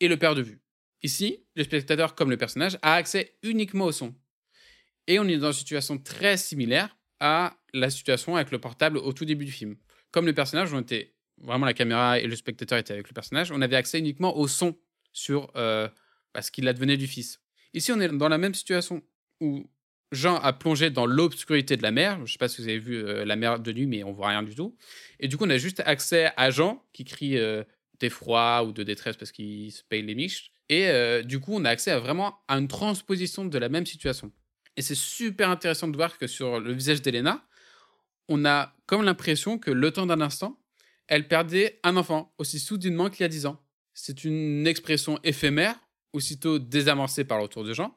et 0.00 0.08
le 0.08 0.16
perd 0.16 0.36
de 0.36 0.42
vue. 0.42 0.60
Ici, 1.02 1.44
le 1.54 1.64
spectateur, 1.64 2.14
comme 2.14 2.30
le 2.30 2.36
personnage, 2.36 2.78
a 2.82 2.94
accès 2.94 3.36
uniquement 3.42 3.84
au 3.84 3.92
son. 3.92 4.14
Et 5.06 5.18
on 5.18 5.24
est 5.24 5.36
dans 5.36 5.52
une 5.52 5.58
situation 5.58 5.98
très 5.98 6.36
similaire 6.36 6.96
à 7.20 7.56
la 7.72 7.90
situation 7.90 8.36
avec 8.36 8.50
le 8.50 8.58
portable 8.58 8.98
au 8.98 9.12
tout 9.12 9.24
début 9.24 9.44
du 9.44 9.52
film. 9.52 9.76
Comme 10.10 10.26
le 10.26 10.32
personnage, 10.32 10.72
on 10.72 10.80
était 10.80 11.14
vraiment 11.38 11.66
la 11.66 11.74
caméra 11.74 12.18
et 12.18 12.26
le 12.26 12.36
spectateur 12.36 12.78
étaient 12.78 12.94
avec 12.94 13.08
le 13.08 13.14
personnage, 13.14 13.50
on 13.50 13.60
avait 13.60 13.76
accès 13.76 13.98
uniquement 13.98 14.36
au 14.36 14.48
son 14.48 14.78
sur 15.12 15.50
euh, 15.56 15.88
bah, 16.32 16.42
ce 16.42 16.50
qu'il 16.50 16.66
advenait 16.68 16.96
du 16.96 17.06
fils. 17.06 17.40
Ici, 17.74 17.92
on 17.92 18.00
est 18.00 18.08
dans 18.08 18.28
la 18.28 18.38
même 18.38 18.54
situation 18.54 19.02
où 19.40 19.68
Jean 20.12 20.36
a 20.36 20.52
plongé 20.52 20.90
dans 20.90 21.06
l'obscurité 21.06 21.76
de 21.76 21.82
la 21.82 21.90
mer. 21.90 22.16
Je 22.18 22.22
ne 22.22 22.26
sais 22.26 22.38
pas 22.38 22.48
si 22.48 22.62
vous 22.62 22.68
avez 22.68 22.78
vu 22.78 22.96
euh, 22.96 23.24
la 23.24 23.36
mer 23.36 23.60
de 23.60 23.72
nuit, 23.72 23.86
mais 23.86 24.04
on 24.04 24.12
voit 24.12 24.28
rien 24.28 24.42
du 24.42 24.54
tout. 24.54 24.76
Et 25.20 25.28
du 25.28 25.36
coup, 25.36 25.44
on 25.44 25.50
a 25.50 25.58
juste 25.58 25.82
accès 25.84 26.32
à 26.36 26.50
Jean 26.50 26.84
qui 26.92 27.04
crie 27.04 27.38
euh, 27.38 27.64
d'effroi 27.98 28.64
ou 28.64 28.72
de 28.72 28.82
détresse 28.82 29.16
parce 29.16 29.32
qu'il 29.32 29.72
se 29.72 29.82
paye 29.82 30.02
les 30.02 30.14
miches. 30.14 30.52
Et 30.68 30.88
euh, 30.88 31.22
du 31.22 31.40
coup, 31.40 31.52
on 31.54 31.64
a 31.64 31.70
accès 31.70 31.90
à 31.90 31.98
vraiment 31.98 32.38
à 32.48 32.56
une 32.56 32.68
transposition 32.68 33.44
de 33.44 33.58
la 33.58 33.68
même 33.68 33.86
situation. 33.86 34.32
Et 34.76 34.82
c'est 34.82 34.96
super 34.96 35.50
intéressant 35.50 35.88
de 35.88 35.96
voir 35.96 36.18
que 36.18 36.26
sur 36.26 36.60
le 36.60 36.72
visage 36.72 37.02
d'Elena, 37.02 37.44
on 38.28 38.44
a 38.44 38.74
comme 38.86 39.02
l'impression 39.02 39.58
que 39.58 39.70
le 39.70 39.90
temps 39.90 40.06
d'un 40.06 40.20
instant, 40.20 40.58
elle 41.06 41.28
perdait 41.28 41.80
un 41.82 41.96
enfant 41.96 42.32
aussi 42.38 42.58
soudainement 42.58 43.10
qu'il 43.10 43.20
y 43.20 43.24
a 43.24 43.28
dix 43.28 43.46
ans. 43.46 43.60
C'est 43.92 44.24
une 44.24 44.66
expression 44.66 45.18
éphémère, 45.22 45.76
aussitôt 46.12 46.58
désamorcée 46.58 47.24
par 47.24 47.38
l'autour 47.38 47.64
de 47.64 47.74
Jean, 47.74 47.96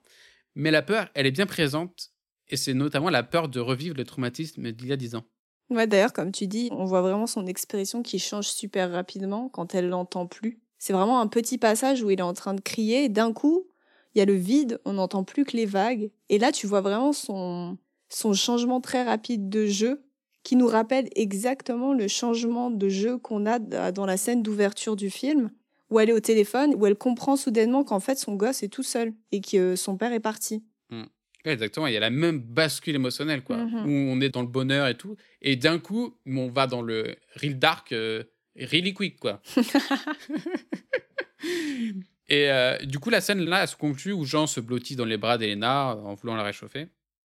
mais 0.57 0.71
la 0.71 0.81
peur, 0.81 1.07
elle 1.13 1.27
est 1.27 1.31
bien 1.31 1.45
présente, 1.45 2.11
et 2.49 2.57
c'est 2.57 2.73
notamment 2.73 3.09
la 3.09 3.23
peur 3.23 3.47
de 3.47 3.59
revivre 3.59 3.95
le 3.95 4.03
traumatisme 4.03 4.71
d'il 4.71 4.87
y 4.87 4.91
a 4.91 4.97
dix 4.97 5.15
ans. 5.15 5.23
Ouais, 5.69 5.85
d'ailleurs, 5.85 6.13
comme 6.13 6.31
tu 6.31 6.47
dis, 6.47 6.69
on 6.71 6.85
voit 6.85 7.01
vraiment 7.01 7.27
son 7.27 7.45
expression 7.45 8.01
qui 8.01 8.19
change 8.19 8.47
super 8.47 8.91
rapidement 8.91 9.49
quand 9.49 9.75
elle 9.75 9.89
l'entend 9.89 10.25
plus. 10.25 10.59
C'est 10.79 10.93
vraiment 10.93 11.19
un 11.21 11.27
petit 11.27 11.57
passage 11.57 12.01
où 12.01 12.09
il 12.09 12.19
est 12.19 12.23
en 12.23 12.33
train 12.33 12.55
de 12.55 12.61
crier, 12.61 13.07
d'un 13.07 13.33
coup, 13.33 13.67
il 14.15 14.19
y 14.19 14.21
a 14.21 14.25
le 14.25 14.33
vide, 14.33 14.79
on 14.85 14.93
n'entend 14.93 15.23
plus 15.23 15.45
que 15.45 15.55
les 15.55 15.65
vagues, 15.65 16.09
et 16.29 16.39
là, 16.39 16.51
tu 16.51 16.65
vois 16.65 16.81
vraiment 16.81 17.13
son, 17.13 17.77
son 18.09 18.33
changement 18.33 18.81
très 18.81 19.03
rapide 19.03 19.49
de 19.49 19.67
jeu 19.67 20.03
qui 20.41 20.55
nous 20.55 20.67
rappelle 20.67 21.09
exactement 21.15 21.93
le 21.93 22.07
changement 22.07 22.71
de 22.71 22.89
jeu 22.89 23.17
qu'on 23.17 23.45
a 23.45 23.59
dans 23.59 24.05
la 24.05 24.17
scène 24.17 24.41
d'ouverture 24.41 24.95
du 24.95 25.09
film, 25.09 25.51
où 25.89 25.99
elle 25.99 26.09
est 26.09 26.13
au 26.13 26.19
téléphone, 26.19 26.73
où 26.75 26.85
elle 26.85 26.95
comprend 26.95 27.35
soudainement 27.35 27.83
qu'en 27.83 27.99
fait 27.99 28.17
son 28.17 28.35
gosse 28.35 28.63
est 28.63 28.67
tout 28.69 28.83
seul 28.83 29.13
et 29.31 29.41
que 29.41 29.75
son 29.75 29.97
père 29.97 30.13
est 30.13 30.19
parti. 30.19 30.63
Mm. 30.89 31.03
exactement, 31.45 31.87
il 31.87 31.93
y 31.93 31.97
a 31.97 32.01
la 32.01 32.09
même 32.09 32.39
bascule 32.39 32.95
émotionnelle, 32.95 33.43
quoi, 33.43 33.57
Mhm. 33.57 33.85
où 33.85 33.91
on 34.11 34.19
est 34.21 34.29
dans 34.29 34.41
le 34.41 34.47
bonheur 34.47 34.87
et 34.87 34.97
tout, 34.97 35.15
et 35.41 35.55
d'un 35.55 35.79
coup, 35.79 36.17
on 36.25 36.49
va 36.49 36.67
dans 36.67 36.81
le 36.81 37.15
real 37.35 37.57
dark, 37.57 37.91
euh, 37.93 38.23
really 38.59 38.93
quick, 38.93 39.19
quoi. 39.19 39.41
et 42.29 42.49
euh, 42.51 42.77
du 42.79 42.99
coup, 42.99 43.09
la 43.09 43.21
scène 43.21 43.43
là, 43.45 43.61
elle 43.61 43.67
se 43.67 43.75
conclut 43.75 44.13
où 44.13 44.25
Jean 44.25 44.47
se 44.47 44.59
blottit 44.59 44.95
dans 44.95 45.05
les 45.05 45.17
bras 45.17 45.37
d'Elena 45.37 45.95
en 45.95 46.13
voulant 46.15 46.35
la 46.35 46.43
réchauffer. 46.43 46.87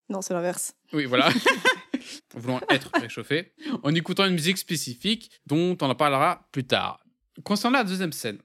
Non, 0.09 0.23
c'est 0.23 0.35
l'inverse. 0.35 0.75
Oui, 0.93 1.05
voilà. 1.05 1.29
en 2.35 2.39
voulant 2.39 2.61
être 2.71 2.91
réchauffé, 3.01 3.53
en 3.83 3.95
écoutant 3.95 4.25
une 4.27 4.35
musique 4.35 4.59
spécifique 4.59 5.31
dont 5.47 5.77
on 5.81 5.91
en 5.91 5.95
parlera 5.95 6.49
plus 6.53 6.65
tard. 6.65 7.03
Concernant 7.45 7.79
la 7.79 7.85
deuxième 7.85 8.13
scène, 8.13 8.39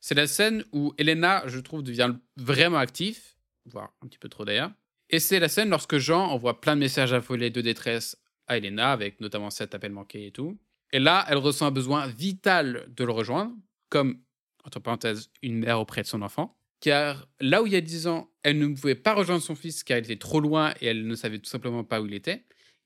c'est 0.00 0.14
la 0.14 0.26
scène 0.26 0.64
où 0.72 0.94
Elena, 0.98 1.44
je 1.46 1.58
trouve, 1.60 1.82
devient 1.82 2.14
vraiment 2.36 2.78
actif, 2.78 3.36
voire 3.66 3.92
un 4.02 4.08
petit 4.08 4.18
peu 4.18 4.28
trop 4.28 4.44
d'ailleurs. 4.44 4.72
Et 5.10 5.20
c'est 5.20 5.38
la 5.38 5.48
scène 5.48 5.70
lorsque 5.70 5.98
Jean 5.98 6.26
envoie 6.26 6.60
plein 6.60 6.74
de 6.74 6.80
messages 6.80 7.12
affolés 7.12 7.50
de 7.50 7.60
détresse 7.60 8.16
à 8.46 8.56
Elena, 8.56 8.92
avec 8.92 9.20
notamment 9.20 9.50
cet 9.50 9.74
appel 9.74 9.92
manqué 9.92 10.26
et 10.26 10.30
tout. 10.32 10.58
Et 10.92 10.98
là, 10.98 11.24
elle 11.28 11.38
ressent 11.38 11.66
un 11.66 11.70
besoin 11.70 12.06
vital 12.06 12.86
de 12.88 13.04
le 13.04 13.12
rejoindre, 13.12 13.54
comme, 13.88 14.20
entre 14.64 14.80
parenthèses, 14.80 15.30
une 15.42 15.58
mère 15.58 15.80
auprès 15.80 16.02
de 16.02 16.06
son 16.06 16.22
enfant. 16.22 16.56
Car 16.80 17.28
là 17.40 17.62
où 17.62 17.66
il 17.66 17.72
y 17.72 17.76
a 17.76 17.80
10 17.80 18.08
ans, 18.08 18.30
elle 18.42 18.58
ne 18.58 18.74
pouvait 18.74 18.96
pas 18.96 19.14
rejoindre 19.14 19.42
son 19.42 19.54
fils 19.54 19.84
car 19.84 19.98
il 19.98 20.04
était 20.04 20.16
trop 20.16 20.40
loin 20.40 20.74
et 20.80 20.86
elle 20.86 21.06
ne 21.06 21.14
savait 21.14 21.38
tout 21.38 21.48
simplement 21.48 21.84
pas 21.84 22.00
où 22.00 22.06
il 22.06 22.14
était. 22.14 22.44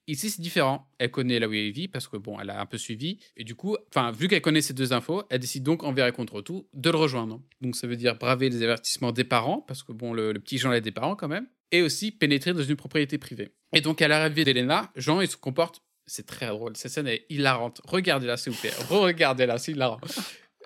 Ici, 0.08 0.30
c'est 0.30 0.40
différent. 0.40 0.88
Elle 0.98 1.10
connaît 1.10 1.38
là 1.38 1.48
où 1.48 1.52
parce 1.92 2.06
que 2.06 2.16
bon, 2.16 2.38
elle 2.38 2.50
a 2.50 2.60
un 2.60 2.66
peu 2.66 2.78
suivi. 2.78 3.18
Et 3.36 3.44
du 3.44 3.54
coup, 3.54 3.76
enfin, 3.88 4.12
vu 4.12 4.28
qu'elle 4.28 4.40
connaît 4.40 4.60
ces 4.60 4.74
deux 4.74 4.92
infos, 4.92 5.24
elle 5.30 5.40
décide 5.40 5.64
donc 5.64 5.82
envers 5.82 6.06
et 6.06 6.12
contre 6.12 6.42
tout 6.42 6.68
de 6.74 6.90
le 6.90 6.96
rejoindre. 6.96 7.40
Donc 7.60 7.74
ça 7.74 7.86
veut 7.86 7.96
dire 7.96 8.16
braver 8.16 8.48
les 8.48 8.62
avertissements 8.62 9.12
des 9.12 9.24
parents 9.24 9.60
parce 9.60 9.82
que 9.82 9.92
bon, 9.92 10.12
le, 10.12 10.34
petit 10.34 10.58
Jean 10.58 10.70
a 10.70 10.80
des 10.80 10.92
parents 10.92 11.16
quand 11.16 11.28
même. 11.28 11.46
Et 11.72 11.82
aussi 11.82 12.12
pénétrer 12.12 12.52
dans 12.52 12.62
une 12.62 12.76
propriété 12.76 13.18
privée. 13.18 13.50
Et 13.72 13.80
donc 13.80 14.00
à 14.00 14.06
l'arrivée 14.06 14.44
d'Elena, 14.44 14.92
Jean 14.94 15.20
il 15.20 15.28
se 15.28 15.36
comporte. 15.36 15.82
C'est 16.06 16.26
très 16.26 16.46
drôle. 16.46 16.76
Cette 16.76 16.92
scène 16.92 17.08
est 17.08 17.26
hilarante. 17.28 17.80
Regardez-la 17.84 18.36
s'il 18.36 18.52
vous 18.52 18.60
plaît. 18.60 18.72
Regardez-la, 18.88 19.58
c'est 19.58 19.72
hilarant. 19.72 20.00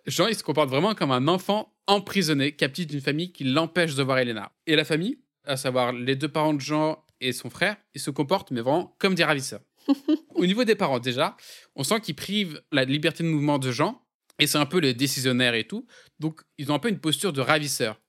Jean, 0.07 0.26
il 0.26 0.35
se 0.35 0.42
comporte 0.42 0.68
vraiment 0.68 0.94
comme 0.94 1.11
un 1.11 1.29
enfant 1.29 1.74
emprisonné, 1.87 2.53
captif 2.53 2.87
d'une 2.87 3.00
famille 3.00 3.33
qui 3.33 3.44
l'empêche 3.44 3.94
de 3.94 4.03
voir 4.03 4.18
Elena. 4.18 4.53
Et 4.66 4.76
la 4.76 4.85
famille, 4.85 5.18
à 5.44 5.57
savoir 5.57 5.92
les 5.92 6.16
deux 6.16 6.29
parents 6.29 6.55
de 6.55 6.61
Jean 6.61 7.03
et 7.20 7.33
son 7.33 7.50
frère, 7.50 7.76
ils 7.94 8.00
se 8.00 8.11
comportent 8.11 8.50
mais 8.50 8.61
vraiment 8.61 8.96
comme 8.98 9.14
des 9.14 9.24
ravisseurs. 9.24 9.61
Au 10.35 10.46
niveau 10.46 10.64
des 10.64 10.74
parents, 10.74 10.98
déjà, 10.98 11.37
on 11.74 11.85
sent 11.85 12.00
qu'ils 12.00 12.14
privent 12.14 12.62
la 12.72 12.85
liberté 12.85 13.22
de 13.22 13.28
mouvement 13.28 13.59
de 13.59 13.70
Jean, 13.70 14.02
et 14.38 14.46
c'est 14.46 14.59
un 14.59 14.66
peu 14.66 14.78
les 14.78 14.94
décisionnaires 14.94 15.54
et 15.54 15.64
tout. 15.64 15.87
Donc, 16.18 16.40
ils 16.59 16.72
ont 16.72 16.74
un 16.74 16.78
peu 16.78 16.88
une 16.88 16.98
posture 16.98 17.33
de 17.33 17.40
ravisseur. 17.40 18.00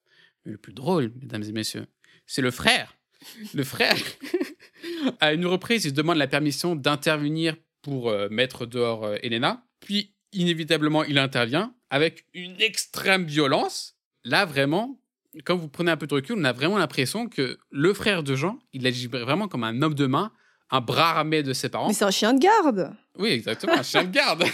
Mais 0.46 0.54
le 0.54 0.58
plus 0.58 0.74
drôle, 0.74 1.12
mesdames 1.20 1.44
et 1.44 1.52
messieurs, 1.52 1.88
c'est 2.26 2.42
le 2.42 2.52
frère. 2.52 2.98
Le 3.54 3.64
frère, 3.64 3.96
à 5.20 5.34
une 5.34 5.46
reprise, 5.46 5.86
il 5.86 5.94
demande 5.94 6.18
la 6.18 6.28
permission 6.28 6.76
d'intervenir 6.76 7.56
pour 7.82 8.10
euh, 8.10 8.30
mettre 8.30 8.66
dehors 8.66 9.04
euh, 9.04 9.18
Elena. 9.22 9.66
Puis, 9.82 10.16
inévitablement, 10.32 11.04
il 11.04 11.18
intervient 11.18 11.76
avec 11.90 12.26
une 12.34 12.60
extrême 12.62 13.26
violence. 13.26 13.98
Là, 14.24 14.46
vraiment, 14.46 15.01
quand 15.46 15.56
vous 15.56 15.68
prenez 15.68 15.92
un 15.92 15.98
peu 15.98 16.08
de 16.08 16.14
recul, 16.14 16.36
on 16.38 16.44
a 16.44 16.52
vraiment 16.54 16.78
l'impression 16.78 17.28
que 17.28 17.58
le 17.72 17.94
frère 17.94 18.24
de 18.24 18.36
Jean, 18.36 18.60
il 18.74 18.86
agit 18.86 19.08
vraiment 19.08 19.48
comme 19.48 19.64
un 19.64 19.82
homme 19.82 19.94
de 19.96 20.06
main, 20.06 20.32
un 20.70 20.82
bras 20.82 21.18
armé 21.18 21.44
de 21.44 21.54
ses 21.54 21.70
parents. 21.70 21.88
Mais 21.88 21.94
c'est 21.94 22.06
un 22.06 22.12
chien 22.12 22.34
de 22.34 22.40
garde 22.40 22.94
Oui, 23.18 23.30
exactement, 23.30 23.74
un 23.74 23.84
chien 23.84 24.04
de 24.04 24.12
garde. 24.12 24.44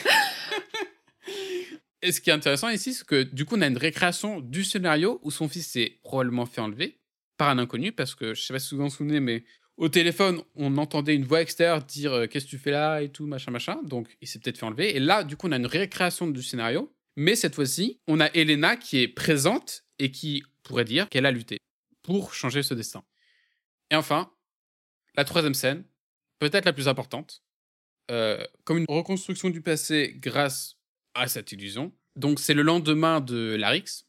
Et 2.01 2.11
ce 2.11 2.21
qui 2.21 2.29
est 2.29 2.33
intéressant 2.33 2.69
ici, 2.69 2.93
c'est 2.93 3.05
que 3.05 3.23
du 3.23 3.45
coup, 3.45 3.55
on 3.57 3.61
a 3.61 3.67
une 3.67 3.77
récréation 3.77 4.39
du 4.39 4.63
scénario 4.63 5.19
où 5.23 5.31
son 5.31 5.49
fils 5.49 5.67
s'est 5.67 5.99
probablement 6.03 6.45
fait 6.45 6.61
enlever 6.61 6.99
par 7.37 7.49
un 7.49 7.57
inconnu, 7.57 7.91
parce 7.91 8.15
que 8.15 8.33
je 8.33 8.41
sais 8.41 8.53
pas 8.53 8.59
si 8.59 8.75
vous 8.75 8.81
vous 8.81 8.87
en 8.87 8.89
souvenez, 8.89 9.19
mais 9.19 9.43
au 9.77 9.89
téléphone, 9.89 10.41
on 10.55 10.77
entendait 10.77 11.15
une 11.15 11.25
voix 11.25 11.41
extérieure 11.41 11.83
dire 11.83 12.13
euh, 12.13 12.27
Qu'est-ce 12.27 12.45
que 12.45 12.49
tu 12.49 12.57
fais 12.57 12.71
là? 12.71 13.01
et 13.01 13.09
tout, 13.09 13.27
machin, 13.27 13.51
machin. 13.51 13.79
Donc, 13.83 14.07
il 14.21 14.27
s'est 14.27 14.39
peut-être 14.39 14.57
fait 14.57 14.65
enlever. 14.65 14.95
Et 14.95 14.99
là, 14.99 15.23
du 15.23 15.37
coup, 15.37 15.47
on 15.47 15.51
a 15.51 15.57
une 15.57 15.67
récréation 15.67 16.27
du 16.27 16.41
scénario. 16.41 16.91
Mais 17.15 17.35
cette 17.35 17.55
fois-ci, 17.55 17.99
on 18.07 18.19
a 18.19 18.27
Elena 18.33 18.75
qui 18.75 18.99
est 18.99 19.07
présente 19.07 19.83
et 19.99 20.11
qui 20.11 20.43
pourrait 20.63 20.85
dire 20.85 21.09
qu'elle 21.09 21.25
a 21.25 21.31
lutté 21.31 21.57
pour 22.03 22.33
changer 22.33 22.63
ce 22.63 22.73
destin. 22.73 23.03
Et 23.91 23.95
enfin, 23.95 24.31
la 25.15 25.25
troisième 25.25 25.53
scène, 25.53 25.83
peut-être 26.39 26.65
la 26.65 26.73
plus 26.73 26.87
importante, 26.87 27.43
euh, 28.11 28.45
comme 28.63 28.77
une 28.77 28.85
reconstruction 28.87 29.49
du 29.49 29.61
passé 29.61 30.15
grâce 30.17 30.77
à 31.13 31.27
cette 31.27 31.51
illusion. 31.51 31.91
Donc, 32.15 32.39
c'est 32.39 32.53
le 32.53 32.61
lendemain 32.61 33.19
de 33.19 33.55
Larix. 33.55 34.05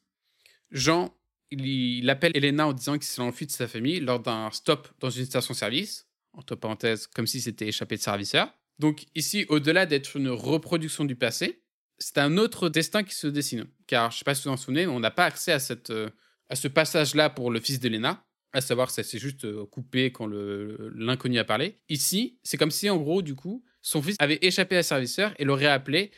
Jean, 0.71 1.13
il, 1.51 2.09
appelle 2.09 2.35
Elena 2.35 2.67
en 2.67 2.73
disant 2.73 2.93
qu'il 2.93 3.03
s'est 3.03 3.21
enfui 3.21 3.45
de 3.45 3.51
sa 3.51 3.67
famille 3.67 3.99
lors 3.99 4.19
d'un 4.19 4.51
stop 4.51 4.87
dans 4.99 5.09
une 5.09 5.25
station-service, 5.25 6.07
entre 6.33 6.55
parenthèses, 6.55 7.07
comme 7.07 7.27
si 7.27 7.41
c'était 7.41 7.67
échappé 7.67 7.97
de 7.97 8.01
serviceur. 8.01 8.53
Donc, 8.77 9.05
ici, 9.15 9.45
au-delà 9.49 9.85
d'être 9.85 10.15
une 10.15 10.29
reproduction 10.29 11.03
du 11.03 11.15
passé, 11.15 11.61
c'est 11.99 12.17
un 12.17 12.37
autre 12.37 12.69
destin 12.69 13.03
qui 13.03 13.13
se 13.13 13.27
dessine. 13.27 13.65
Car, 13.87 14.11
je 14.11 14.15
ne 14.15 14.19
sais 14.19 14.25
pas 14.25 14.35
si 14.35 14.43
vous 14.43 14.49
en 14.49 14.57
souvenez, 14.57 14.87
on 14.87 14.99
n'a 14.99 15.11
pas 15.11 15.25
accès 15.25 15.51
à, 15.51 15.59
cette, 15.59 15.89
euh, 15.89 16.09
à 16.49 16.55
ce 16.55 16.67
passage-là 16.67 17.29
pour 17.29 17.51
le 17.51 17.59
fils 17.59 17.79
d'Elena, 17.79 18.25
à 18.53 18.61
savoir 18.61 18.89
ça 18.89 19.03
s'est 19.03 19.19
juste 19.19 19.45
euh, 19.45 19.65
coupé 19.65 20.11
quand 20.11 20.27
l'inconnu 20.27 21.37
a 21.39 21.43
parlé. 21.43 21.77
Ici, 21.89 22.39
c'est 22.43 22.57
comme 22.57 22.71
si, 22.71 22.89
en 22.89 22.97
gros, 22.97 23.21
du 23.21 23.35
coup, 23.35 23.63
son 23.81 24.01
fils 24.01 24.15
avait 24.19 24.39
échappé 24.41 24.77
à 24.77 24.83
serviceur 24.83 25.33
et 25.37 25.45
l'aurait 25.45 25.67
appelé, 25.67 26.11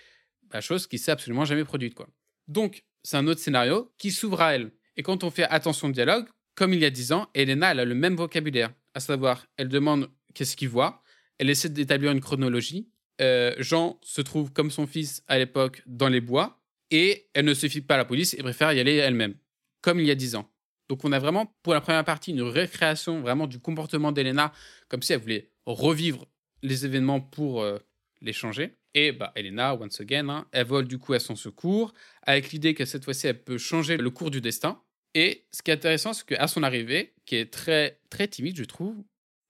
bah, 0.50 0.62
chose 0.62 0.88
qui 0.88 0.98
s'est 0.98 1.12
absolument 1.12 1.46
jamais 1.46 1.64
produite. 1.64 1.96
quoi. 1.96 2.08
Donc, 2.48 2.84
c'est 3.04 3.18
un 3.18 3.28
autre 3.28 3.40
scénario 3.40 3.92
qui 3.98 4.12
s'ouvre 4.12 4.42
à 4.42 4.56
elle. 4.56 4.72
Et 4.98 5.04
quand 5.04 5.24
on 5.24 5.32
fait 5.32 5.44
attention 5.44 5.88
au 5.88 5.92
dialogue, 5.92 6.28
comme 6.56 6.74
il 6.74 6.80
y 6.80 6.86
a 6.86 6.90
10 6.90 7.14
ans, 7.14 7.30
Elena, 7.34 7.72
elle 7.72 7.80
a 7.80 7.86
le 7.86 7.96
même 7.96 8.16
vocabulaire, 8.16 8.74
à 8.94 9.00
savoir, 9.00 9.46
elle 9.58 9.70
demande 9.70 10.10
qu'est-ce 10.34 10.56
qu'il 10.56 10.70
voit, 10.70 11.02
elle 11.38 11.50
essaie 11.50 11.70
d'établir 11.70 12.12
une 12.12 12.22
chronologie. 12.22 12.90
Euh, 13.22 13.54
Jean 13.60 14.00
se 14.02 14.22
trouve 14.22 14.52
comme 14.52 14.72
son 14.72 14.88
fils 14.88 15.24
à 15.28 15.38
l'époque 15.38 15.84
dans 15.86 16.10
les 16.10 16.22
bois 16.22 16.60
et 16.90 17.28
elle 17.34 17.46
ne 17.46 17.54
se 17.54 17.68
fie 17.68 17.82
pas 17.82 17.96
à 17.96 17.98
la 17.98 18.06
police 18.06 18.34
et 18.34 18.38
préfère 18.38 18.74
y 18.74 18.80
aller 18.80 18.96
elle-même, 18.96 19.36
comme 19.82 20.00
il 20.00 20.06
y 20.06 20.12
a 20.12 20.16
dix 20.16 20.36
ans. 20.36 20.50
Donc 20.90 21.06
on 21.06 21.12
a 21.12 21.20
vraiment 21.20 21.56
pour 21.64 21.74
la 21.74 21.82
première 21.82 22.04
partie 22.04 22.32
une 22.32 22.42
récréation 22.42 23.22
vraiment 23.22 23.48
du 23.48 23.60
comportement 23.60 24.12
d'Elena, 24.12 24.52
comme 24.90 25.02
si 25.02 25.14
elle 25.14 25.22
voulait 25.22 25.50
revivre 25.66 26.28
les 26.64 26.86
événements 26.86 27.22
pour 27.22 27.62
euh, 27.62 27.78
les 28.22 28.34
changer. 28.34 28.76
Et 28.94 29.14
bah, 29.14 29.32
Elena, 29.36 29.76
once 29.76 30.02
again, 30.02 30.28
hein, 30.28 30.48
elle 30.52 30.68
vole 30.68 30.88
du 30.88 30.98
coup 30.98 31.14
à 31.14 31.20
son 31.20 31.36
secours, 31.36 31.94
avec 32.24 32.52
l'idée 32.52 32.74
que 32.74 32.84
cette 32.86 33.06
fois-ci, 33.06 33.28
elle 33.28 33.42
peut 33.42 33.58
changer 33.58 33.96
le 33.96 34.10
cours 34.10 34.32
du 34.32 34.42
destin. 34.42 34.82
Et 35.14 35.46
ce 35.52 35.62
qui 35.62 35.72
est 35.72 35.76
intéressant, 35.76 36.14
c'est 36.14 36.26
qu'à 36.26 36.48
son 36.48 36.64
arrivée, 36.64 37.14
qui 37.26 37.36
est 37.36 37.52
très, 37.52 38.00
très 38.10 38.28
timide, 38.28 38.58
je 38.58 38.64
trouve, 38.64 38.96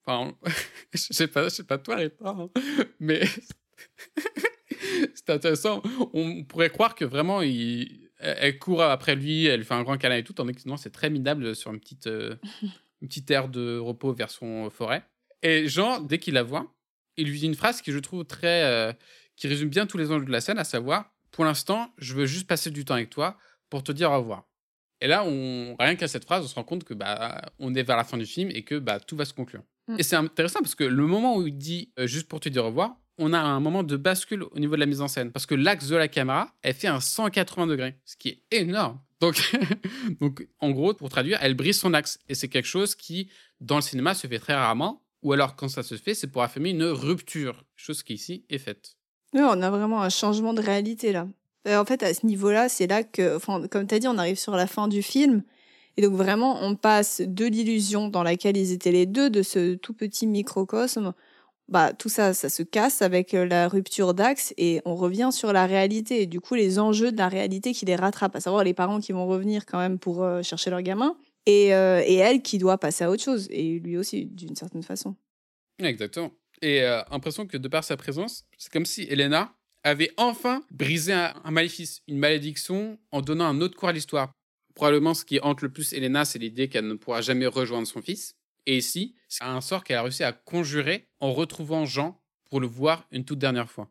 enfin, 0.04 0.36
je 0.94 1.12
sais 1.12 1.26
pas, 1.26 1.44
je 1.44 1.48
sais 1.48 1.64
pas 1.64 1.78
toi, 1.78 1.96
Rita, 1.96 2.28
hein, 2.28 2.50
mais 3.00 3.22
c'est 5.14 5.30
intéressant. 5.30 5.82
On 6.12 6.44
pourrait 6.44 6.70
croire 6.70 6.94
que 6.94 7.04
vraiment, 7.04 7.42
il, 7.42 8.10
elle 8.18 8.58
court 8.58 8.82
après 8.82 9.14
lui, 9.14 9.46
elle 9.46 9.60
lui 9.60 9.66
fait 9.66 9.74
un 9.74 9.82
grand 9.82 9.98
câlin 9.98 10.16
et 10.16 10.24
tout, 10.24 10.32
tandis 10.32 10.54
que 10.54 10.68
non, 10.68 10.76
c'est 10.76 10.90
très 10.90 11.10
minable 11.10 11.54
sur 11.54 11.72
une 11.72 11.80
petite, 11.80 12.06
euh, 12.06 12.36
une 13.00 13.08
petite 13.08 13.30
aire 13.30 13.48
de 13.48 13.78
repos 13.78 14.12
vers 14.12 14.30
son 14.30 14.70
forêt. 14.70 15.04
Et 15.42 15.68
Jean, 15.68 16.00
dès 16.00 16.18
qu'il 16.18 16.34
la 16.34 16.42
voit, 16.42 16.72
il 17.16 17.28
lui 17.28 17.38
dit 17.38 17.46
une 17.46 17.54
phrase 17.54 17.82
qui 17.82 17.92
je 17.92 17.98
trouve 17.98 18.24
très, 18.24 18.64
euh, 18.64 18.92
qui 19.36 19.48
résume 19.48 19.68
bien 19.68 19.86
tous 19.86 19.98
les 19.98 20.10
enjeux 20.12 20.24
de 20.24 20.30
la 20.30 20.40
scène, 20.40 20.58
à 20.58 20.64
savoir, 20.64 21.12
pour 21.30 21.44
l'instant, 21.44 21.92
je 21.98 22.14
veux 22.14 22.26
juste 22.26 22.46
passer 22.46 22.70
du 22.70 22.84
temps 22.84 22.94
avec 22.94 23.10
toi 23.10 23.36
pour 23.70 23.82
te 23.82 23.90
dire 23.92 24.10
au 24.10 24.18
revoir. 24.18 24.48
Et 25.00 25.08
là, 25.08 25.24
on, 25.24 25.74
rien 25.80 25.96
qu'à 25.96 26.06
cette 26.06 26.24
phrase, 26.24 26.44
on 26.44 26.46
se 26.46 26.54
rend 26.54 26.62
compte 26.62 26.84
que 26.84 26.94
bah, 26.94 27.50
on 27.58 27.74
est 27.74 27.82
vers 27.82 27.96
la 27.96 28.04
fin 28.04 28.16
du 28.16 28.26
film 28.26 28.50
et 28.52 28.62
que 28.62 28.78
bah, 28.78 29.00
tout 29.00 29.16
va 29.16 29.24
se 29.24 29.34
conclure. 29.34 29.64
Mm. 29.88 29.96
Et 29.98 30.02
c'est 30.04 30.14
intéressant 30.14 30.60
parce 30.60 30.76
que 30.76 30.84
le 30.84 31.06
moment 31.06 31.36
où 31.36 31.46
il 31.46 31.58
dit 31.58 31.92
euh, 31.98 32.06
juste 32.06 32.28
pour 32.28 32.38
te 32.38 32.48
dire 32.48 32.62
au 32.62 32.68
revoir, 32.68 32.96
on 33.18 33.32
a 33.32 33.38
un 33.38 33.60
moment 33.60 33.82
de 33.82 33.96
bascule 33.96 34.42
au 34.42 34.58
niveau 34.58 34.74
de 34.74 34.80
la 34.80 34.86
mise 34.86 35.00
en 35.00 35.08
scène. 35.08 35.32
Parce 35.32 35.46
que 35.46 35.54
l'axe 35.54 35.88
de 35.88 35.96
la 35.96 36.08
caméra, 36.08 36.54
elle 36.62 36.74
fait 36.74 36.88
un 36.88 37.00
180 37.00 37.66
degrés, 37.66 37.96
ce 38.04 38.16
qui 38.16 38.28
est 38.28 38.42
énorme. 38.50 38.98
Donc, 39.20 39.36
donc 40.20 40.46
en 40.58 40.70
gros, 40.70 40.94
pour 40.94 41.08
traduire, 41.08 41.38
elle 41.42 41.54
brise 41.54 41.78
son 41.78 41.94
axe. 41.94 42.18
Et 42.28 42.34
c'est 42.34 42.48
quelque 42.48 42.66
chose 42.66 42.94
qui, 42.94 43.30
dans 43.60 43.76
le 43.76 43.82
cinéma, 43.82 44.14
se 44.14 44.26
fait 44.26 44.38
très 44.38 44.54
rarement. 44.54 45.02
Ou 45.22 45.32
alors, 45.32 45.54
quand 45.54 45.68
ça 45.68 45.82
se 45.82 45.94
fait, 45.96 46.14
c'est 46.14 46.26
pour 46.26 46.42
affirmer 46.42 46.70
une 46.70 46.84
rupture, 46.84 47.64
chose 47.76 48.02
qui 48.02 48.14
ici 48.14 48.44
est 48.50 48.58
faite. 48.58 48.96
Oui, 49.34 49.40
on 49.42 49.62
a 49.62 49.70
vraiment 49.70 50.02
un 50.02 50.10
changement 50.10 50.52
de 50.52 50.60
réalité 50.60 51.12
là. 51.12 51.28
Euh, 51.68 51.78
en 51.78 51.84
fait, 51.84 52.02
à 52.02 52.12
ce 52.12 52.26
niveau-là, 52.26 52.68
c'est 52.68 52.88
là 52.88 53.04
que, 53.04 53.38
comme 53.68 53.86
tu 53.86 53.94
as 53.94 53.98
dit, 53.98 54.08
on 54.08 54.18
arrive 54.18 54.38
sur 54.38 54.56
la 54.56 54.66
fin 54.66 54.88
du 54.88 55.02
film. 55.02 55.44
Et 55.96 56.02
donc 56.02 56.14
vraiment, 56.14 56.62
on 56.62 56.74
passe 56.74 57.20
de 57.24 57.44
l'illusion 57.44 58.08
dans 58.08 58.22
laquelle 58.22 58.56
ils 58.56 58.72
étaient 58.72 58.92
les 58.92 59.06
deux, 59.06 59.30
de 59.30 59.42
ce 59.42 59.74
tout 59.74 59.92
petit 59.92 60.26
microcosme, 60.26 61.12
bah, 61.72 61.92
tout 61.92 62.08
ça, 62.08 62.34
ça 62.34 62.48
se 62.48 62.62
casse 62.62 63.02
avec 63.02 63.34
euh, 63.34 63.44
la 63.44 63.66
rupture 63.66 64.14
d'axe 64.14 64.52
et 64.58 64.80
on 64.84 64.94
revient 64.94 65.30
sur 65.32 65.52
la 65.52 65.66
réalité. 65.66 66.22
Et 66.22 66.26
du 66.26 66.40
coup, 66.40 66.54
les 66.54 66.78
enjeux 66.78 67.10
de 67.10 67.16
la 67.16 67.28
réalité 67.28 67.72
qui 67.72 67.86
les 67.86 67.96
rattrapent, 67.96 68.36
à 68.36 68.40
savoir 68.40 68.62
les 68.62 68.74
parents 68.74 69.00
qui 69.00 69.12
vont 69.12 69.26
revenir 69.26 69.66
quand 69.66 69.78
même 69.78 69.98
pour 69.98 70.22
euh, 70.22 70.42
chercher 70.42 70.70
leur 70.70 70.82
gamin 70.82 71.16
et, 71.46 71.70
et, 71.70 72.16
elle 72.16 72.40
qui 72.40 72.58
doit 72.58 72.78
passer 72.78 73.02
à 73.02 73.10
autre 73.10 73.24
chose, 73.24 73.48
et 73.50 73.80
lui 73.80 73.96
aussi, 73.96 74.26
d'une 74.26 74.54
certaine 74.54 74.84
façon. 74.84 75.16
Exactement. 75.82 76.30
Et 76.60 76.84
impression 77.10 77.48
que 77.48 77.56
de 77.56 77.66
par 77.66 77.82
sa 77.82 77.96
présence, 77.96 78.44
c'est 78.58 78.70
comme 78.70 78.86
si 78.86 79.02
Elena, 79.10 79.52
avait 79.84 80.12
enfin 80.16 80.62
brisé 80.70 81.12
un, 81.12 81.50
maléfice, 81.50 82.02
une 82.06 82.18
malédiction, 82.18 82.98
en 83.10 83.20
donnant 83.20 83.46
un 83.46 83.60
autre 83.60 83.76
cours 83.76 83.88
à 83.88 83.92
l'histoire. 83.92 84.32
Probablement, 84.74 85.14
ce 85.14 85.24
qui 85.24 85.38
hante 85.42 85.62
le 85.62 85.70
plus 85.70 85.92
Elena, 85.92 86.24
c'est 86.24 86.38
l'idée 86.38 86.68
qu'elle 86.68 86.86
ne 86.86 86.94
pourra 86.94 87.20
jamais 87.20 87.46
rejoindre 87.46 87.86
son 87.86 88.00
fils. 88.00 88.36
Et 88.66 88.78
ici, 88.78 89.14
c'est 89.28 89.44
un 89.44 89.60
sort 89.60 89.84
qu'elle 89.84 89.96
a 89.96 90.02
réussi 90.02 90.24
à 90.24 90.32
conjurer 90.32 91.08
en 91.20 91.32
retrouvant 91.32 91.84
Jean 91.84 92.20
pour 92.50 92.60
le 92.60 92.66
voir 92.66 93.06
une 93.10 93.24
toute 93.24 93.38
dernière 93.38 93.70
fois. 93.70 93.88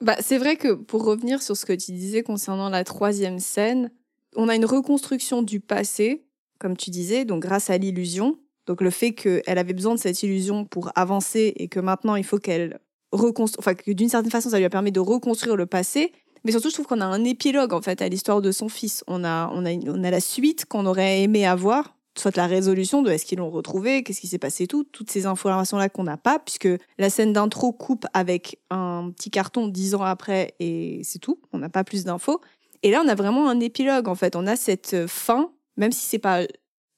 Bah, 0.00 0.16
c'est 0.20 0.38
vrai 0.38 0.56
que 0.56 0.72
pour 0.72 1.04
revenir 1.04 1.42
sur 1.42 1.56
ce 1.56 1.64
que 1.64 1.72
tu 1.72 1.92
disais 1.92 2.22
concernant 2.22 2.68
la 2.68 2.84
troisième 2.84 3.38
scène, 3.38 3.90
on 4.36 4.48
a 4.48 4.56
une 4.56 4.64
reconstruction 4.64 5.42
du 5.42 5.60
passé, 5.60 6.26
comme 6.58 6.76
tu 6.76 6.90
disais, 6.90 7.24
donc 7.24 7.42
grâce 7.42 7.70
à 7.70 7.78
l'illusion. 7.78 8.38
Donc 8.66 8.80
le 8.80 8.90
fait 8.90 9.12
qu'elle 9.12 9.58
avait 9.58 9.74
besoin 9.74 9.94
de 9.94 10.00
cette 10.00 10.22
illusion 10.22 10.64
pour 10.64 10.90
avancer 10.94 11.52
et 11.56 11.68
que 11.68 11.80
maintenant 11.80 12.16
il 12.16 12.24
faut 12.24 12.38
qu'elle 12.38 12.80
enfin 13.12 13.74
que 13.74 13.92
d'une 13.92 14.08
certaine 14.08 14.30
façon 14.30 14.50
ça 14.50 14.58
lui 14.58 14.64
a 14.64 14.70
permis 14.70 14.90
de 14.90 15.00
reconstruire 15.00 15.56
le 15.56 15.66
passé. 15.66 16.12
Mais 16.44 16.52
surtout, 16.52 16.68
je 16.68 16.74
trouve 16.74 16.86
qu'on 16.86 17.00
a 17.00 17.06
un 17.06 17.24
épilogue 17.24 17.72
en 17.72 17.80
fait 17.80 18.02
à 18.02 18.08
l'histoire 18.08 18.42
de 18.42 18.52
son 18.52 18.68
fils. 18.68 19.02
On 19.06 19.24
a, 19.24 19.50
on 19.52 19.64
a, 19.64 19.72
on 19.86 20.04
a 20.04 20.10
la 20.10 20.20
suite 20.20 20.66
qu'on 20.66 20.84
aurait 20.84 21.22
aimé 21.22 21.46
avoir, 21.46 21.96
soit 22.18 22.36
la 22.36 22.46
résolution 22.46 23.02
de 23.02 23.10
est-ce 23.10 23.24
qu'ils 23.24 23.38
l'ont 23.38 23.50
retrouvé, 23.50 24.02
qu'est-ce 24.02 24.20
qui 24.20 24.26
s'est 24.26 24.38
passé, 24.38 24.66
tout, 24.66 24.84
toutes 24.84 25.10
ces 25.10 25.26
informations-là 25.26 25.88
qu'on 25.88 26.04
n'a 26.04 26.16
pas, 26.16 26.38
puisque 26.38 26.68
la 26.98 27.10
scène 27.10 27.32
d'intro 27.32 27.72
coupe 27.72 28.06
avec 28.12 28.60
un 28.70 29.10
petit 29.14 29.30
carton 29.30 29.68
dix 29.68 29.94
ans 29.94 30.02
après 30.02 30.54
et 30.60 31.00
c'est 31.04 31.18
tout. 31.18 31.40
On 31.52 31.58
n'a 31.58 31.68
pas 31.68 31.84
plus 31.84 32.04
d'infos. 32.04 32.40
Et 32.82 32.90
là, 32.90 33.02
on 33.04 33.08
a 33.08 33.14
vraiment 33.14 33.48
un 33.48 33.60
épilogue 33.60 34.08
en 34.08 34.14
fait. 34.14 34.36
On 34.36 34.46
a 34.46 34.56
cette 34.56 35.06
fin, 35.06 35.50
même 35.76 35.92
si 35.92 36.06
c'est 36.06 36.18
pas 36.18 36.46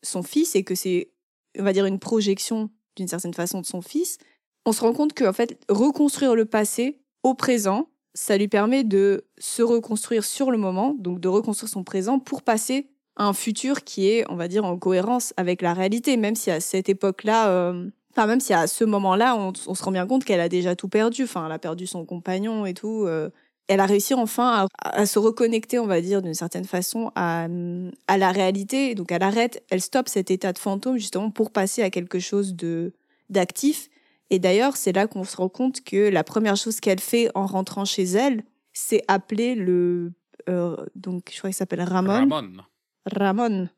son 0.03 0.23
fils 0.23 0.55
et 0.55 0.64
que 0.64 0.75
c'est, 0.75 1.11
on 1.59 1.62
va 1.62 1.73
dire, 1.73 1.87
une 1.87 1.99
projection 1.99 2.71
d'une 2.97 3.09
certaine 3.09 3.35
façon 3.35 3.61
de 3.61 3.67
son 3.67 3.83
fils 3.83 4.19
on 4.67 4.73
se 4.73 4.81
rend 4.81 4.93
compte 4.93 5.14
que 5.14 5.31
fait, 5.33 5.59
reconstruire 5.71 6.35
le 6.35 6.45
passé 6.45 7.01
au 7.23 7.35
présent, 7.35 7.89
ça 8.14 8.37
lui 8.37 8.49
permet 8.49 8.83
de 8.83 9.25
se 9.39 9.62
reconstruire 9.62 10.25
sur 10.25 10.51
le 10.51 10.59
moment, 10.59 10.95
donc 10.99 11.21
de 11.21 11.29
reconstruire 11.29 11.71
son 11.71 11.85
présent 11.85 12.19
pour 12.19 12.43
passer 12.43 12.91
un 13.17 13.33
futur 13.33 13.85
qui 13.85 14.09
est, 14.09 14.25
on 14.31 14.37
va 14.37 14.49
dire, 14.49 14.64
en 14.64 14.77
cohérence 14.77 15.33
avec 15.37 15.62
la 15.62 15.75
réalité, 15.75 16.17
même 16.17 16.35
si 16.35 16.51
à 16.51 16.61
cette 16.61 16.89
époque-là, 16.89 17.49
euh, 17.49 17.89
enfin 18.12 18.27
même 18.27 18.41
si 18.41 18.53
à 18.53 18.67
ce 18.67 18.85
moment-là, 18.85 19.37
on, 19.37 19.55
se 19.55 19.83
rend 19.83 19.93
bien 19.93 20.07
compte 20.07 20.25
qu'elle 20.25 20.41
a 20.41 20.49
déjà 20.49 20.77
tout 20.77 20.89
perdu, 20.89 21.25
enfin 21.25 21.47
elle 21.47 21.53
a 21.53 21.59
perdu 21.59 21.87
son 21.87 22.05
compagnon 22.05 22.67
et 22.67 22.75
tout. 22.75 23.05
Euh, 23.07 23.31
elle 23.69 23.81
a 23.81 23.87
réussi 23.87 24.14
enfin 24.14 24.69
à, 24.79 25.07
se 25.07 25.19
reconnecter, 25.19 25.79
on 25.79 25.87
va 25.87 26.01
dire, 26.01 26.23
d'une 26.23 26.35
certaine 26.35 26.64
façon 26.64 27.11
à, 27.17 27.49
la 27.49 28.31
réalité. 28.31 28.95
Donc 28.95 29.11
elle 29.11 29.25
arrête, 29.25 29.64
elle 29.71 29.81
stoppe 29.81 30.09
cet 30.09 30.31
état 30.31 30.53
de 30.53 30.59
fantôme 30.59 30.99
justement 30.99 31.31
pour 31.31 31.51
passer 31.51 31.83
à 31.83 31.91
quelque 31.91 32.21
chose 32.21 32.55
de 32.55 32.93
d'actif 33.29 33.89
et 34.31 34.39
d'ailleurs, 34.39 34.77
c'est 34.77 34.93
là 34.93 35.07
qu'on 35.07 35.25
se 35.25 35.37
rend 35.37 35.49
compte 35.49 35.83
que 35.83 36.09
la 36.09 36.25
première 36.25 36.57
chose 36.57 36.81
qu'elle 36.81 37.01
fait 37.01 37.31
en 37.35 37.47
rentrant 37.47 37.85
chez 37.85 38.05
elle, 38.05 38.43
c'est 38.73 39.03
appeler 39.09 39.55
le. 39.55 40.12
Euh, 40.49 40.77
donc, 40.95 41.31
je 41.33 41.39
crois 41.39 41.51
qu'il 41.51 41.57
s'appelle 41.57 41.83
Ramon. 41.83 42.29
Ramon. 42.29 42.62
Ramon. 43.07 43.69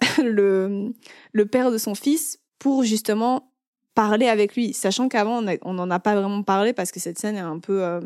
le, 0.22 0.92
le 1.32 1.46
père 1.46 1.70
de 1.70 1.78
son 1.78 1.94
fils, 1.94 2.40
pour 2.58 2.82
justement 2.82 3.52
parler 3.94 4.26
avec 4.26 4.54
lui. 4.54 4.72
Sachant 4.72 5.08
qu'avant, 5.08 5.44
on 5.62 5.72
n'en 5.72 5.90
a 5.90 6.00
pas 6.00 6.14
vraiment 6.14 6.42
parlé 6.42 6.72
parce 6.72 6.92
que 6.92 7.00
cette 7.00 7.18
scène 7.18 7.36
est 7.36 7.40
un 7.40 7.58
peu 7.58 7.84
euh, 7.84 8.00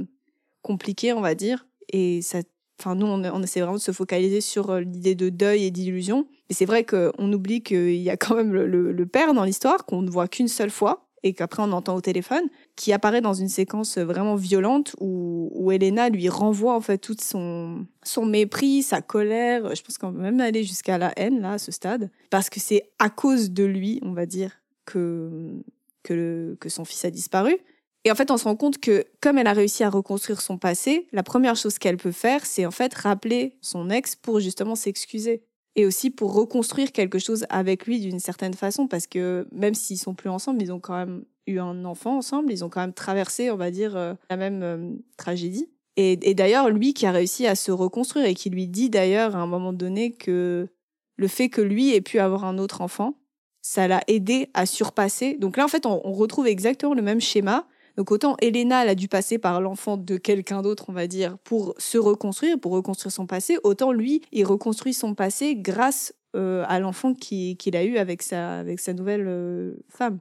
compliquée, 0.62 1.12
on 1.12 1.20
va 1.20 1.34
dire. 1.34 1.66
Et 1.90 2.22
ça. 2.22 2.40
Enfin, 2.80 2.94
nous, 2.94 3.06
on, 3.06 3.42
essaie 3.42 3.60
vraiment 3.60 3.76
de 3.76 3.82
se 3.82 3.90
focaliser 3.90 4.40
sur 4.40 4.70
euh, 4.70 4.80
l'idée 4.80 5.16
de 5.16 5.30
deuil 5.30 5.64
et 5.64 5.72
d'illusion. 5.72 6.28
Mais 6.48 6.54
c'est 6.54 6.64
vrai 6.64 6.84
qu'on 6.84 7.32
oublie 7.32 7.60
qu'il 7.60 7.96
y 7.96 8.08
a 8.08 8.16
quand 8.16 8.36
même 8.36 8.52
le, 8.52 8.66
le 8.66 9.06
père 9.06 9.34
dans 9.34 9.42
l'histoire, 9.42 9.84
qu'on 9.84 10.02
ne 10.02 10.10
voit 10.10 10.28
qu'une 10.28 10.46
seule 10.46 10.70
fois 10.70 11.07
et 11.22 11.32
qu'après 11.32 11.62
on 11.62 11.72
entend 11.72 11.94
au 11.94 12.00
téléphone, 12.00 12.44
qui 12.76 12.92
apparaît 12.92 13.20
dans 13.20 13.34
une 13.34 13.48
séquence 13.48 13.98
vraiment 13.98 14.36
violente 14.36 14.94
où, 15.00 15.50
où 15.54 15.72
Elena 15.72 16.08
lui 16.08 16.28
renvoie 16.28 16.74
en 16.74 16.80
fait 16.80 16.98
tout 16.98 17.16
son, 17.20 17.86
son 18.02 18.26
mépris, 18.26 18.82
sa 18.82 19.00
colère. 19.02 19.74
Je 19.74 19.82
pense 19.82 19.98
qu'on 19.98 20.12
peut 20.12 20.20
même 20.20 20.40
aller 20.40 20.64
jusqu'à 20.64 20.98
la 20.98 21.12
haine 21.16 21.40
là, 21.40 21.52
à 21.52 21.58
ce 21.58 21.72
stade, 21.72 22.10
parce 22.30 22.50
que 22.50 22.60
c'est 22.60 22.90
à 22.98 23.10
cause 23.10 23.50
de 23.50 23.64
lui, 23.64 24.00
on 24.02 24.12
va 24.12 24.26
dire, 24.26 24.52
que, 24.84 25.62
que, 26.02 26.56
que 26.60 26.68
son 26.68 26.84
fils 26.84 27.04
a 27.04 27.10
disparu. 27.10 27.58
Et 28.04 28.10
en 28.12 28.14
fait, 28.14 28.30
on 28.30 28.36
se 28.36 28.44
rend 28.44 28.56
compte 28.56 28.78
que 28.78 29.04
comme 29.20 29.38
elle 29.38 29.46
a 29.48 29.52
réussi 29.52 29.82
à 29.84 29.90
reconstruire 29.90 30.40
son 30.40 30.56
passé, 30.56 31.08
la 31.12 31.22
première 31.22 31.56
chose 31.56 31.78
qu'elle 31.78 31.96
peut 31.96 32.12
faire, 32.12 32.46
c'est 32.46 32.64
en 32.64 32.70
fait 32.70 32.94
rappeler 32.94 33.58
son 33.60 33.90
ex 33.90 34.14
pour 34.14 34.40
justement 34.40 34.76
s'excuser 34.76 35.42
et 35.78 35.86
aussi 35.86 36.10
pour 36.10 36.34
reconstruire 36.34 36.90
quelque 36.90 37.20
chose 37.20 37.46
avec 37.50 37.86
lui 37.86 38.00
d'une 38.00 38.18
certaine 38.18 38.54
façon, 38.54 38.88
parce 38.88 39.06
que 39.06 39.46
même 39.52 39.74
s'ils 39.74 39.96
sont 39.96 40.12
plus 40.12 40.28
ensemble, 40.28 40.60
ils 40.60 40.72
ont 40.72 40.80
quand 40.80 40.96
même 40.96 41.22
eu 41.46 41.60
un 41.60 41.84
enfant 41.84 42.16
ensemble, 42.16 42.50
ils 42.52 42.64
ont 42.64 42.68
quand 42.68 42.80
même 42.80 42.92
traversé, 42.92 43.52
on 43.52 43.56
va 43.56 43.70
dire, 43.70 43.96
euh, 43.96 44.14
la 44.28 44.36
même 44.36 44.62
euh, 44.64 44.90
tragédie. 45.16 45.70
Et, 45.96 46.16
d'ailleurs, 46.34 46.68
lui 46.70 46.94
qui 46.94 47.06
a 47.06 47.12
réussi 47.12 47.46
à 47.46 47.54
se 47.54 47.70
reconstruire 47.70 48.26
et 48.26 48.34
qui 48.34 48.50
lui 48.50 48.66
dit 48.66 48.90
d'ailleurs 48.90 49.36
à 49.36 49.38
un 49.38 49.46
moment 49.46 49.72
donné 49.72 50.12
que 50.12 50.68
le 51.16 51.28
fait 51.28 51.48
que 51.48 51.60
lui 51.60 51.94
ait 51.94 52.00
pu 52.00 52.18
avoir 52.18 52.44
un 52.44 52.58
autre 52.58 52.80
enfant, 52.80 53.14
ça 53.62 53.86
l'a 53.86 54.02
aidé 54.08 54.50
à 54.54 54.66
surpasser. 54.66 55.34
Donc 55.34 55.56
là, 55.56 55.64
en 55.64 55.68
fait, 55.68 55.86
on 55.86 56.12
retrouve 56.12 56.48
exactement 56.48 56.94
le 56.94 57.02
même 57.02 57.20
schéma 57.20 57.66
donc 57.98 58.12
autant 58.12 58.36
Elena, 58.40 58.84
elle 58.84 58.90
a 58.90 58.94
dû 58.94 59.08
passer 59.08 59.38
par 59.38 59.60
l'enfant 59.60 59.96
de 59.96 60.18
quelqu'un 60.18 60.62
d'autre, 60.62 60.84
on 60.86 60.92
va 60.92 61.08
dire, 61.08 61.36
pour 61.38 61.74
se 61.78 61.98
reconstruire, 61.98 62.56
pour 62.60 62.70
reconstruire 62.70 63.10
son 63.10 63.26
passé, 63.26 63.58
autant 63.64 63.90
lui, 63.90 64.22
il 64.30 64.44
reconstruit 64.44 64.94
son 64.94 65.16
passé 65.16 65.56
grâce 65.56 66.14
euh, 66.36 66.64
à 66.68 66.78
l'enfant 66.78 67.12
qu'il 67.12 67.74
a 67.74 67.82
eu 67.82 67.96
avec 67.96 68.22
sa, 68.22 68.62
nouvelle 68.94 69.24
euh, 69.26 69.74
femme. 69.88 70.20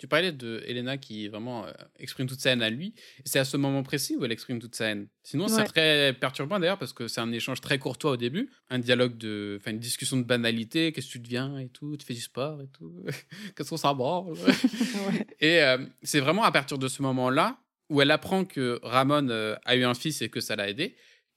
Tu 0.00 0.08
parlais 0.08 0.32
de 0.32 0.62
Elena 0.66 0.96
qui 0.96 1.28
vraiment 1.28 1.66
euh, 1.66 1.72
exprime 1.98 2.26
toute 2.26 2.40
sa 2.40 2.52
haine 2.52 2.62
à 2.62 2.70
lui. 2.70 2.94
C'est 3.26 3.38
à 3.38 3.44
ce 3.44 3.58
moment 3.58 3.82
précis 3.82 4.16
où 4.16 4.24
elle 4.24 4.32
exprime 4.32 4.58
toute 4.58 4.74
sa 4.74 4.86
haine. 4.86 5.08
Sinon, 5.22 5.46
c'est 5.46 5.64
très 5.64 6.14
perturbant 6.14 6.58
d'ailleurs 6.58 6.78
parce 6.78 6.94
que 6.94 7.06
c'est 7.06 7.20
un 7.20 7.30
échange 7.32 7.60
très 7.60 7.78
courtois 7.78 8.12
au 8.12 8.16
début, 8.16 8.48
un 8.70 8.78
dialogue 8.78 9.18
de, 9.18 9.58
enfin 9.60 9.72
une 9.72 9.78
discussion 9.78 10.16
de 10.16 10.22
banalité. 10.22 10.92
Qu'est-ce 10.92 11.08
que 11.08 11.12
tu 11.12 11.18
deviens 11.18 11.58
et 11.58 11.68
tout? 11.68 11.98
Tu 11.98 12.06
fais 12.06 12.14
du 12.14 12.22
sport 12.22 12.62
et 12.62 12.68
tout? 12.68 13.04
Qu'est-ce 13.54 13.68
qu'on 13.68 13.76
s'en 13.76 13.94
branle 13.94 14.32
Ouais. 14.38 15.26
Et 15.38 15.62
euh, 15.62 15.76
c'est 16.02 16.20
vraiment 16.20 16.44
à 16.44 16.50
partir 16.50 16.78
de 16.78 16.88
ce 16.88 17.02
moment-là 17.02 17.58
où 17.90 18.00
elle 18.00 18.10
apprend 18.10 18.46
que 18.46 18.80
Ramon 18.82 19.28
euh, 19.28 19.54
a 19.66 19.76
eu 19.76 19.84
un 19.84 19.92
fils 19.92 20.22
et 20.22 20.30
que 20.30 20.40
ça 20.40 20.56
l'a 20.56 20.70
aidé, 20.70 20.96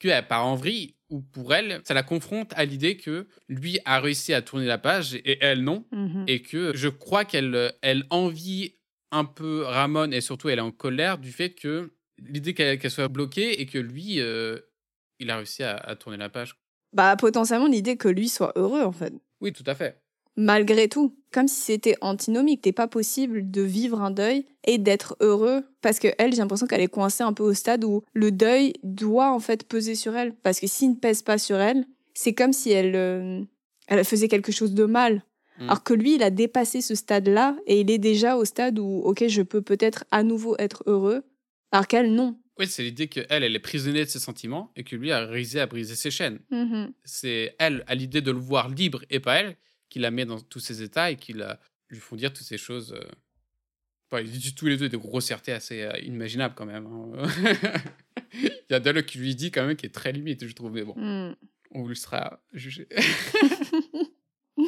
qu'elle 0.10 0.28
part 0.28 0.46
en 0.46 0.56
vrille, 0.56 0.96
ou 1.10 1.22
pour 1.22 1.54
elle, 1.54 1.82
ça 1.84 1.94
la 1.94 2.04
confronte 2.04 2.52
à 2.56 2.66
l'idée 2.66 2.98
que 2.98 3.28
lui 3.48 3.80
a 3.86 4.00
réussi 4.00 4.34
à 4.34 4.42
tourner 4.42 4.66
la 4.66 4.78
page 4.78 5.16
et 5.16 5.38
elle 5.42 5.64
non, 5.64 5.86
Mhm. 5.92 6.26
et 6.28 6.42
que 6.42 6.72
je 6.76 6.88
crois 6.90 7.26
qu'elle 7.26 7.54
euh, 7.56 7.70
elle 7.82 8.06
envie 8.10 8.76
un 9.12 9.26
peu 9.26 9.64
Ramon 9.64 10.12
et 10.12 10.22
surtout 10.22 10.50
elle 10.50 10.58
est 10.60 10.62
en 10.64 10.72
colère 10.72 11.18
du 11.20 11.32
fait 11.32 11.52
que 11.52 11.94
l'idée 12.18 12.54
qu'elle 12.54 12.80
qu'elle 12.80 12.92
soit 12.92 13.08
bloquée 13.10 13.62
et 13.62 13.66
que 13.66 13.78
lui, 13.78 14.20
euh, 14.20 14.60
il 15.20 15.30
a 15.30 15.38
réussi 15.38 15.64
à, 15.64 15.76
à 15.78 15.96
tourner 15.96 16.18
la 16.18 16.30
page. 16.30 16.56
Bah, 16.94 17.16
potentiellement, 17.16 17.68
l'idée 17.68 17.98
que 17.98 18.08
lui 18.08 18.30
soit 18.30 18.54
heureux, 18.56 18.84
en 18.84 18.92
fait. 18.92 19.14
Oui, 19.42 19.52
tout 19.54 19.64
à 19.66 19.74
fait. 19.76 20.03
Malgré 20.36 20.88
tout. 20.88 21.16
Comme 21.32 21.48
si 21.48 21.62
c'était 21.62 21.96
antinomique. 22.02 22.62
T'es 22.62 22.72
pas 22.72 22.88
possible 22.88 23.50
de 23.50 23.62
vivre 23.62 24.02
un 24.02 24.12
deuil 24.12 24.46
et 24.66 24.78
d'être 24.78 25.16
heureux. 25.20 25.64
Parce 25.82 26.00
que 26.00 26.10
elle, 26.18 26.32
j'ai 26.32 26.40
l'impression 26.40 26.68
qu'elle 26.68 26.82
est 26.82 26.88
coincée 26.88 27.24
un 27.24 27.34
peu 27.34 27.44
au 27.44 27.54
stade 27.54 27.84
où 27.84 28.04
le 28.14 28.32
deuil 28.32 28.74
doit, 28.84 29.32
en 29.32 29.40
fait, 29.40 29.68
peser 29.68 29.96
sur 29.96 30.16
elle. 30.16 30.36
Parce 30.44 30.60
que 30.60 30.68
s'il 30.68 30.92
ne 30.92 30.96
pèse 30.96 31.22
pas 31.22 31.38
sur 31.38 31.58
elle, 31.58 31.86
c'est 32.14 32.34
comme 32.34 32.54
si 32.54 32.72
elle, 32.72 32.96
euh, 32.96 33.42
elle 33.88 34.04
faisait 34.06 34.28
quelque 34.28 34.52
chose 34.52 34.74
de 34.74 34.86
mal. 34.86 35.24
Mm. 35.60 35.64
Alors 35.64 35.84
que 35.84 35.94
lui, 35.94 36.16
il 36.16 36.24
a 36.24 36.30
dépassé 36.30 36.82
ce 36.82 36.96
stade-là 36.96 37.56
et 37.66 37.82
il 37.82 37.92
est 37.92 37.98
déjà 37.98 38.38
au 38.38 38.46
stade 38.46 38.80
où, 38.80 39.02
ok, 39.04 39.28
je 39.28 39.42
peux 39.42 39.62
peut-être 39.62 40.06
à 40.12 40.24
nouveau 40.24 40.56
être 40.60 40.84
heureux. 40.86 41.24
Alors 41.72 41.88
qu'elle, 41.88 42.14
non. 42.14 42.38
Oui, 42.60 42.68
c'est 42.68 42.84
l'idée 42.84 43.08
qu'elle, 43.08 43.26
elle 43.30 43.56
est 43.56 43.60
prisonnière 43.60 44.06
de 44.06 44.10
ses 44.10 44.20
sentiments 44.20 44.72
et 44.76 44.84
que 44.84 44.96
lui 44.96 45.12
a 45.12 45.26
réussi 45.26 45.60
à 45.60 45.66
briser 45.66 45.96
ses 45.96 46.12
chaînes. 46.12 46.40
Mhm. 46.52 46.94
c'est 47.04 47.56
elle, 47.58 47.84
à 47.88 47.96
l'idée 47.96 48.22
de 48.22 48.32
le 48.32 48.38
voir 48.38 48.70
libre 48.70 49.04
et 49.10 49.20
pas 49.20 49.38
elle, 49.38 49.58
qui 49.94 50.00
la 50.00 50.10
met 50.10 50.26
dans 50.26 50.40
tous 50.42 50.60
ces 50.60 50.82
états 50.82 51.12
et 51.12 51.18
qui 51.18 51.34
la, 51.34 51.60
lui 51.90 52.00
font 52.00 52.16
dire 52.16 52.34
toutes 52.34 52.48
ces 52.48 52.58
choses. 52.58 52.94
euh, 52.94 53.04
enfin, 54.10 54.24
ils 54.24 54.32
disent 54.32 54.56
tous 54.56 54.66
les 54.66 54.76
deux 54.78 54.90
des 54.90 54.98
grossièretés 54.98 55.52
assez 55.52 55.84
euh, 55.84 55.96
inimaginables 56.00 56.56
quand 56.56 56.66
même. 56.66 56.88
hein. 56.88 57.28
Il 58.34 58.72
y 58.72 58.74
a 58.74 58.80
Dialogue 58.80 59.06
qui 59.06 59.20
lui 59.20 59.36
dit 59.36 59.52
quand 59.52 59.64
même 59.68 59.76
qui 59.76 59.86
est 59.86 59.90
très 59.94 60.12
limite, 60.12 60.48
je 60.48 60.54
trouve, 60.56 60.72
mais 60.72 60.84
bon, 60.84 60.96
Mm. 60.98 61.36
on 61.72 61.88
lui 61.88 61.96
sera 61.96 62.42
jugé. 62.54 62.88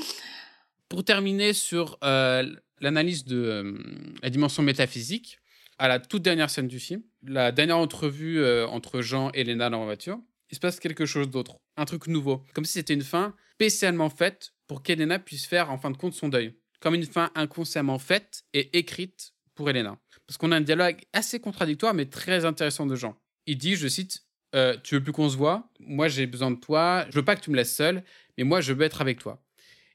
Pour 0.90 1.04
terminer 1.04 1.54
sur 1.54 1.98
euh, 2.04 2.56
l'analyse 2.80 3.26
de 3.26 3.36
euh, 3.38 3.78
la 4.22 4.30
dimension 4.30 4.62
métaphysique, 4.62 5.40
à 5.80 5.88
la 5.88 6.00
toute 6.00 6.22
dernière 6.22 6.50
scène 6.52 6.68
du 6.68 6.80
film, 6.80 7.02
la 7.24 7.52
dernière 7.52 7.80
entrevue 7.80 8.40
euh, 8.40 8.68
entre 8.68 9.02
Jean 9.02 9.32
et 9.34 9.44
Léna 9.44 9.70
dans 9.72 9.80
la 9.80 9.86
voiture, 9.86 10.20
il 10.52 10.56
se 10.56 10.60
passe 10.60 10.80
quelque 10.80 11.06
chose 11.08 11.30
d'autre, 11.30 11.58
un 11.76 11.86
truc 11.86 12.06
nouveau, 12.08 12.44
comme 12.54 12.66
si 12.66 12.74
c'était 12.74 12.94
une 12.94 13.02
fin 13.02 13.36
spécialement 13.56 14.10
faite 14.10 14.54
pour 14.68 14.84
qu'Elena 14.84 15.18
puisse 15.20 15.46
faire 15.46 15.72
en 15.72 15.78
fin 15.78 15.92
de 15.92 15.98
compte 15.98 16.14
son 16.14 16.28
deuil, 16.28 16.56
comme 16.82 16.96
une 16.96 17.06
fin 17.06 17.32
inconsciemment 17.36 18.00
faite 18.00 18.44
et 18.54 18.78
écrite 18.78 19.32
pour 19.54 19.70
Elena. 19.70 19.98
Parce 20.28 20.38
qu'on 20.38 20.52
a 20.52 20.58
un 20.58 20.62
dialogue 20.62 21.02
assez 21.14 21.40
contradictoire 21.40 21.94
mais 21.94 22.06
très 22.06 22.44
intéressant 22.44 22.86
de 22.86 22.96
Jean. 22.96 23.16
Il 23.46 23.58
dit, 23.58 23.76
je 23.76 23.88
cite, 23.88 24.26
euh, 24.56 24.76
Tu 24.84 24.96
veux 24.96 25.04
plus 25.04 25.14
qu'on 25.14 25.30
se 25.30 25.38
voit? 25.38 25.70
Moi 25.80 26.10
j'ai 26.10 26.28
besoin 26.28 26.52
de 26.52 26.60
toi, 26.60 27.06
je 27.10 27.16
veux 27.16 27.26
pas 27.26 27.36
que 27.36 27.42
tu 27.42 27.50
me 27.50 27.56
laisses 27.56 27.74
seul, 27.74 28.04
mais 28.38 28.44
moi 28.44 28.60
je 28.60 28.74
veux 28.74 28.84
être 28.84 29.02
avec 29.02 29.20
toi. 29.20 29.42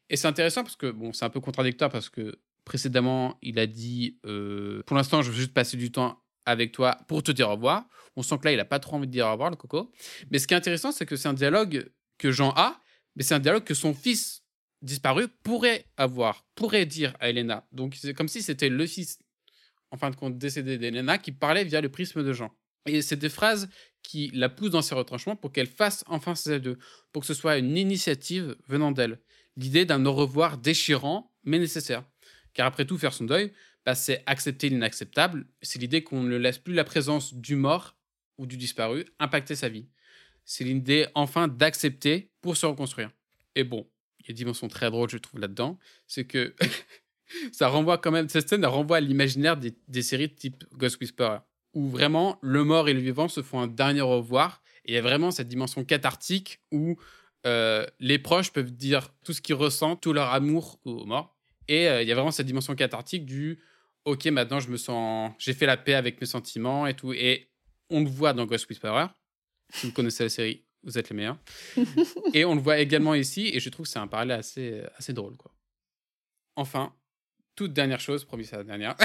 Et 0.09 0.17
c'est 0.17 0.27
intéressant 0.27 0.63
parce 0.63 0.77
que, 0.77 0.91
bon, 0.91 1.13
c'est 1.13 1.25
un 1.25 1.31
peu 1.31 1.41
contradictoire 1.41 1.91
parce 1.91 2.09
que 2.09 2.39
précédemment, 2.65 3.39
il 3.43 3.59
a 3.59 3.67
dit 3.67 4.19
euh, 4.27 4.83
Pour 4.87 4.97
l'instant, 4.97 5.23
je 5.23 5.31
veux 5.31 5.37
juste 5.37 5.53
passer 5.55 5.77
du 5.77 5.93
temps 5.93 6.21
avec 6.47 6.73
toi 6.73 6.97
pour 7.09 7.23
te 7.23 7.31
dire 7.31 7.49
au 7.49 7.53
revoir. 7.53 7.85
On 8.17 8.23
sent 8.23 8.39
que 8.39 8.47
là, 8.47 8.53
il 8.53 8.61
a 8.61 8.65
pas 8.65 8.81
trop 8.81 8.97
envie 8.97 9.07
de 9.07 9.13
dire 9.13 9.27
au 9.27 9.33
revoir, 9.33 9.51
le 9.51 9.57
coco. 9.57 9.93
Mais 10.31 10.39
ce 10.39 10.47
qui 10.47 10.55
est 10.55 10.57
intéressant, 10.57 10.91
c'est 10.91 11.07
que 11.07 11.17
c'est 11.17 11.29
un 11.29 11.35
dialogue 11.35 11.91
que 12.19 12.33
Jean 12.33 12.53
a, 12.57 12.81
mais 13.17 13.23
c'est 13.23 13.35
un 13.35 13.41
dialogue 13.41 13.65
que 13.65 13.75
son 13.75 13.95
fils 13.95 14.43
disparu 14.83 15.29
pourrait 15.43 15.87
avoir, 15.97 16.47
pourrait 16.55 16.87
dire 16.87 17.15
à 17.21 17.29
Elena. 17.29 17.67
Donc, 17.73 17.97
c'est 18.01 18.15
comme 18.15 18.29
si 18.29 18.43
c'était 18.43 18.69
le 18.69 18.87
fils, 18.87 19.19
en 19.91 19.97
fin 19.97 20.11
de 20.11 20.17
compte, 20.17 20.39
décédé 20.39 20.79
d'Elena 20.79 21.19
qui 21.19 21.33
parlait 21.33 21.65
via 21.65 21.81
le 21.81 21.91
prisme 21.91 22.25
de 22.25 22.33
Jean. 22.33 22.55
Et 22.87 23.03
c'est 23.03 23.17
des 23.17 23.29
phrases 23.29 23.69
qui 24.03 24.31
la 24.33 24.49
poussent 24.49 24.71
dans 24.71 24.83
ses 24.83 24.95
retranchements 24.95 25.37
pour 25.37 25.53
qu'elle 25.53 25.67
fasse 25.67 26.03
enfin 26.07 26.35
ses 26.35 26.53
adieux, 26.53 26.79
pour 27.13 27.21
que 27.21 27.27
ce 27.27 27.35
soit 27.35 27.59
une 27.59 27.77
initiative 27.77 28.57
venant 28.67 28.91
d'elle 28.91 29.19
l'idée 29.57 29.85
d'un 29.85 30.05
au 30.07 30.13
revoir 30.13 30.59
déchirant, 30.59 31.33
mais 31.45 31.59
nécessaire. 31.59 32.05
Car 32.55 32.67
après 32.67 32.87
tout, 32.87 32.99
faire 32.99 33.13
son 33.13 33.25
deuil, 33.25 33.53
bah, 33.85 33.95
c'est 33.95 34.23
accepter 34.27 34.69
l'inacceptable. 34.69 35.47
C'est 35.63 35.79
l'idée 35.79 36.03
qu'on 36.03 36.23
ne 36.23 36.37
laisse 36.37 36.59
plus 36.59 36.75
la 36.75 36.85
présence 36.85 37.35
du 37.35 37.57
mort 37.57 37.97
ou 38.39 38.47
du 38.47 38.57
disparu 38.57 39.05
impacter 39.19 39.55
sa 39.55 39.69
vie. 39.69 39.87
C'est 40.51 40.65
l'idée 40.65 41.07
enfin 41.15 41.47
d'accepter 41.47 42.33
pour 42.41 42.57
se 42.57 42.67
reconstruire. 42.67 43.13
Et 43.55 43.63
bon, 43.63 43.87
il 44.19 44.27
y 44.27 44.27
a 44.27 44.31
une 44.31 44.37
dimension 44.37 44.67
très 44.67 44.91
drôle, 44.91 45.09
je 45.09 45.19
trouve, 45.19 45.39
là-dedans. 45.39 45.79
C'est 46.09 46.25
que 46.25 46.57
ça 47.53 47.69
renvoie 47.69 47.99
quand 47.99 48.11
même, 48.11 48.29
cette 48.29 48.49
scène 48.49 48.67
renvoie 48.67 48.97
à 48.97 49.01
l'imaginaire 49.01 49.57
des, 49.57 49.77
des 49.87 50.03
séries 50.03 50.35
type 50.35 50.65
Ghost 50.73 51.01
Whisperer, 51.01 51.39
où 51.73 51.89
vraiment 51.89 52.37
le 52.43 52.65
mort 52.65 52.89
et 52.89 52.95
le 52.95 52.99
vivant 52.99 53.29
se 53.29 53.43
font 53.43 53.61
un 53.61 53.69
dernier 53.69 54.01
au 54.01 54.09
revoir. 54.09 54.61
Et 54.87 54.91
il 54.91 54.95
y 54.97 54.99
a 54.99 55.03
vraiment 55.03 55.31
cette 55.31 55.47
dimension 55.47 55.85
cathartique 55.85 56.59
où 56.73 56.97
euh, 57.47 57.87
les 58.01 58.19
proches 58.19 58.51
peuvent 58.51 58.73
dire 58.73 59.15
tout 59.25 59.33
ce 59.33 59.41
qu'ils 59.41 59.55
ressentent, 59.55 60.01
tout 60.01 60.13
leur 60.13 60.31
amour 60.31 60.81
aux 60.85 61.05
morts. 61.05 61.37
Et 61.69 61.89
euh, 61.89 62.03
il 62.03 62.09
y 62.09 62.13
a 62.13 62.17
vraiment 62.17 62.33
cette 62.33 62.47
dimension 62.47 62.75
cathartique 62.75 63.25
du 63.25 63.61
OK, 64.05 64.27
maintenant 64.27 64.59
je 64.59 64.69
me 64.69 64.77
sens. 64.77 65.33
J'ai 65.39 65.55
fait 65.55 65.67
la 65.67 65.77
paix 65.77 65.95
avec 65.95 66.21
mes 66.21 66.27
sentiments 66.27 66.89
et 66.89 66.95
tout. 66.95 67.13
Et 67.13 67.53
on 67.89 68.01
le 68.01 68.11
voit 68.11 68.33
dans 68.33 68.47
Ghost 68.47 68.69
Whisperer. 68.69 69.07
Si 69.73 69.87
vous 69.87 69.93
connaissez 69.93 70.25
la 70.25 70.29
série, 70.29 70.65
vous 70.83 70.99
êtes 70.99 71.11
les 71.11 71.17
meilleurs. 71.17 71.39
et 72.35 72.45
on 72.45 72.55
le 72.55 72.61
voit 72.61 72.79
également 72.79 73.15
ici. 73.15 73.51
Et 73.53 73.61
je 73.61 73.69
trouve 73.69 73.87
que 73.87 73.93
c'est 73.93 73.99
un 73.99 74.07
parallèle 74.07 74.39
assez, 74.39 75.13
drôle. 75.13 75.35
Enfin, 76.57 76.95
toute 77.55 77.73
dernière 77.73 78.01
chose, 78.01 78.25
promis, 78.25 78.45
c'est 78.45 78.57
la 78.57 78.65
dernière. 78.65 78.97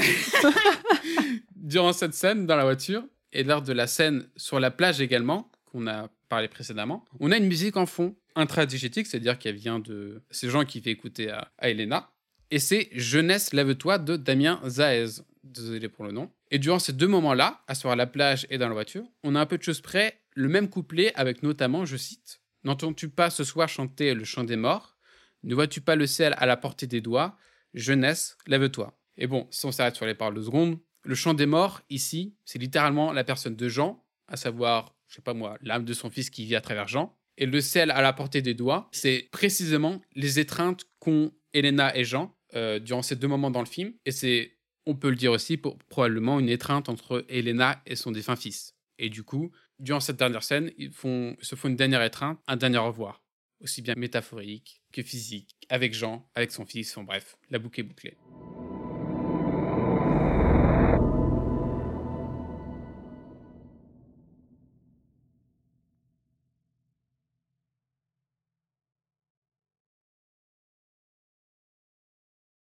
Durant 1.54 1.92
cette 1.92 2.14
scène 2.14 2.46
dans 2.46 2.56
la 2.56 2.64
voiture, 2.64 3.04
et 3.32 3.42
lors 3.42 3.62
de 3.62 3.72
la 3.72 3.86
scène 3.86 4.28
sur 4.36 4.60
la 4.60 4.70
plage 4.70 5.00
également, 5.00 5.50
qu'on 5.66 5.86
a 5.86 6.08
parlé 6.28 6.48
précédemment, 6.48 7.04
on 7.20 7.30
a 7.32 7.36
une 7.36 7.46
musique 7.46 7.76
en 7.76 7.86
fond 7.86 8.16
intradigétique, 8.34 9.06
c'est-à-dire 9.06 9.38
qu'elle 9.38 9.56
vient 9.56 9.78
de 9.78 10.22
ces 10.30 10.48
gens 10.48 10.64
qui 10.64 10.80
fait 10.80 10.90
écouter 10.90 11.30
à, 11.30 11.52
à 11.58 11.68
Elena. 11.68 12.10
Et 12.50 12.58
c'est 12.58 12.88
Jeunesse, 12.92 13.52
lève-toi 13.52 13.98
de 13.98 14.16
Damien 14.16 14.60
Zaez. 14.66 15.22
Désolé 15.42 15.88
pour 15.88 16.04
le 16.04 16.12
nom. 16.12 16.30
Et 16.50 16.58
durant 16.58 16.78
ces 16.78 16.92
deux 16.92 17.06
moments-là, 17.06 17.62
à 17.66 17.74
soit 17.74 17.92
à 17.92 17.96
la 17.96 18.06
plage 18.06 18.46
et 18.50 18.58
dans 18.58 18.68
la 18.68 18.74
voiture, 18.74 19.04
on 19.22 19.34
a 19.34 19.40
un 19.40 19.46
peu 19.46 19.58
de 19.58 19.62
choses 19.62 19.80
près 19.80 20.20
le 20.36 20.48
même 20.48 20.68
couplet 20.68 21.12
avec 21.14 21.42
notamment, 21.42 21.84
je 21.84 21.96
cite, 21.96 22.40
N'entends-tu 22.62 23.08
pas 23.08 23.30
ce 23.30 23.44
soir 23.44 23.68
chanter 23.68 24.12
le 24.12 24.24
chant 24.24 24.44
des 24.44 24.56
morts? 24.56 24.98
Ne 25.44 25.54
vois-tu 25.54 25.80
pas 25.80 25.94
le 25.94 26.06
ciel 26.06 26.34
à 26.36 26.46
la 26.46 26.56
portée 26.56 26.88
des 26.88 27.00
doigts? 27.00 27.36
Jeunesse, 27.74 28.36
lève-toi. 28.48 28.98
Et 29.16 29.28
bon, 29.28 29.46
si 29.50 29.64
on 29.66 29.72
s'arrête 29.72 29.94
sur 29.94 30.04
les 30.04 30.14
paroles 30.14 30.34
de 30.34 30.42
secondes, 30.42 30.78
le 31.04 31.14
chant 31.14 31.32
des 31.32 31.46
morts, 31.46 31.80
ici, 31.90 32.34
c'est 32.44 32.58
littéralement 32.58 33.12
la 33.12 33.22
personne 33.22 33.54
de 33.54 33.68
Jean, 33.68 34.04
à 34.26 34.36
savoir, 34.36 34.96
je 35.08 35.14
sais 35.14 35.22
pas 35.22 35.32
moi, 35.32 35.56
l'âme 35.62 35.84
de 35.84 35.92
son 35.92 36.10
fils 36.10 36.28
qui 36.28 36.44
vit 36.44 36.56
à 36.56 36.60
travers 36.60 36.88
Jean. 36.88 37.16
Et 37.38 37.46
le 37.46 37.60
ciel 37.60 37.92
à 37.92 38.02
la 38.02 38.12
portée 38.12 38.42
des 38.42 38.54
doigts, 38.54 38.88
c'est 38.90 39.28
précisément 39.30 40.02
les 40.16 40.40
étreintes 40.40 40.86
qu'ont 40.98 41.32
Elena 41.52 41.96
et 41.96 42.04
Jean 42.04 42.36
euh, 42.54 42.80
durant 42.80 43.02
ces 43.02 43.14
deux 43.14 43.28
moments 43.28 43.52
dans 43.52 43.60
le 43.60 43.66
film. 43.66 43.94
Et 44.04 44.10
c'est, 44.10 44.58
on 44.86 44.96
peut 44.96 45.10
le 45.10 45.16
dire 45.16 45.30
aussi, 45.30 45.56
probablement 45.56 46.40
une 46.40 46.48
étreinte 46.48 46.88
entre 46.88 47.24
Elena 47.28 47.80
et 47.86 47.94
son 47.94 48.10
défunt 48.10 48.36
fils. 48.36 48.74
Et 48.98 49.10
du 49.10 49.22
coup, 49.22 49.52
durant 49.78 50.00
cette 50.00 50.16
dernière 50.16 50.42
scène, 50.42 50.72
ils 50.78 50.92
se 50.92 51.54
font 51.54 51.68
une 51.68 51.76
dernière 51.76 52.02
étreinte, 52.02 52.38
un 52.46 52.56
dernier 52.56 52.78
au 52.78 52.86
revoir. 52.86 53.22
Aussi 53.60 53.80
bien 53.80 53.94
métaphorique 53.96 54.82
que 54.92 55.02
physique, 55.02 55.56
avec 55.70 55.94
Jean, 55.94 56.28
avec 56.34 56.52
son 56.52 56.66
fils, 56.66 56.96
enfin 56.96 57.04
bref, 57.04 57.36
la 57.50 57.58
boucle 57.58 57.80
est 57.80 57.84
bouclée. 57.84 58.16